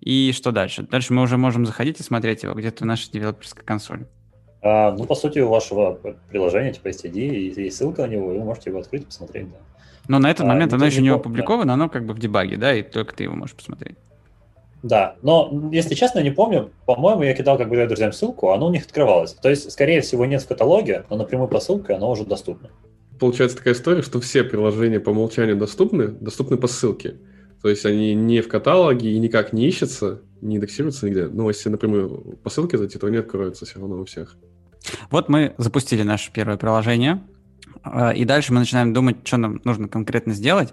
[0.00, 0.82] И что дальше?
[0.82, 4.06] Дальше мы уже можем заходить и смотреть его где-то в нашей девелоперской консоли.
[4.62, 5.92] А, ну, по сути, у вашего
[6.28, 9.06] приложения типа есть ID, и есть ссылка на него, и вы можете его открыть и
[9.06, 9.58] посмотреть, да.
[10.08, 11.74] Но на этот а, момент оно еще не опубликовано, да.
[11.74, 13.96] оно как бы в дебаге, да, и только ты его можешь посмотреть.
[14.82, 18.66] Да, но, если честно, я не помню, по-моему, я кидал как бы друзьям ссылку, оно
[18.66, 19.34] у них открывалось.
[19.34, 22.70] То есть, скорее всего, нет в каталоге, но напрямую по ссылке оно уже доступно
[23.20, 27.16] получается такая история, что все приложения по умолчанию доступны, доступны по ссылке.
[27.62, 31.28] То есть они не в каталоге и никак не ищутся, не индексируются нигде.
[31.28, 34.36] Но если напрямую по ссылке зайти, то они откроются все равно у всех.
[35.10, 37.22] Вот мы запустили наше первое приложение.
[37.82, 40.72] А, и дальше мы начинаем думать, что нам нужно конкретно сделать.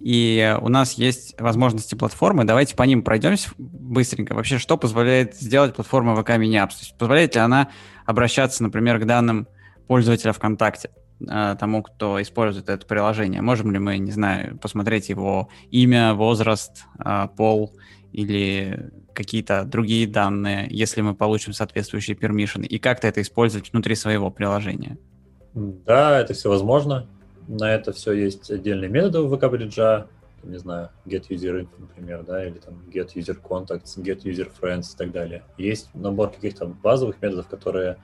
[0.00, 2.44] И у нас есть возможности платформы.
[2.44, 4.34] Давайте по ним пройдемся быстренько.
[4.34, 6.70] Вообще, что позволяет сделать платформа VK Mini Apps?
[6.70, 7.68] То есть позволяет ли она
[8.06, 9.48] обращаться, например, к данным
[9.88, 10.90] пользователя ВКонтакте,
[11.28, 13.42] а, тому, кто использует это приложение?
[13.42, 17.74] Можем ли мы, не знаю, посмотреть его имя, возраст, а, пол
[18.12, 24.30] или какие-то другие данные, если мы получим соответствующие пермишины, и как-то это использовать внутри своего
[24.30, 24.96] приложения?
[25.54, 27.08] Да, это все возможно.
[27.48, 30.06] На это все есть отдельные методы у VK
[30.44, 34.94] не знаю, get user info, например, да, или там get user contacts, get user friends
[34.94, 35.42] и так далее.
[35.56, 37.98] Есть набор каких-то базовых методов, которые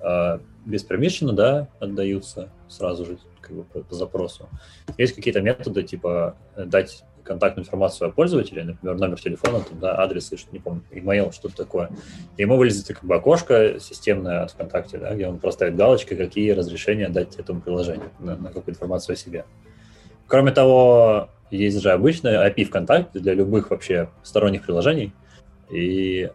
[0.00, 4.48] э, без permission, да, отдаются сразу же как бы, по, по запросу.
[4.96, 9.98] Есть какие-то методы, типа э, дать контактную информацию о пользователе, например, номер телефона, там, да,
[10.00, 11.90] адрес, что не помню, email, что-то такое.
[12.36, 16.50] И ему вылезет как бы окошко системное от ВКонтакте, да, где он просто ставит какие
[16.50, 19.44] разрешения дать этому приложению на, на какую информацию о себе.
[20.26, 25.12] Кроме того, есть же обычная API ВКонтакте для любых вообще сторонних приложений,
[25.70, 26.30] и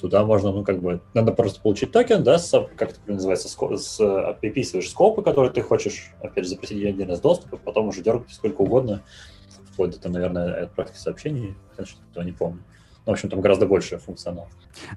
[0.00, 3.96] туда можно, ну, как бы, надо просто получить токен, да, с, как это называется, с,
[3.96, 8.32] с, приписываешь скопы, которые ты хочешь, опять же, запросить один раз доступа, потом уже дергать
[8.32, 9.02] сколько угодно,
[9.72, 11.54] вплоть до, наверное, отправки сообщений,
[11.84, 12.62] что-то не помню.
[13.06, 14.48] Ну, в общем, там гораздо больше функционал.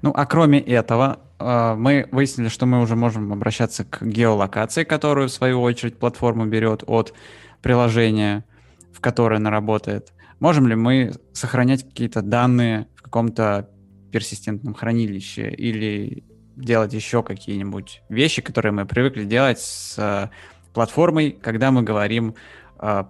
[0.02, 5.28] Ну, а кроме этого, э, мы выяснили, что мы уже можем обращаться к геолокации, которую,
[5.28, 7.14] в свою очередь, платформа берет от
[7.62, 8.44] приложения,
[8.92, 10.12] в которое она работает.
[10.38, 13.70] Можем ли мы сохранять какие-то данные в каком-то
[14.12, 16.24] персистентном хранилище или
[16.56, 20.28] делать еще какие-нибудь вещи, которые мы привыкли делать с э,
[20.72, 22.34] платформой, когда мы говорим
[22.78, 23.04] э,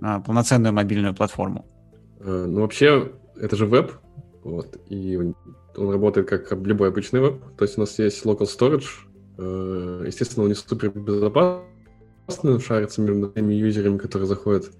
[0.00, 1.66] полноценную мобильную платформу?
[2.20, 3.92] Э, ну, вообще, это же веб,
[4.42, 7.40] вот, и он работает как любой обычный веб.
[7.56, 8.86] То есть у нас есть local storage,
[9.38, 14.70] э, естественно, он не супер безопасный, шарится между теми юзерами, которые заходят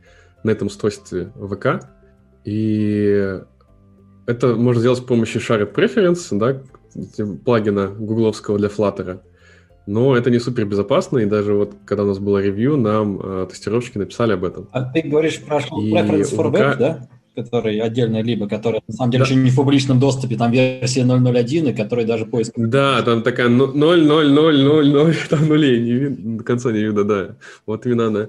[0.43, 1.87] на этом устройстве ВК.
[2.45, 3.41] И
[4.27, 6.63] это можно сделать с помощью Shared Preference, да,
[7.45, 9.21] плагина гугловского для Flutter.
[9.87, 13.47] Но это не супер безопасно, и даже вот когда у нас было ревью, нам э,
[13.51, 14.69] тестировщики написали об этом.
[14.73, 17.09] А ты говоришь про Preference for Web, да?
[17.37, 19.31] Который отдельно, либо который на самом деле да.
[19.31, 22.53] еще не в публичном доступе, там версия 0.0.1, и который даже поиск...
[22.57, 27.37] Да, там такая 0.0.0.0.0, там нулей не видно, до конца не видно, да.
[27.67, 28.29] Вот именно она.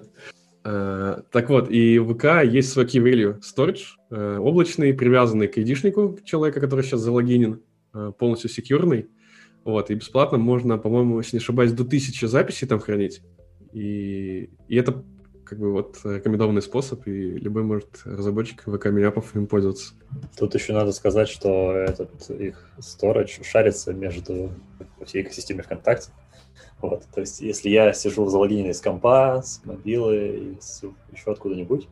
[0.65, 5.59] Uh, так вот, и в ВК есть свой key value storage, uh, облачный, привязанный к
[5.59, 7.61] айдишнику человека, который сейчас залогинен,
[7.93, 9.05] uh, полностью секьюрный.
[9.66, 13.22] Вот, и бесплатно можно, по-моему, если не ошибаюсь, до тысячи записей там хранить.
[13.74, 15.03] И, и это
[15.43, 19.93] как бы вот рекомендованный способ, и любой может разработчик ВК Миняпов им пользоваться.
[20.38, 24.51] Тут еще надо сказать, что этот их storage шарится между
[25.03, 26.11] всей экосистеме ВКонтакте.
[26.80, 31.88] Вот, то есть, если я сижу залогиненный с компа, с мобилы, с, еще откуда-нибудь,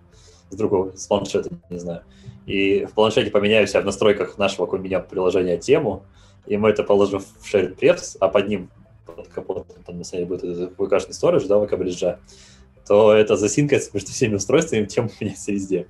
[0.50, 2.04] с другого, с планшета, не знаю,
[2.46, 6.06] и в планшете поменяю себя в настройках нашего у меня приложения тему,
[6.46, 8.70] и мы это положим в shared prefs, а под ним,
[9.06, 12.20] под капотом, там на самом деле будет VK-шный storage, да, VK Bridge а,
[12.88, 15.88] то это засинкается между всеми устройствами, тем меняется везде.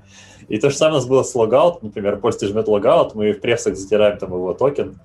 [0.47, 3.41] И то же самое у нас было с logout, например, пользователь жмет logout, мы в
[3.41, 4.99] prefs ах затираем там его токен,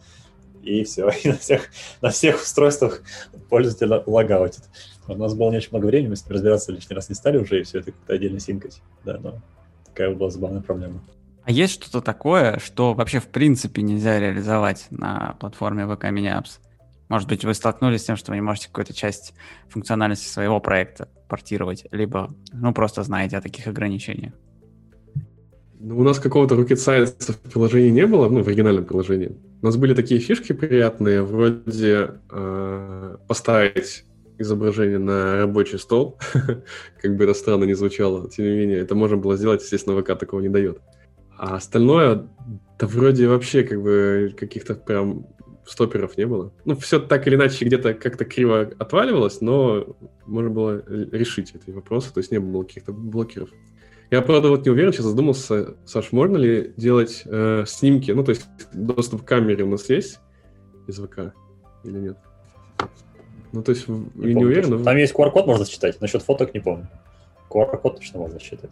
[0.63, 1.69] и все, и на всех,
[2.03, 3.03] на всех устройствах
[3.49, 4.65] пользователь логаутит.
[5.07, 7.39] У нас было не очень много времени, мы с ним разбираться лишний раз не стали
[7.39, 8.83] уже, и все это как-то отдельно синкать.
[9.05, 9.41] Да, но
[9.87, 11.01] такая была забавная проблема.
[11.49, 16.59] А есть что-то такое, что вообще в принципе нельзя реализовать на платформе VK Mini Apps?
[17.09, 19.33] Может быть, вы столкнулись с тем, что вы не можете какую-то часть
[19.71, 24.35] функциональности своего проекта портировать, либо, ну, просто знаете о таких ограничениях.
[25.81, 29.35] Ну, у нас какого-то rocket science в приложении не было, ну, в оригинальном приложении.
[29.63, 34.05] У нас были такие фишки приятные, вроде э, поставить
[34.37, 36.19] изображение на рабочий стол,
[37.01, 40.09] как бы это странно не звучало, тем не менее, это можно было сделать, естественно, ВК
[40.09, 40.83] такого не дает.
[41.39, 42.27] А остальное,
[42.79, 45.27] да вроде вообще как бы каких-то прям
[45.65, 46.53] стоперов не было.
[46.65, 52.13] Ну, все так или иначе где-то как-то криво отваливалось, но можно было решить эти вопросы,
[52.13, 53.51] то есть не было каких-то блокеров.
[54.11, 58.31] Я, правда, вот не уверен, сейчас задумался, Саш, можно ли делать э, снимки, ну, то
[58.31, 60.19] есть доступ к камере у нас есть
[60.87, 61.35] из ВК
[61.85, 62.19] или нет?
[63.53, 64.71] Ну, то есть, не я помню, не уверен.
[64.71, 64.83] Но...
[64.83, 66.89] Там есть QR-код, можно считать, насчет фоток не помню.
[67.51, 68.71] QR-код точно можно считать.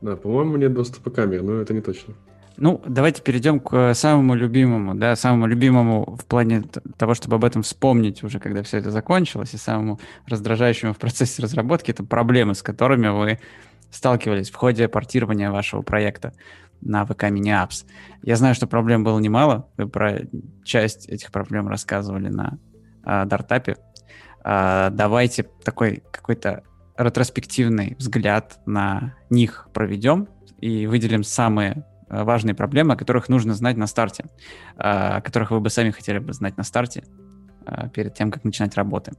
[0.00, 2.14] Да, по-моему, нет доступа к камере, но это не точно.
[2.56, 6.64] Ну, давайте перейдем к э, самому любимому, да, самому любимому в плане
[6.96, 11.40] того, чтобы об этом вспомнить уже, когда все это закончилось, и самому раздражающему в процессе
[11.40, 13.38] разработки, это проблемы, с которыми вы
[13.92, 16.32] сталкивались в ходе портирования вашего проекта
[16.80, 17.86] на VK Mini Apps.
[18.22, 20.22] Я знаю, что проблем было немало, вы про
[20.64, 22.58] часть этих проблем рассказывали на
[23.04, 23.76] э, Дартапе.
[24.42, 26.64] А, давайте такой какой-то
[26.98, 30.28] ретроспективный взгляд на них проведем
[30.60, 34.26] и выделим самые э, важные проблемы, о которых нужно знать на старте,
[34.76, 37.04] о которых вы бы сами хотели бы знать на старте
[37.92, 39.12] перед тем, как начинать работы.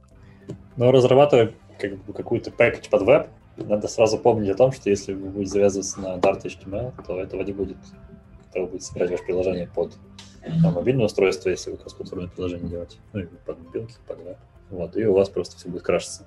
[0.76, 5.14] Ну, разрабатывая как бы, какую-то пакетч под веб, надо сразу помнить о том, что если
[5.14, 7.76] вы будете завязываться на Dart HTML, то этого не будет,
[8.46, 9.96] когда вы будете собирать ваше приложение под
[10.62, 14.38] там, мобильное устройство, если вы кроссплатформенное приложение делаете, ну, или под мобилки, под веб.
[14.70, 16.26] Вот, и у вас просто все будет крашиться.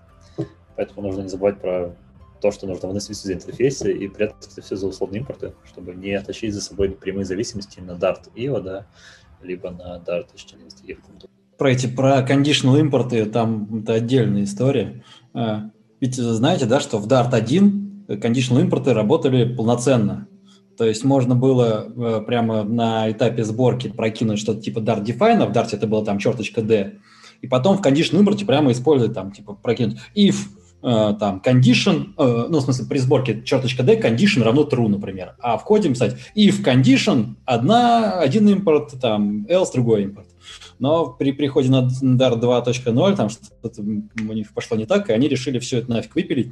[0.76, 1.96] Поэтому нужно не забывать про
[2.42, 6.20] то, что нужно выносить из интерфейса и прятать это все за условные импорты, чтобы не
[6.20, 8.86] тащить за собой прямые зависимости на Dart IO, да,
[9.42, 11.00] либо на Dart HTML.
[11.58, 15.04] Про эти, про conditional импорты, там это отдельная история.
[15.34, 15.70] А,
[16.02, 20.28] ведь знаете, да, что в Dart 1 conditional импорты работали полноценно.
[20.78, 25.46] То есть можно было э, прямо на этапе сборки прокинуть что-то типа Dart Define, а
[25.46, 27.00] в Dart это было там черточка D,
[27.42, 30.36] и потом в condition импорте прямо использовать там типа прокинуть if
[30.84, 35.36] э, там condition, э, ну в смысле при сборке черточка D condition равно true, например,
[35.40, 40.28] а в коде писать if condition одна, один импорт, там else другой импорт.
[40.80, 45.28] Но при приходе на Dart 2.0 там что-то у них пошло не так, и они
[45.28, 46.52] решили все это нафиг выпилить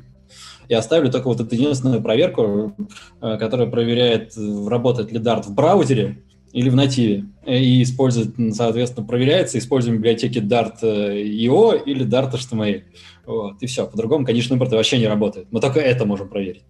[0.67, 2.73] и оставили только вот эту единственную проверку,
[3.21, 6.23] э, которая проверяет, работает ли Dart в браузере
[6.53, 12.83] или в нативе, и использует, соответственно, проверяется используем библиотеки Dart.io или Dart HTML.
[13.25, 13.87] Вот, и все.
[13.87, 15.47] По-другому, конечно, импорт вообще не работает.
[15.51, 16.65] Мы только это можем проверить.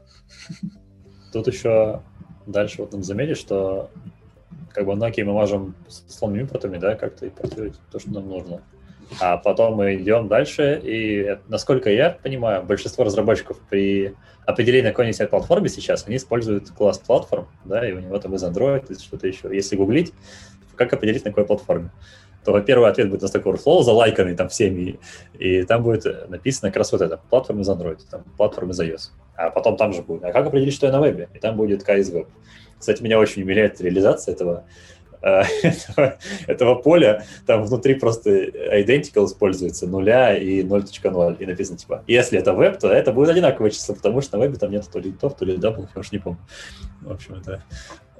[1.31, 2.01] Тут еще
[2.45, 3.89] дальше вот надо заметить, что
[4.73, 8.61] как бы многие мы можем с условными импортами, да, как-то импортировать то, что нам нужно.
[9.19, 15.29] А потом мы идем дальше, и насколько я понимаю, большинство разработчиков при определении на какой-нибудь
[15.29, 19.27] платформе сейчас, они используют класс платформ, да, и у него там из Android, или что-то
[19.27, 19.53] еще.
[19.53, 20.13] Если гуглить,
[20.75, 21.91] как определить на какой платформе,
[22.43, 24.99] то первый ответ будет на Stack Overflow, залайканный там всеми,
[25.37, 29.11] и там будет написано как раз вот это, платформа из Android, там, платформа из iOS.
[29.35, 31.29] А потом там же будет, а как определить, что я на вебе?
[31.33, 32.27] И там будет K из Web.
[32.79, 34.65] Кстати, меня очень умиляет реализация этого,
[35.21, 36.17] э, этого,
[36.47, 37.25] этого поля.
[37.45, 41.37] Там внутри просто identical используется нуля и 0.0.
[41.37, 44.57] И написано типа, если это веб, то это будет одинаковое число, потому что на вебе
[44.57, 46.39] там нет то ли топ, то ли double, я уж не помню.
[47.01, 47.63] В общем, это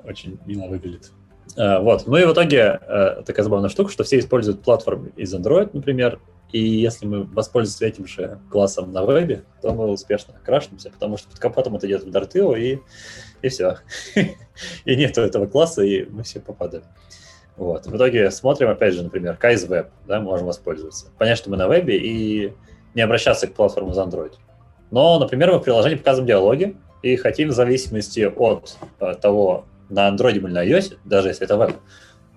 [0.03, 1.11] очень мило выглядит.
[1.57, 2.07] Э, вот.
[2.07, 6.19] Ну и в итоге э, такая забавная штука, что все используют Platform.isAndroid, например,
[6.51, 11.29] и если мы воспользуемся этим же классом на вебе, то мы успешно крашнемся, потому что
[11.29, 12.79] под капотом это идет в dart:io, и
[13.41, 13.77] и все.
[14.85, 16.83] и нету этого класса, и мы все попадаем.
[17.57, 17.85] Вот.
[17.85, 21.07] В итоге смотрим, опять же, например, Kai's Web, да, можем воспользоваться.
[21.17, 22.53] Понять, что мы на вебе, и
[22.95, 24.33] не обращаться к платформе за Android.
[24.89, 30.09] Но, например, мы в приложении показываем диалоги, и хотим в зависимости от э, того, на
[30.09, 31.75] Android или на iOS, даже если это веб,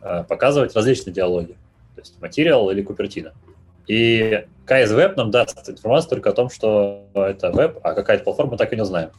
[0.02, 1.56] э, показывать различные диалоги.
[1.94, 3.32] То есть материал или купертина.
[3.86, 8.52] И KS Web нам даст информацию только о том, что это веб, а какая-то платформа
[8.52, 9.10] мы так и не знаем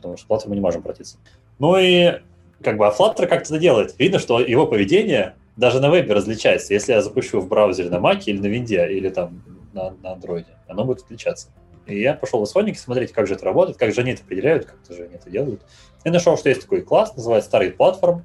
[0.00, 1.18] потому что мы не можем обратиться.
[1.58, 2.20] Ну и
[2.62, 3.98] как бы, а Flutter как-то это делает.
[3.98, 6.72] Видно, что его поведение даже на вебе различается.
[6.72, 10.46] Если я запущу в браузере на Mac или на Винде, или там на, на Android,
[10.68, 11.48] оно будет отличаться.
[11.86, 14.66] И я пошел в исходники смотреть, как же это работает, как же они это определяют,
[14.66, 15.62] как же они это делают.
[16.04, 18.22] И нашел, что есть такой класс, называется Target Platform,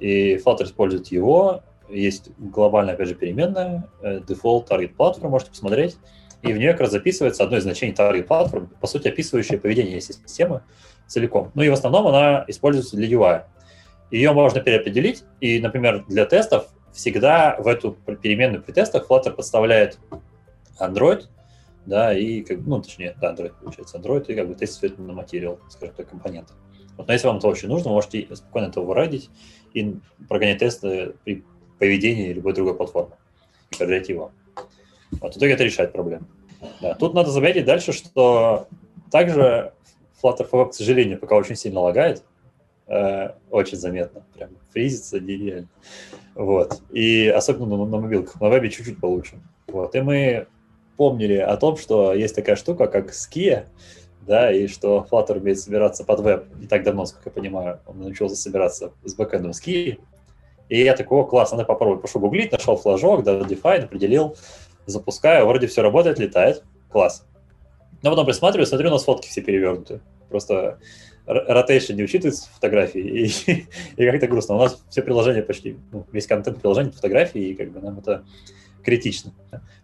[0.00, 1.62] и Flutter использует его.
[1.88, 5.96] Есть глобальная, опять же, переменная, default Target Platform, можете посмотреть.
[6.42, 10.00] И в нее как раз записывается одно из значений Target Platform, по сути, описывающее поведение
[10.00, 10.62] системы
[11.06, 11.52] целиком.
[11.54, 13.42] Ну и в основном она используется для UI.
[14.10, 19.98] Ее можно переопределить, и, например, для тестов всегда в эту переменную при тестах Flutter подставляет
[20.80, 21.24] Android,
[21.86, 25.58] да, и, как, ну, точнее, да, Android получается, Android, и как бы тестит на материал,
[25.68, 26.52] скажем так, компоненты.
[26.96, 29.30] Вот, но если вам это очень нужно, можете спокойно это вырадить
[29.72, 29.96] и
[30.28, 31.44] прогонять тесты при
[31.78, 33.16] поведении любой другой платформы
[33.70, 34.32] и проверять его.
[35.20, 36.26] Вот, в итоге это решает проблему.
[36.80, 36.94] Да.
[36.94, 38.68] Тут надо заметить дальше, что
[39.10, 39.72] также
[40.22, 42.22] Flutter FV, к сожалению, пока очень сильно лагает,
[42.86, 45.68] э, очень заметно, прям фризится нереально.
[46.34, 46.80] Вот.
[46.90, 49.40] И особенно на, на мобилках, на вебе чуть-чуть получше.
[49.66, 49.94] Вот.
[49.94, 50.46] И мы
[50.96, 53.66] помнили о том, что есть такая штука, как Skia,
[54.26, 58.00] да, и что Flutter умеет собираться под веб не так давно, сколько я понимаю, он
[58.00, 59.98] научился собираться с бэкэндом Skia.
[60.68, 62.02] И я такой, о, класс, надо попробовать.
[62.02, 64.36] Пошел гуглить, нашел флажок, да, define, определил,
[64.86, 67.26] запускаю, вроде все работает, летает, класс.
[68.02, 70.00] Но потом присматриваю, смотрю, у нас фотки все перевернуты.
[70.28, 70.78] Просто
[71.26, 73.66] rotation не учитывается в фотографии, и,
[73.96, 74.56] и как-то грустно.
[74.56, 78.24] У нас все приложения почти, ну, весь контент приложения фотографии, и как бы нам это
[78.84, 79.32] критично.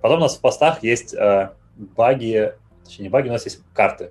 [0.01, 2.53] Потом у нас в постах есть э, баги,
[2.84, 4.11] точнее не баги, у нас есть карты.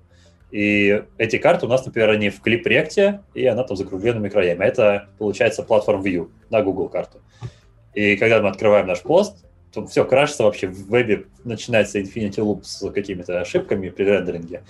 [0.52, 4.64] И эти карты у нас, например, они в клип реакте, и она там закругленными краями.
[4.64, 7.20] Это, получается, платформ View на Google карту.
[7.94, 12.64] И когда мы открываем наш пост, то все крашится вообще в вебе, начинается Infinity Loop
[12.64, 14.64] с какими-то ошибками при рендеринге.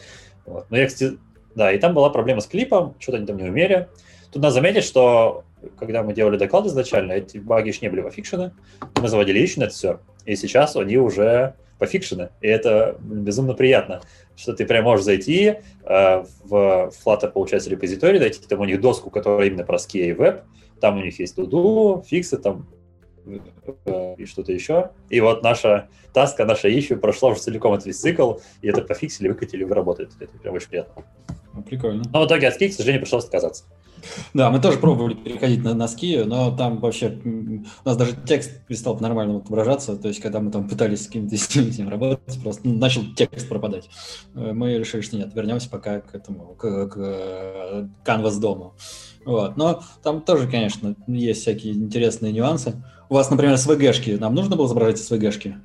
[0.46, 0.66] Вот.
[0.70, 1.18] Но я, кстати,
[1.54, 3.88] да, и там была проблема с клипом, что-то они там не умели.
[4.32, 5.44] Тут надо заметить, что
[5.78, 8.52] когда мы делали доклад изначально, эти баги еще не были пофикшены.
[8.96, 10.00] Мы заводили еще это все.
[10.26, 12.30] И сейчас они уже пофикшены.
[12.42, 14.02] И это безумно приятно,
[14.36, 19.10] что ты прям можешь зайти э, в Flutter, получается, репозиторий, найти там у них доску,
[19.10, 20.44] которая именно про SKA и веб.
[20.80, 22.68] Там у них есть туду, фиксы, там
[23.26, 24.92] э, и что-то еще.
[25.10, 29.28] И вот наша таска, наша ищу прошла уже целиком этот весь цикл, и это пофиксили,
[29.30, 30.12] выкатили, вы работает.
[30.20, 31.04] Это прям очень приятно.
[31.66, 32.04] Прикольно.
[32.12, 33.66] Но в итоге от ски, к сожалению, пришлось отказаться.
[34.34, 38.96] Да, мы тоже пробовали переходить на носки, но там вообще у нас даже текст перестал
[38.96, 39.96] по-нормальному отображаться.
[39.96, 43.90] То есть, когда мы там пытались с каким-то с работать, просто начал текст пропадать.
[44.36, 48.76] Э, мы решили, что нет, вернемся пока к этому, к, к Canvas дому.
[49.26, 49.58] Вот.
[49.58, 52.82] Но там тоже, конечно, есть всякие интересные нюансы.
[53.10, 54.20] У вас, например, SVG-шки.
[54.20, 55.56] Нам нужно было изображать SVG-шки?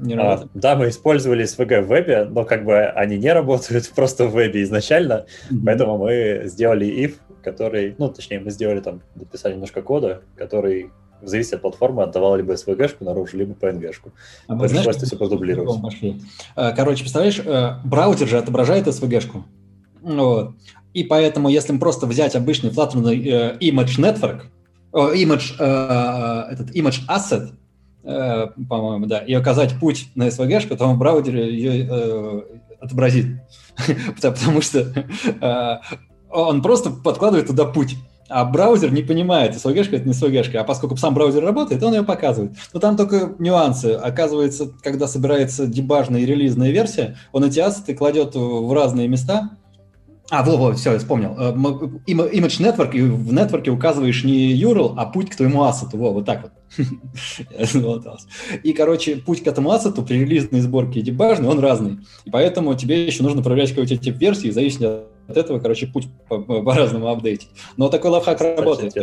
[0.00, 4.26] Не а, да, мы использовали SVG в вебе, но как бы они не работают просто
[4.26, 5.58] в вебе изначально, mm-hmm.
[5.64, 10.90] поэтому мы сделали if, который, ну, точнее, мы сделали там, написали немножко кода, который
[11.22, 14.10] в зависимости от платформы отдавал либо SVG-шку наружу, либо PNG-шку.
[14.48, 15.80] А мы знаешь, все продублировать.
[16.56, 19.44] А, короче, представляешь, э, браузер же отображает SVG-шку.
[20.02, 20.54] Вот.
[20.92, 24.42] И поэтому, если просто взять обычный Flutter э, image network,
[24.92, 27.50] image, э, этот image asset,
[28.02, 32.44] по-моему, да, и указать путь на SVG, то он браузер ее
[32.80, 33.26] отобразит.
[34.20, 35.80] Потому что
[36.32, 37.96] он просто подкладывает туда путь.
[38.28, 42.02] А браузер не понимает, SVG это не SVG, а поскольку сам браузер работает, он ее
[42.02, 42.52] показывает.
[42.72, 43.92] Но там только нюансы.
[43.92, 49.50] Оказывается, когда собирается дебажная и релизная версия, он эти ассеты кладет в разные места,
[50.30, 51.36] а, во, во, все, я вспомнил.
[51.38, 55.98] Э, image Network, и в нетворке указываешь не URL, а путь к твоему ассету.
[55.98, 56.52] Во, вот так вот.
[58.62, 61.98] И, короче, путь к этому ассету при релизной сборке и дебажной, он разный.
[62.24, 67.08] И поэтому тебе еще нужно проверять какой-то тип версии, зависит от этого, короче, путь по-разному
[67.08, 67.50] апдейтить.
[67.76, 68.94] Но такой лайфхак работает.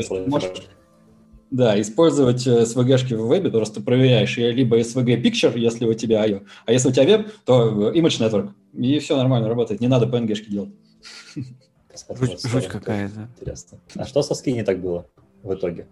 [1.51, 6.45] Да, использовать SVG-шки э, в вебе, просто проверяешь либо SVG Picture, если у тебя IO,
[6.67, 8.49] а если у тебя веб, то Image Network.
[8.73, 10.69] И все нормально работает, не надо PNG-шки делать.
[12.11, 13.29] Жуть, жуть какая-то.
[13.35, 13.79] Интересно.
[13.95, 15.07] А что со ски не так было
[15.41, 15.87] в итоге?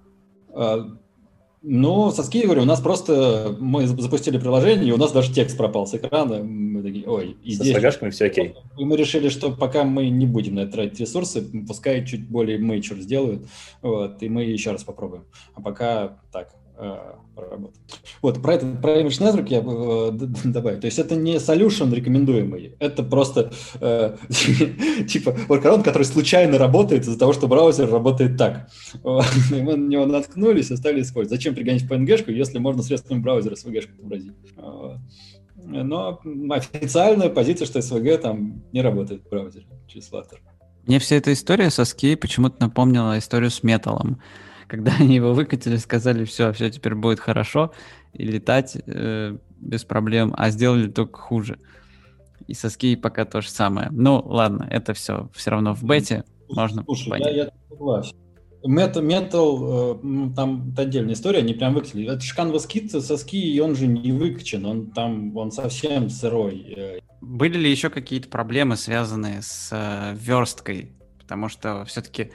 [1.64, 5.58] Ну, со ски, говорю, у нас просто мы запустили приложение, и у нас даже текст
[5.58, 6.44] пропал с экрана.
[6.44, 7.76] Мы такие, ой, и Со здесь...
[8.12, 8.54] все окей.
[8.78, 12.60] И мы решили, что пока мы не будем на это тратить ресурсы, пускай чуть более
[12.60, 13.48] мейчур сделают,
[13.82, 15.26] вот, и мы еще раз попробуем.
[15.56, 17.80] А пока так, Э, проработать.
[18.22, 20.12] Вот, про, это, про Image Network я э,
[20.48, 20.80] добавил.
[20.80, 24.16] То есть это не solution рекомендуемый, это просто э,
[25.08, 28.70] типа workaround, который случайно работает из-за того, что браузер работает так.
[29.04, 31.40] И мы на него наткнулись и стали использовать.
[31.40, 34.34] Зачем пригонять PNG, если можно средствами браузера SVG отобразить?
[35.56, 36.22] Но
[36.52, 40.38] официальная позиция, что SVG там не работает в браузере через Flutter.
[40.86, 44.20] Мне вся эта история со ски почему-то напомнила историю с металлом
[44.68, 47.72] когда они его выкатили, сказали, все, все теперь будет хорошо,
[48.14, 51.60] и летать э, без проблем, а сделали только хуже.
[52.48, 53.90] И со ски пока то же самое.
[53.92, 57.36] Ну, ладно, это все все равно в бете, можно Слушай, понять.
[57.36, 58.16] Я, я согласен.
[58.66, 62.06] Metal э, там это отдельная история, они прям выкатили.
[62.06, 66.74] Это Canvas Kit со ски, и он же не выкачен, он там, он совсем сырой.
[66.76, 67.00] Э.
[67.22, 70.94] Были ли еще какие-то проблемы, связанные с э, версткой?
[71.20, 72.32] Потому что все-таки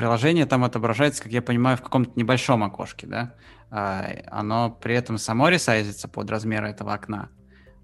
[0.00, 3.34] приложение там отображается, как я понимаю, в каком-то небольшом окошке, да?
[3.70, 7.28] А, оно при этом само ресайзится под размер этого окна?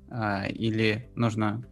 [0.09, 1.62] А, или нужно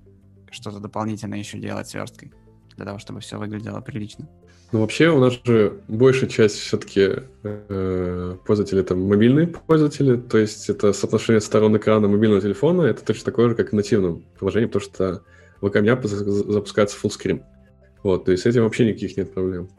[0.51, 2.35] что-то дополнительное еще делать с версткой
[2.77, 4.29] для того, чтобы все выглядело прилично?
[4.71, 10.69] Ну, вообще, у нас же большая часть все-таки э, пользователей это мобильные пользователи, то есть
[10.69, 14.85] это соотношение сторон экрана мобильного телефона, это точно такое же, как и нативном приложении, потому
[14.85, 15.23] что
[15.63, 17.43] в веб запускается fullscreen.
[18.03, 19.71] Вот, то есть с этим вообще никаких нет проблем.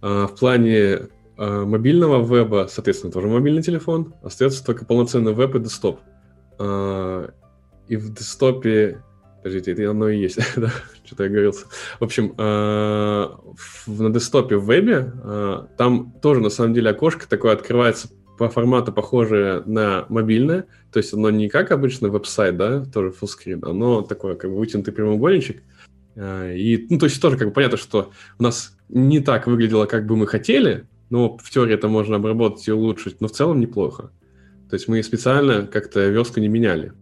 [0.00, 5.58] А, в плане а, мобильного веба, соответственно, тоже мобильный телефон, остается только полноценный веб и
[5.58, 6.00] десктоп.
[6.58, 7.30] А,
[7.88, 9.02] и в десктопе...
[9.38, 10.72] Подождите, это оно и есть, да,
[11.04, 11.52] что-то я говорил.
[12.00, 15.12] В общем, на десктопе в вебе
[15.76, 21.12] там тоже, на самом деле, окошко такое открывается по формату похожее на мобильное, то есть
[21.14, 25.62] оно не как обычно веб-сайт, да, тоже fullscreen, оно такое как бы вытянутый прямоугольничек,
[26.16, 30.06] и, ну, то есть тоже как бы понятно, что у нас не так выглядело, как
[30.06, 34.10] бы мы хотели, но в теории это можно обработать и улучшить, но в целом неплохо.
[34.70, 36.92] То есть мы специально как-то верстку не меняли.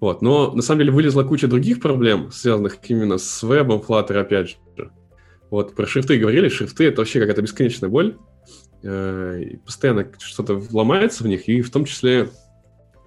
[0.00, 0.22] Вот.
[0.22, 4.56] Но на самом деле вылезла куча других проблем, связанных именно с вебом, Flutter, опять же.
[5.50, 8.16] Вот про шрифты говорили, шрифты— это вообще какая-то бесконечная боль.
[8.82, 12.28] Э, и постоянно что-то ломается в них, и в том числе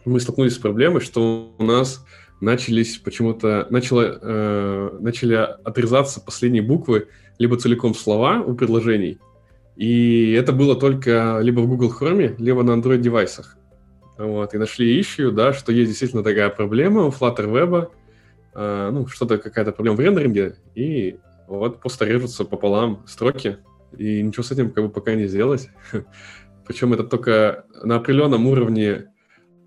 [0.06, 2.06] мы столкнулись с проблемой, что у нас
[2.40, 7.08] начались почему-то, начало, э, начали отрезаться последние буквы,
[7.40, 9.20] либо целиком слова у предложений,
[9.76, 13.58] и это было только либо в Google Chrome, либо на Android девайсах.
[14.18, 17.90] Вот, и нашли ищу, да, что есть действительно такая проблема у Flutter Web,
[18.56, 23.58] э, ну, что-то, какая-то проблема в рендеринге, и вот просто режутся пополам строки,
[23.96, 25.70] и ничего с этим как бы пока не сделать.
[26.66, 29.06] Причем это только на определенном уровне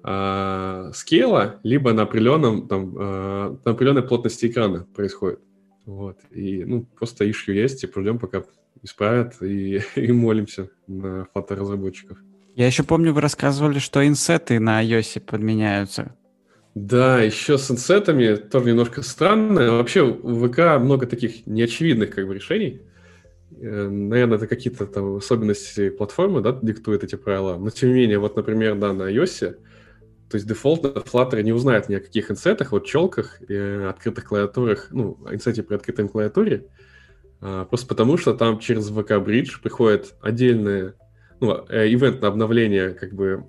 [0.02, 5.40] э, скейла, либо на определенном, там, э, на определенной плотности экрана происходит.
[5.86, 6.18] Вот.
[6.30, 8.44] И, ну, просто issue есть, и ждем, пока
[8.82, 12.18] исправят, и, и молимся на фоторазработчиков.
[12.56, 16.14] Я еще помню, вы рассказывали, что инсеты на iOS подменяются.
[16.74, 19.72] Да, еще с инсетами тоже немножко странно.
[19.72, 22.80] Вообще в ВК много таких неочевидных как бы решений.
[23.60, 27.56] Э, наверное, это какие-то там особенности платформы, да, диктуют эти правила.
[27.56, 29.56] Но тем не менее, вот, например, да, на iOS,
[30.30, 34.88] то есть дефолтно Flutter не узнает ни о каких инсетах, вот челках, э, открытых клавиатурах,
[34.92, 36.66] ну, инсете при открытой клавиатуре,
[37.40, 40.94] э, просто потому что там через VK Bridge приходит отдельное
[41.40, 43.44] ну, э, ивент на обновление как бы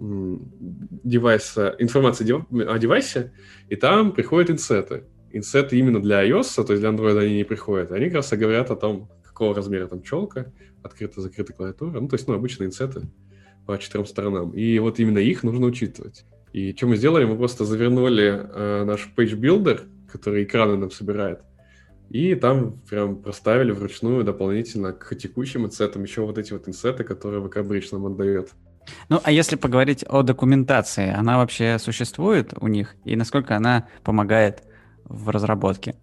[1.04, 2.26] девайса, информации
[2.66, 3.32] о девайсе,
[3.70, 5.04] и там приходят инсеты.
[5.32, 7.92] Инсеты именно для iOS, то есть для Android они не приходят.
[7.92, 10.52] Они как раз говорят о том, какого размера там челка,
[10.82, 12.00] открыта-закрыта клавиатура.
[12.00, 13.04] Ну, то есть, ну, обычные инсеты
[13.66, 14.52] по четырем сторонам.
[14.52, 16.26] И вот именно их нужно учитывать.
[16.54, 17.26] И что мы сделали?
[17.26, 19.82] Мы просто завернули э, наш Page Builder,
[20.12, 21.40] который экраны нам собирает,
[22.10, 27.42] и там прям проставили вручную дополнительно к текущим инсетам еще вот эти вот инсеты, которые
[27.42, 28.52] VK Bridge нам отдает.
[29.08, 32.96] Ну, а если поговорить о документации, она вообще существует у них?
[33.06, 34.64] И насколько она помогает
[35.06, 35.96] в разработке?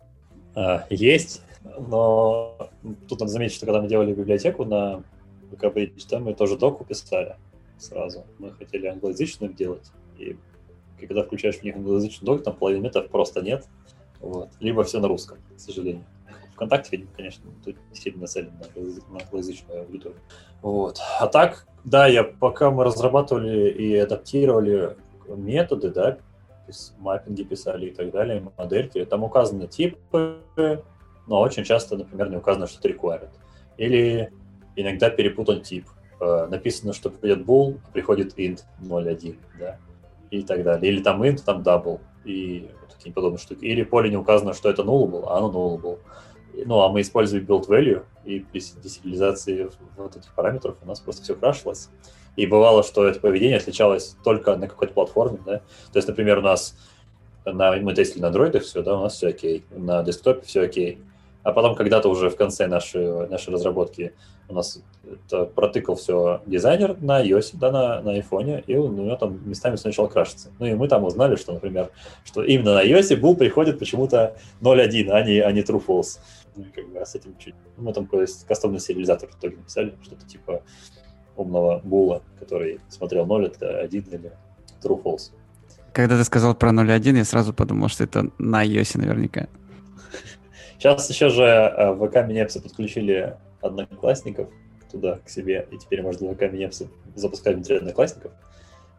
[0.54, 1.42] А, есть,
[1.78, 2.70] но
[3.08, 5.02] тут надо заметить, что когда мы делали библиотеку на
[5.50, 7.36] VK Bridge, да, мы тоже доку писали
[7.78, 8.24] сразу.
[8.38, 10.36] Мы хотели англоязычным делать, и
[11.06, 13.66] когда включаешь в них англоязычный док, там половины методов просто нет.
[14.20, 14.50] Вот.
[14.60, 16.04] Либо все на русском, к сожалению.
[16.54, 18.52] Вконтакте, конечно, тут сильно нацелен
[19.10, 20.18] на англоязычную аудиторию.
[20.60, 20.98] Вот.
[21.20, 24.96] А так, да, я пока мы разрабатывали и адаптировали
[25.28, 26.18] методы, да,
[26.98, 30.42] маппинги писали и так далее, модельки, там указаны типы,
[31.26, 33.30] но очень часто, например, не указано, что это required.
[33.76, 34.32] Или
[34.74, 35.86] иногда перепутан тип.
[36.20, 39.78] Э, написано, что придет bool, а приходит int 0.1, да,
[40.30, 40.92] и так далее.
[40.92, 42.00] Или там int, там double.
[42.24, 42.68] И
[42.98, 43.64] какие-нибудь подобные штуки.
[43.64, 45.98] Или поле не указано, что это nullable, а оно nullable.
[46.66, 51.22] Ну, а мы используем build value, и при десериализации вот этих параметров у нас просто
[51.22, 51.88] все крашилось.
[52.36, 55.58] И бывало, что это поведение отличалось только на какой-то платформе, да.
[55.92, 56.76] То есть, например, у нас
[57.44, 61.00] на, мы тестили на Android все, да, у нас все окей, на десктопе все окей.
[61.42, 64.12] А потом когда-то уже в конце нашей, нашей разработки
[64.48, 64.82] у нас
[65.26, 69.76] это протыкал все дизайнер на iOS, да, на, на iPhone, и у него там местами
[69.76, 70.50] сначала крашится.
[70.58, 71.90] Ну и мы там узнали, что, например,
[72.24, 76.18] что именно на iOS был приходит почему-то 0.1, а не, а не true false.
[76.56, 77.54] Ну и как бы с этим чуть...
[77.76, 78.08] Мы там
[78.46, 80.62] кастомный сериализатор в итоге написали, что-то типа
[81.36, 84.32] умного була, который смотрел 0, это 1 или
[84.82, 85.30] true false.
[85.92, 89.46] Когда ты сказал про 0.1, я сразу подумал, что это на iOS наверняка.
[90.78, 94.48] Сейчас еще же э, в ВК Минепсы подключили одноклассников
[94.90, 98.32] туда к себе, и теперь можно в ВК Минепсы запускать внутри одноклассников.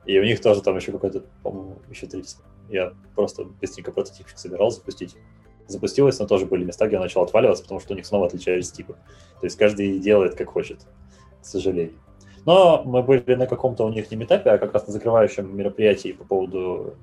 [0.06, 2.24] И у них тоже там еще какой-то, по-моему, еще три.
[2.70, 5.16] Я просто быстренько прототипчик собирал запустить.
[5.68, 8.72] Запустилось, но тоже были места, где он начал отваливаться, потому что у них снова отличались
[8.72, 8.94] типы.
[9.40, 10.80] То есть каждый делает как хочет,
[11.42, 12.00] к сожалению.
[12.46, 16.14] Но мы были на каком-то у них не метапе, а как раз на закрывающем мероприятии
[16.14, 16.96] по поводу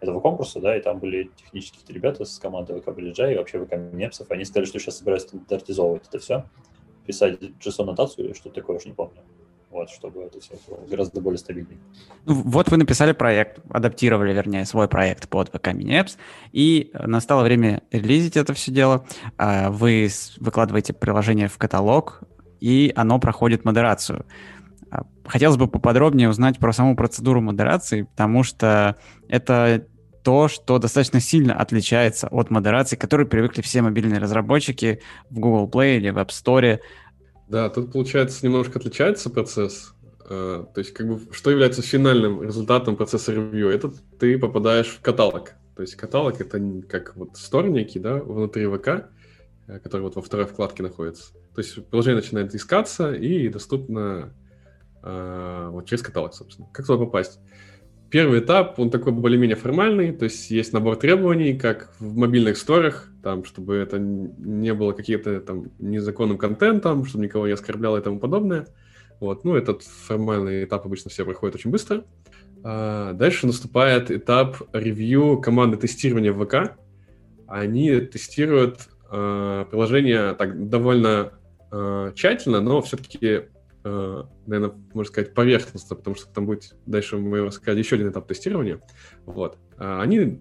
[0.00, 3.76] этого конкурса, да, и там были технические ребята с команды ВК Бриджа и вообще ВК
[3.92, 6.44] Немцев, они сказали, что сейчас собираются стандартизовывать это все,
[7.06, 9.20] писать JSON-нотацию или что-то такое, уж не помню.
[9.70, 11.78] Вот, чтобы это все было гораздо более стабильнее.
[12.24, 16.16] Ну, вот вы написали проект, адаптировали, вернее, свой проект под VK Mini Apps,
[16.52, 19.04] и настало время релизить это все дело.
[19.36, 20.08] А, вы
[20.38, 22.22] выкладываете приложение в каталог,
[22.60, 24.24] и оно проходит модерацию.
[24.90, 28.96] А, хотелось бы поподробнее узнать про саму процедуру модерации, потому что
[29.28, 29.86] это
[30.26, 35.00] то, что достаточно сильно отличается от модерации, к которой привыкли все мобильные разработчики
[35.30, 36.80] в Google Play или в App Store.
[37.48, 39.94] Да, тут, получается, немножко отличается процесс.
[40.28, 43.70] А, то есть, как бы, что является финальным результатом процесса ревью?
[43.70, 45.52] Это ты попадаешь в каталог.
[45.76, 47.38] То есть, каталог— это как вот
[47.68, 49.08] некий, да, внутри ВК,
[49.68, 51.34] э, который вот во второй вкладке находится.
[51.54, 54.34] То есть, приложение начинает искаться и доступно
[55.04, 56.66] а, вот через каталог, собственно.
[56.72, 57.38] Как туда попасть?
[58.10, 63.08] Первый этап, он такой более-менее формальный, то есть есть набор требований, как в мобильных сторах,
[63.22, 68.20] там, чтобы это не было каким-то там незаконным контентом, чтобы никого не оскорбляло и тому
[68.20, 68.66] подобное.
[69.18, 72.04] Вот, ну, этот формальный этап обычно все проходит очень быстро.
[72.62, 76.76] А, дальше наступает этап ревью команды тестирования в ВК.
[77.48, 81.32] Они тестируют э, приложение так довольно
[81.70, 83.42] э, тщательно, но все-таки,
[84.46, 88.80] наверное, можно сказать, поверхностно, потому что там будет дальше мы рассказать еще один этап тестирования.
[89.24, 89.58] Вот.
[89.76, 90.40] А они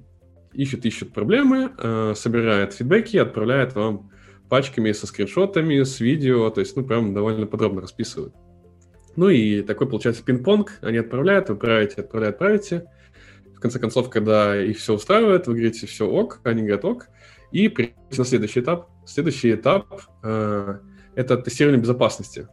[0.53, 4.11] ищут, ищут проблемы, э, собирают фидбэки, отправляют вам
[4.49, 8.33] пачками со скриншотами, с видео, то есть, ну, прям довольно подробно расписывают.
[9.15, 12.85] Ну и такой получается пинг-понг, они отправляют, вы отправляете, отправляют, отправите.
[13.55, 17.07] В конце концов, когда их все устраивает, вы говорите все ок, они говорят ок,
[17.51, 18.89] и перейдете на следующий этап.
[19.05, 20.79] Следующий этап э,
[21.15, 22.47] это тестирование безопасности.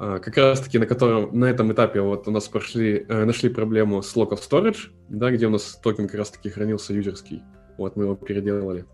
[0.00, 3.48] Э, как раз таки на котором на этом этапе вот у нас прошли, э, нашли
[3.48, 7.42] проблему с local storage, да, где у нас токен как раз таки хранился юзерский.
[7.76, 8.84] Вот мы его переделали.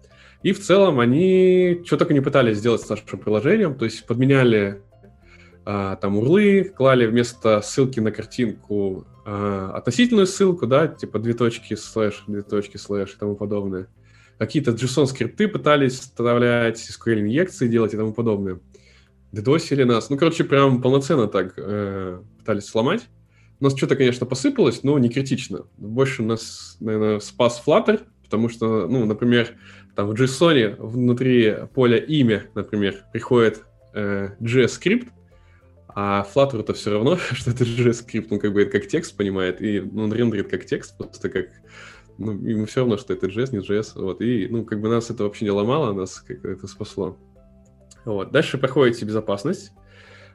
[0.42, 4.82] И в целом они что только не пытались сделать с нашим приложением, то есть подменяли
[5.64, 11.74] а, там урлы, клали вместо ссылки на картинку а, относительную ссылку, да, типа две точки
[11.74, 13.88] слэш, две точки слэш и тому подобное.
[14.38, 18.58] Какие-то JSON-скрипты пытались вставлять, SQL-инъекции делать и тому подобное.
[19.34, 20.10] Дедосили нас.
[20.10, 23.08] Ну, короче, прям полноценно так э, пытались сломать.
[23.58, 25.66] У нас что-то, конечно, посыпалось, но не критично.
[25.76, 29.56] Больше нас, наверное, спас Flutter, потому что, ну, например,
[29.96, 35.08] там в JSON внутри поля имя, например, приходит э, JS-скрипт,
[35.88, 39.60] а Flutter это все равно, что это JS-скрипт, ну, как бы это как текст понимает,
[39.60, 41.46] и он рендерит как текст, просто как...
[42.18, 45.10] Ну, ему все равно, что это JS, не JS, вот, и, ну, как бы нас
[45.10, 47.18] это вообще не ломало, нас как это спасло.
[48.04, 49.72] Вот, дальше проходите безопасность,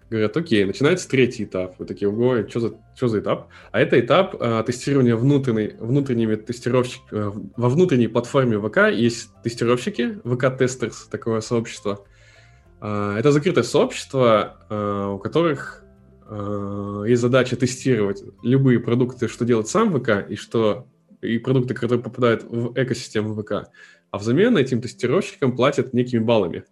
[0.09, 1.75] говорят, окей, начинается третий этап.
[1.77, 3.49] Вы такие, ого, что за, что за этап?
[3.71, 7.19] А это этап э, тестирования внутренней, внутренними тестировщиками.
[7.19, 12.05] Э, во внутренней платформе ВК есть тестировщики, ВК-тестерс, такое сообщество.
[12.81, 15.83] Э, это закрытое сообщество, э, у которых
[16.27, 20.87] э, есть задача тестировать любые продукты, что делает сам ВК, и что
[21.21, 23.69] и продукты, которые попадают в экосистему ВК.
[24.11, 26.63] А взамен этим тестировщикам платят некими баллами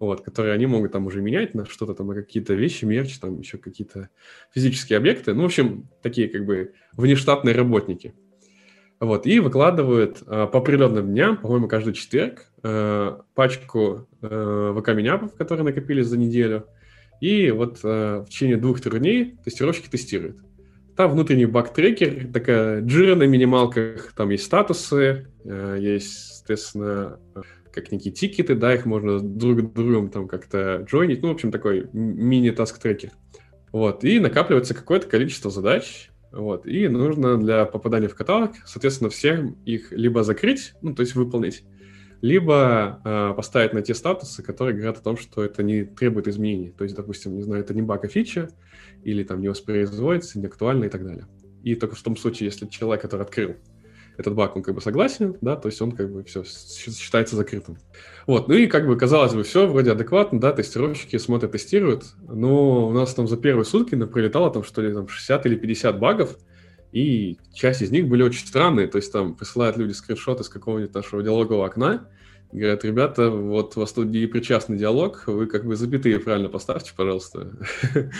[0.00, 3.40] вот, которые они могут там уже менять на что-то там, на какие-то вещи, мерч, там
[3.40, 4.08] еще какие-то
[4.54, 5.34] физические объекты.
[5.34, 8.14] Ну, в общем, такие как бы внештатные работники.
[9.00, 15.64] Вот, и выкладывают э, по определенным дням, по-моему, каждый четверг, э, пачку э, ВК-миняпов, которые
[15.64, 16.66] накопились за неделю.
[17.20, 20.38] И вот э, в течение двух-трех дней тестировщики тестируют.
[20.96, 27.20] Там внутренний баг-трекер, такая джира на минималках, там есть статусы, э, есть, соответственно,
[27.72, 31.88] как некие тикеты, да, их можно друг другом там как-то джойнить, ну, в общем, такой
[31.92, 33.10] мини-таск-трекер.
[33.72, 39.56] Вот, и накапливается какое-то количество задач, вот, и нужно для попадания в каталог, соответственно, всем
[39.64, 41.64] их либо закрыть, ну, то есть выполнить,
[42.20, 46.74] либо э, поставить на те статусы, которые говорят о том, что это не требует изменений.
[46.76, 48.48] То есть, допустим, не знаю, это не баг, а фича,
[49.04, 51.26] или там не воспроизводится, не актуально и так далее.
[51.62, 53.54] И только в том случае, если человек, который открыл
[54.18, 57.78] этот баг, он как бы согласен, да, то есть он как бы все считается закрытым.
[58.26, 62.88] Вот, ну и как бы, казалось бы, все вроде адекватно, да, тестировщики смотрят, тестируют, но
[62.88, 66.36] у нас там за первые сутки прилетало там что ли там 60 или 50 багов,
[66.90, 70.94] и часть из них были очень странные, то есть там присылают люди скриншоты с какого-нибудь
[70.94, 72.08] нашего диалогового окна,
[72.50, 77.52] Говорят, ребята, вот у вас тут причастный диалог, вы как бы запятые правильно поставьте, пожалуйста.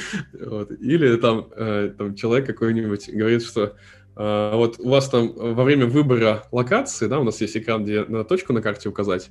[0.80, 3.76] Или там, э, там человек какой-нибудь говорит, что
[4.18, 8.24] вот у вас там во время выбора локации, да, у нас есть экран, где надо
[8.24, 9.30] точку на карте указать,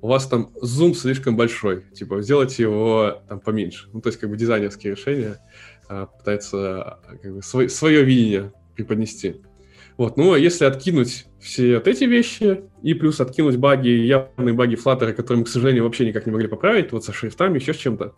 [0.00, 3.88] у вас там зум слишком большой, типа сделайте его там поменьше.
[3.92, 5.38] Ну, то есть как бы дизайнерские решения
[5.88, 9.36] а, пытаются как бы свой, свое видение преподнести.
[9.96, 14.74] Вот, ну, а если откинуть все вот эти вещи и плюс откинуть баги, явные баги
[14.74, 17.76] Flutter, которые мы, к сожалению, вообще никак не могли поправить, вот со шрифтами, еще с
[17.76, 18.14] чем-то,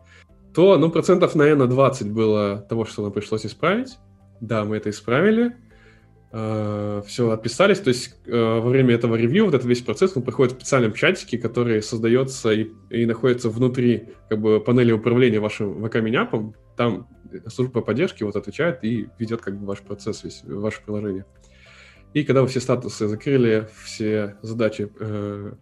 [0.54, 3.98] то, ну, процентов, наверное, 20 было того, что нам пришлось исправить.
[4.40, 5.54] Да, мы это исправили.
[6.32, 10.22] Э, все отписались, то есть э, во время этого ревью вот этот весь процесс он
[10.24, 15.84] проходит в специальном чатике, который создается и, и находится внутри как бы панели управления вашим
[15.84, 16.54] VK-миняпом.
[16.76, 17.08] Там
[17.46, 21.26] служба поддержки вот отвечает и ведет как бы ваш процесс, весь, ваше приложение.
[22.12, 25.52] И когда вы все статусы закрыли, все задачи, э,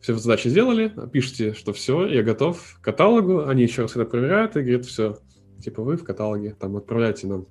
[0.00, 4.56] все задачи сделали, пишите, что все, я готов к каталогу, они еще раз это проверяют
[4.56, 5.18] и говорят, все,
[5.62, 7.46] типа вы в каталоге, там отправляйте нам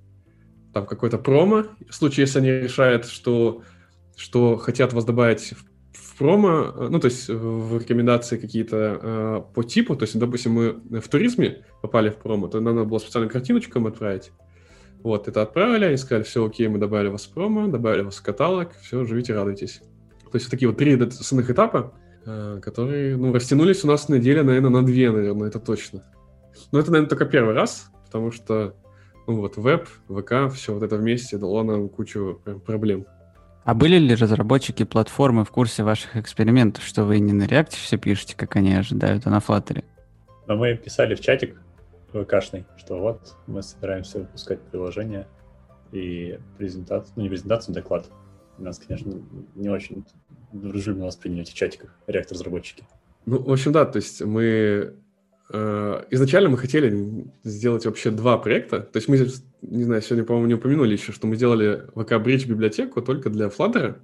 [0.73, 1.65] там какой-то промо.
[1.89, 3.61] В случае, если они решают, что,
[4.15, 9.64] что хотят вас добавить в, в промо, ну, то есть в рекомендации какие-то э, по
[9.64, 13.31] типу, то есть, допустим, мы в туризме попали в промо, то нам надо было специальную
[13.31, 14.31] картиночку им отправить.
[15.03, 18.23] Вот, это отправили, они сказали, все окей, мы добавили вас в промо, добавили вас в
[18.23, 19.81] каталог, все, живите, радуйтесь.
[20.31, 21.93] То есть вот такие вот три основных этапа,
[22.26, 26.03] э, которые, ну, растянулись у нас на неделю, наверное, на две, наверное, это точно.
[26.72, 28.76] Но это, наверное, только первый раз, потому что
[29.26, 33.06] вот, веб, ВК, все вот это вместе дало нам кучу проблем.
[33.64, 37.98] А были ли разработчики платформы в курсе ваших экспериментов, что вы не на React все
[37.98, 39.84] пишете, как они ожидают, а на Flutter?
[40.48, 41.61] Но мы писали в чатик
[42.11, 45.27] ВКшный, что вот мы собираемся выпускать приложение
[45.91, 48.10] и презентацию, ну не презентацию, а доклад.
[48.57, 49.14] У нас, конечно,
[49.56, 50.06] не очень
[50.52, 52.84] дружелюбно восприняли в чатиках React-разработчики.
[53.26, 54.95] Ну, в общем, да, то есть мы
[55.52, 58.80] изначально мы хотели сделать вообще два проекта.
[58.82, 59.18] То есть мы,
[59.61, 63.48] не знаю, сегодня, по-моему, не упомянули еще, что мы сделали VK Bridge библиотеку только для
[63.48, 63.99] Flutter.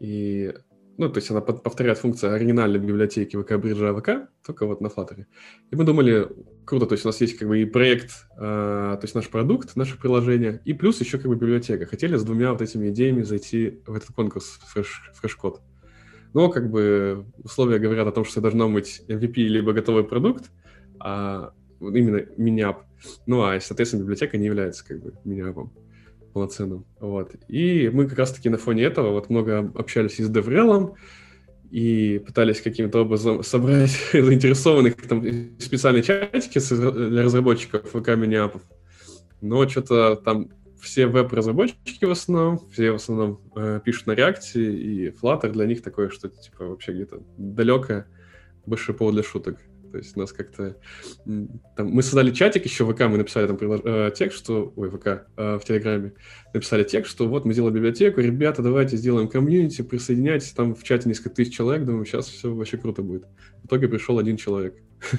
[0.00, 0.54] И,
[0.96, 5.26] ну, то есть она повторяет функцию оригинальной библиотеки VK Bridge AVK, только вот на Flutter.
[5.70, 6.28] И мы думали,
[6.64, 9.76] круто, то есть у нас есть как бы и проект, э, то есть наш продукт,
[9.76, 11.86] наше приложение, и плюс еще как бы библиотека.
[11.86, 15.60] Хотели с двумя вот этими идеями зайти в этот конкурс Fresh, Fresh Code.
[16.34, 20.50] Но как бы условия говорят о том, что должно быть MVP либо готовый продукт,
[21.00, 22.84] а именно mini-app.
[23.26, 25.72] Ну, а, соответственно, библиотека не является как бы mini-app ом
[26.32, 26.84] полноценным.
[27.00, 27.34] Вот.
[27.48, 30.94] И мы как раз-таки на фоне этого вот много общались и с DevRel,
[31.70, 35.24] и пытались каким-то образом собрать заинтересованных там
[35.58, 36.60] специальные чатики
[37.08, 38.62] для разработчиков ВК миниапов.
[39.40, 40.50] Но что-то там
[40.80, 45.82] все веб-разработчики в основном, все в основном э, пишут на React, и Flutter для них
[45.82, 48.06] такое что-то типа вообще где-то далекое,
[48.66, 49.58] больше повод для шуток.
[49.96, 50.76] То есть у нас как-то...
[51.24, 54.74] Там, мы создали чатик еще в ВК, мы написали там э, текст, что...
[54.76, 56.12] Ой, ВК, э, в Телеграме.
[56.52, 60.50] Написали текст, что вот мы сделали библиотеку, ребята, давайте сделаем комьюнити, присоединяйтесь.
[60.50, 63.24] Там в чате несколько тысяч человек, думаю, сейчас все вообще круто будет.
[63.62, 64.74] В итоге пришел один человек.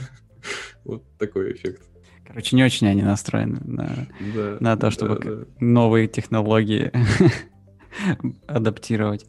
[0.85, 1.81] Вот такой эффект.
[2.25, 5.45] Короче, не очень они настроены на, да, на то, чтобы да, да.
[5.59, 6.91] новые технологии
[8.47, 9.25] адаптировать.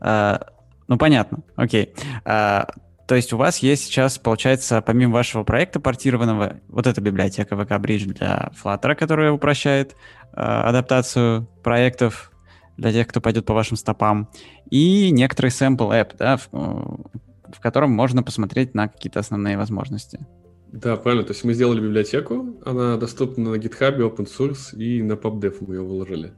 [0.00, 0.48] А,
[0.88, 1.94] ну, понятно, окей.
[2.24, 2.66] А,
[3.12, 7.78] то есть у вас есть сейчас, получается, помимо вашего проекта портированного, вот эта библиотека VK
[7.78, 12.32] Bridge для Flutter, которая упрощает э, адаптацию проектов
[12.78, 14.30] для тех, кто пойдет по вашим стопам,
[14.70, 20.26] и некоторый sample app, да, в, в котором можно посмотреть на какие-то основные возможности.
[20.72, 21.26] Да, правильно.
[21.26, 25.74] То есть мы сделали библиотеку, она доступна на GitHub, open source, и на PubDev мы
[25.74, 26.32] ее выложили.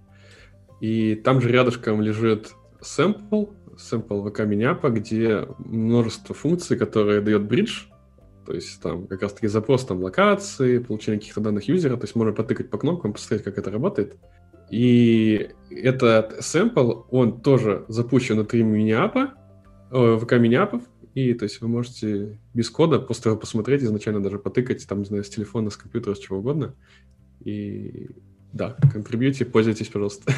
[0.81, 7.85] И там же рядышком лежит sample, sample VK Miniapa, где множество функций, которые дает бридж,
[8.47, 12.33] то есть там как раз-таки запрос там локации, получение каких-то данных юзера, то есть можно
[12.33, 14.17] потыкать по кнопкам, посмотреть, как это работает.
[14.71, 19.35] И этот sample, он тоже запущен внутри миниапа,
[19.91, 20.83] VK миниапов,
[21.15, 25.05] и то есть вы можете без кода просто его посмотреть, изначально даже потыкать, там, не
[25.05, 26.75] знаю, с телефона, с компьютера, с чего угодно.
[27.45, 28.09] И
[28.53, 30.33] да, контрибьюйте, пользуйтесь, пожалуйста.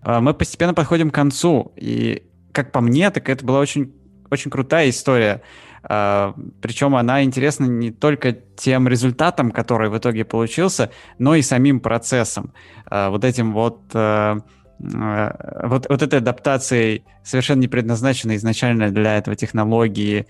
[0.00, 2.22] А, мы постепенно подходим к концу, и
[2.56, 3.92] как по мне, так это была очень,
[4.30, 5.42] очень крутая история.
[5.88, 11.78] Uh, причем она интересна не только тем результатом, который в итоге получился, но и самим
[11.78, 12.52] процессом.
[12.90, 14.42] Uh, вот этим вот, uh,
[14.78, 20.26] вот, вот этой адаптацией, совершенно не предназначенной изначально для этого технологии,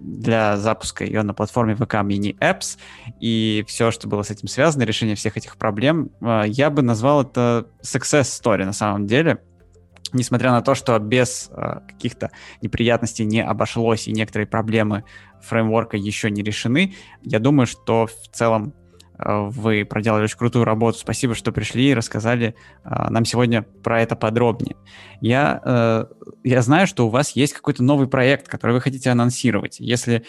[0.00, 2.78] для запуска ее на платформе VK Mini Apps
[3.20, 6.08] и все, что было с этим связано, решение всех этих проблем,
[6.46, 9.40] я бы назвал это success story на самом деле
[10.12, 12.30] несмотря на то, что без э, каких-то
[12.62, 15.04] неприятностей не обошлось и некоторые проблемы
[15.42, 18.74] фреймворка еще не решены, я думаю, что в целом
[19.18, 20.98] э, вы проделали очень крутую работу.
[20.98, 22.54] Спасибо, что пришли и рассказали
[22.84, 24.76] э, нам сегодня про это подробнее.
[25.20, 26.04] Я, э,
[26.44, 29.80] я знаю, что у вас есть какой-то новый проект, который вы хотите анонсировать.
[29.80, 30.24] Если,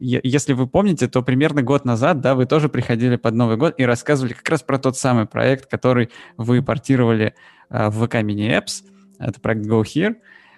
[0.00, 3.84] если вы помните, то примерно год назад да, вы тоже приходили под Новый год и
[3.84, 7.34] рассказывали как раз про тот самый проект, который вы портировали
[7.70, 8.84] Э, в VK Mini Apps.
[9.18, 10.16] Это проект Go Here.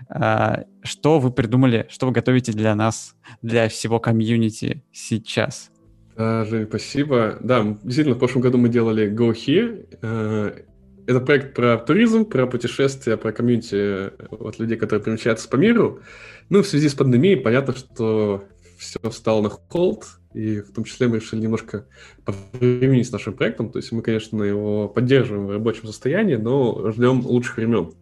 [0.08, 5.70] Э, что вы придумали, что вы готовите для нас, для всего комьюнити сейчас?
[6.16, 7.38] Да, Жень, спасибо.
[7.40, 9.86] Да, действительно, в прошлом году мы делали Go Here.
[10.02, 10.62] Э,
[11.06, 16.00] это проект про туризм, про путешествия, про комьюнити от людей, которые перемещаются по миру.
[16.48, 18.44] Ну, в связи с пандемией понятно, что
[18.82, 20.04] все встало на холд,
[20.34, 21.86] и в том числе мы решили немножко
[22.24, 23.70] повременить с нашим проектом.
[23.70, 27.92] То есть мы, конечно, его поддерживаем в рабочем состоянии, но ждем лучших времен.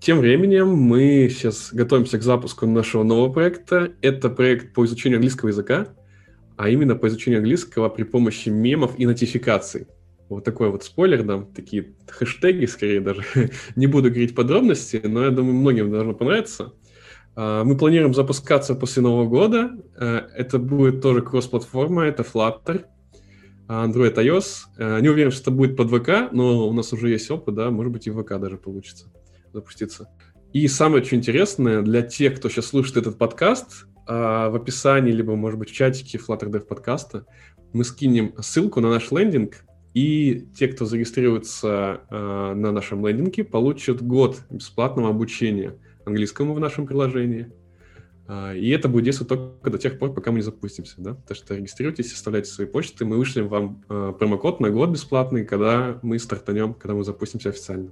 [0.00, 3.92] Тем временем мы сейчас готовимся к запуску нашего нового проекта.
[4.02, 5.88] Это проект по изучению английского языка,
[6.56, 9.86] а именно по изучению английского при помощи мемов и нотификаций.
[10.28, 13.24] Вот такой вот спойлер дам, такие хэштеги скорее даже.
[13.76, 16.72] Не буду говорить подробности, но я думаю, многим должно понравиться.
[17.36, 19.72] А, мы планируем запускаться после Нового года.
[19.96, 22.84] Э, это будет тоже кросс-платформа, это Flutter,
[23.68, 24.46] Android, iOS.
[24.78, 27.70] Э, не уверен, что это будет под ВК, но у нас уже есть опыт, да,
[27.70, 29.12] может быть и ВК даже получится
[29.52, 30.08] запуститься.
[30.52, 35.58] И самое очень интересное, для тех, кто сейчас слушает этот подкаст, в описании, либо, может
[35.58, 37.24] быть, в чатике Flutter Dev подкаста,
[37.72, 44.02] мы скинем ссылку на наш лендинг, И те, кто зарегистрируется э, на нашем лендинге, получат
[44.02, 47.50] год бесплатного обучения английскому в нашем приложении.
[48.28, 50.94] Э, и это будет действовать только до тех пор, пока мы не запустимся.
[50.98, 51.16] Да?
[51.26, 55.98] Так что регистрируйтесь, оставляйте свои почты, мы вышлем вам э, промокод на год бесплатный, когда
[56.02, 57.90] мы стартанем, когда мы запустимся официально.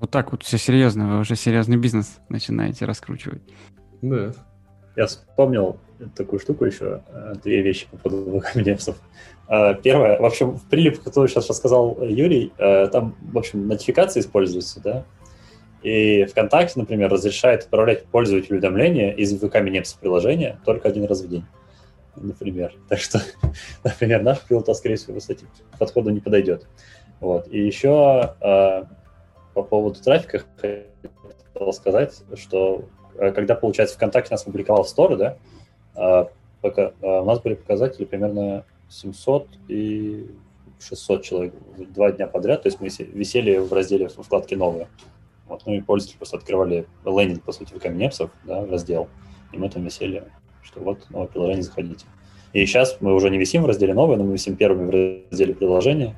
[0.00, 3.42] Вот так вот все серьезно, вы уже серьезный бизнес начинаете раскручивать.
[4.02, 4.34] Да.
[4.94, 5.78] Я вспомнил
[6.14, 8.96] такую штуку еще, э, две вещи по поводу Каменевцев.
[9.48, 14.20] Э, первое, в общем, в прилип, который сейчас рассказал Юрий, э, там, в общем, нотификации
[14.20, 15.04] используются, да,
[15.86, 21.28] и ВКонтакте, например, разрешает отправлять пользователю уведомления из ВК Минепса приложения только один раз в
[21.28, 21.44] день,
[22.16, 22.74] например.
[22.88, 23.20] Так что,
[23.84, 25.46] например, наш прилот, скорее всего, с этим
[25.78, 26.66] подходом не подойдет.
[27.20, 27.46] Вот.
[27.52, 28.34] И еще
[29.54, 32.86] по поводу трафика хотел сказать, что
[33.16, 35.38] когда, получается, ВКонтакте нас публиковал в Store, да,
[35.94, 36.28] а,
[36.62, 40.26] пока, а, у нас были показатели примерно 700 и
[40.80, 41.54] 600 человек
[41.94, 44.88] два дня подряд, то есть мы висели в разделе в вкладке «Новые».
[45.48, 49.08] Вот, ну и пользователи просто открывали лендинг, по сути, в Каменепсов, да, раздел,
[49.52, 50.24] и мы там висели,
[50.62, 52.06] что вот новое приложение, заходите.
[52.52, 55.54] И сейчас мы уже не висим в разделе «Новые», но мы висим первыми в разделе
[55.54, 56.16] приложения,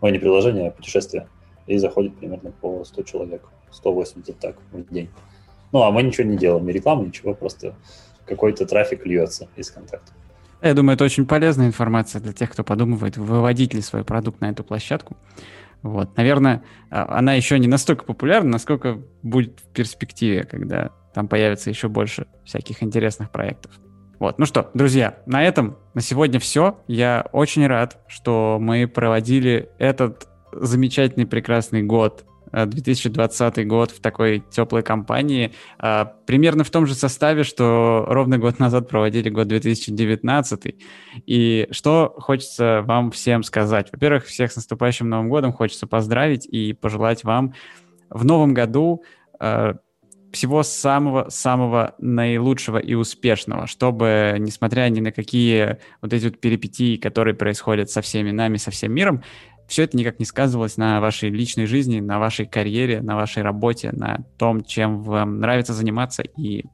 [0.00, 1.28] ой, не приложение, а путешествия,
[1.66, 5.08] и заходит примерно по 100 человек, 180 так в день.
[5.72, 7.74] Ну, а мы ничего не делаем, ни рекламы, ничего, просто
[8.26, 10.12] какой-то трафик льется из контакта.
[10.60, 14.50] Я думаю, это очень полезная информация для тех, кто подумывает, выводить ли свой продукт на
[14.50, 15.16] эту площадку.
[15.82, 16.16] Вот.
[16.16, 21.88] Наверное, а, она еще не настолько популярна, насколько будет в перспективе, когда там появится еще
[21.88, 23.72] больше всяких интересных проектов.
[24.18, 26.78] Вот, ну что, друзья, на этом на сегодня все.
[26.88, 34.82] Я очень рад, что мы проводили этот замечательный, прекрасный год 2020 год в такой теплой
[34.82, 40.76] компании, а, примерно в том же составе, что ровно год назад проводили год 2019.
[41.26, 43.88] И что хочется вам всем сказать?
[43.92, 47.54] Во-первых, всех с наступающим Новым годом хочется поздравить и пожелать вам
[48.10, 49.02] в новом году
[49.38, 49.76] а,
[50.32, 57.34] всего самого-самого наилучшего и успешного, чтобы, несмотря ни на какие вот эти вот перипетии, которые
[57.34, 59.22] происходят со всеми нами, со всем миром,
[59.68, 63.92] все это никак не сказывалось на вашей личной жизни, на вашей карьере, на вашей работе,
[63.92, 66.64] на том, чем вам нравится заниматься, и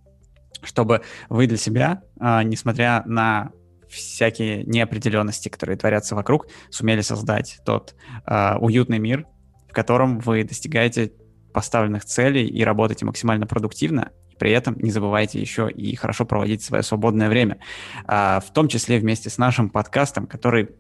[0.62, 3.50] чтобы вы для себя, а, несмотря на
[3.90, 7.94] всякие неопределенности, которые творятся вокруг, сумели создать тот
[8.24, 9.26] а, уютный мир,
[9.68, 11.12] в котором вы достигаете
[11.52, 16.82] поставленных целей и работаете максимально продуктивно, при этом не забывайте еще и хорошо проводить свое
[16.82, 17.58] свободное время,
[18.06, 20.70] а, в том числе вместе с нашим подкастом, который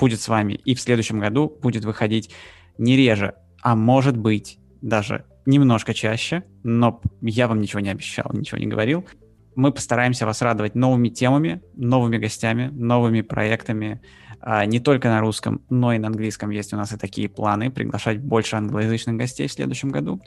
[0.00, 2.30] будет с вами и в следующем году будет выходить
[2.78, 8.58] не реже, а может быть даже немножко чаще, но я вам ничего не обещал, ничего
[8.58, 9.06] не говорил.
[9.54, 14.00] Мы постараемся вас радовать новыми темами, новыми гостями, новыми проектами,
[14.40, 17.70] а, не только на русском, но и на английском есть у нас и такие планы,
[17.70, 20.22] приглашать больше англоязычных гостей в следующем году.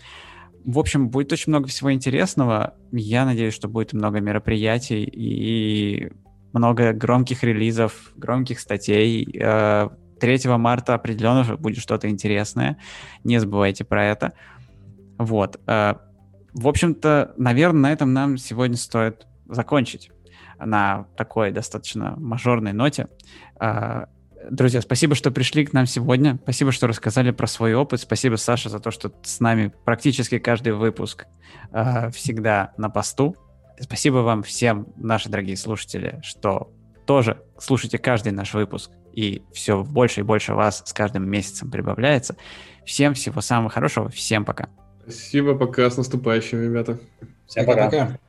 [0.66, 2.76] В общем, будет очень много всего интересного.
[2.92, 6.12] Я надеюсь, что будет много мероприятий и
[6.54, 9.26] много громких релизов, громких статей.
[9.26, 12.78] 3 э, марта определенно будет что-то интересное.
[13.24, 14.34] Не забывайте про это.
[15.18, 15.60] Вот.
[15.68, 15.96] Э,
[16.54, 20.12] в общем-то, наверное, на этом нам сегодня стоит закончить
[20.60, 23.08] на такой достаточно мажорной ноте.
[23.60, 24.06] Э,
[24.50, 26.38] друзья, спасибо, что пришли к нам сегодня.
[26.44, 28.02] Спасибо, что рассказали про свой опыт.
[28.02, 31.26] Спасибо, Саша, за то, что с нами практически каждый выпуск
[32.12, 33.36] всегда на посту.
[33.80, 36.72] Спасибо вам всем, наши дорогие слушатели, что
[37.06, 42.36] тоже слушайте каждый наш выпуск, и все больше и больше вас с каждым месяцем прибавляется.
[42.86, 44.70] Всем всего самого хорошего, всем пока.
[45.04, 47.00] Спасибо, пока, с наступающим, ребята.
[47.48, 47.86] Всем пока.
[47.86, 48.20] пока.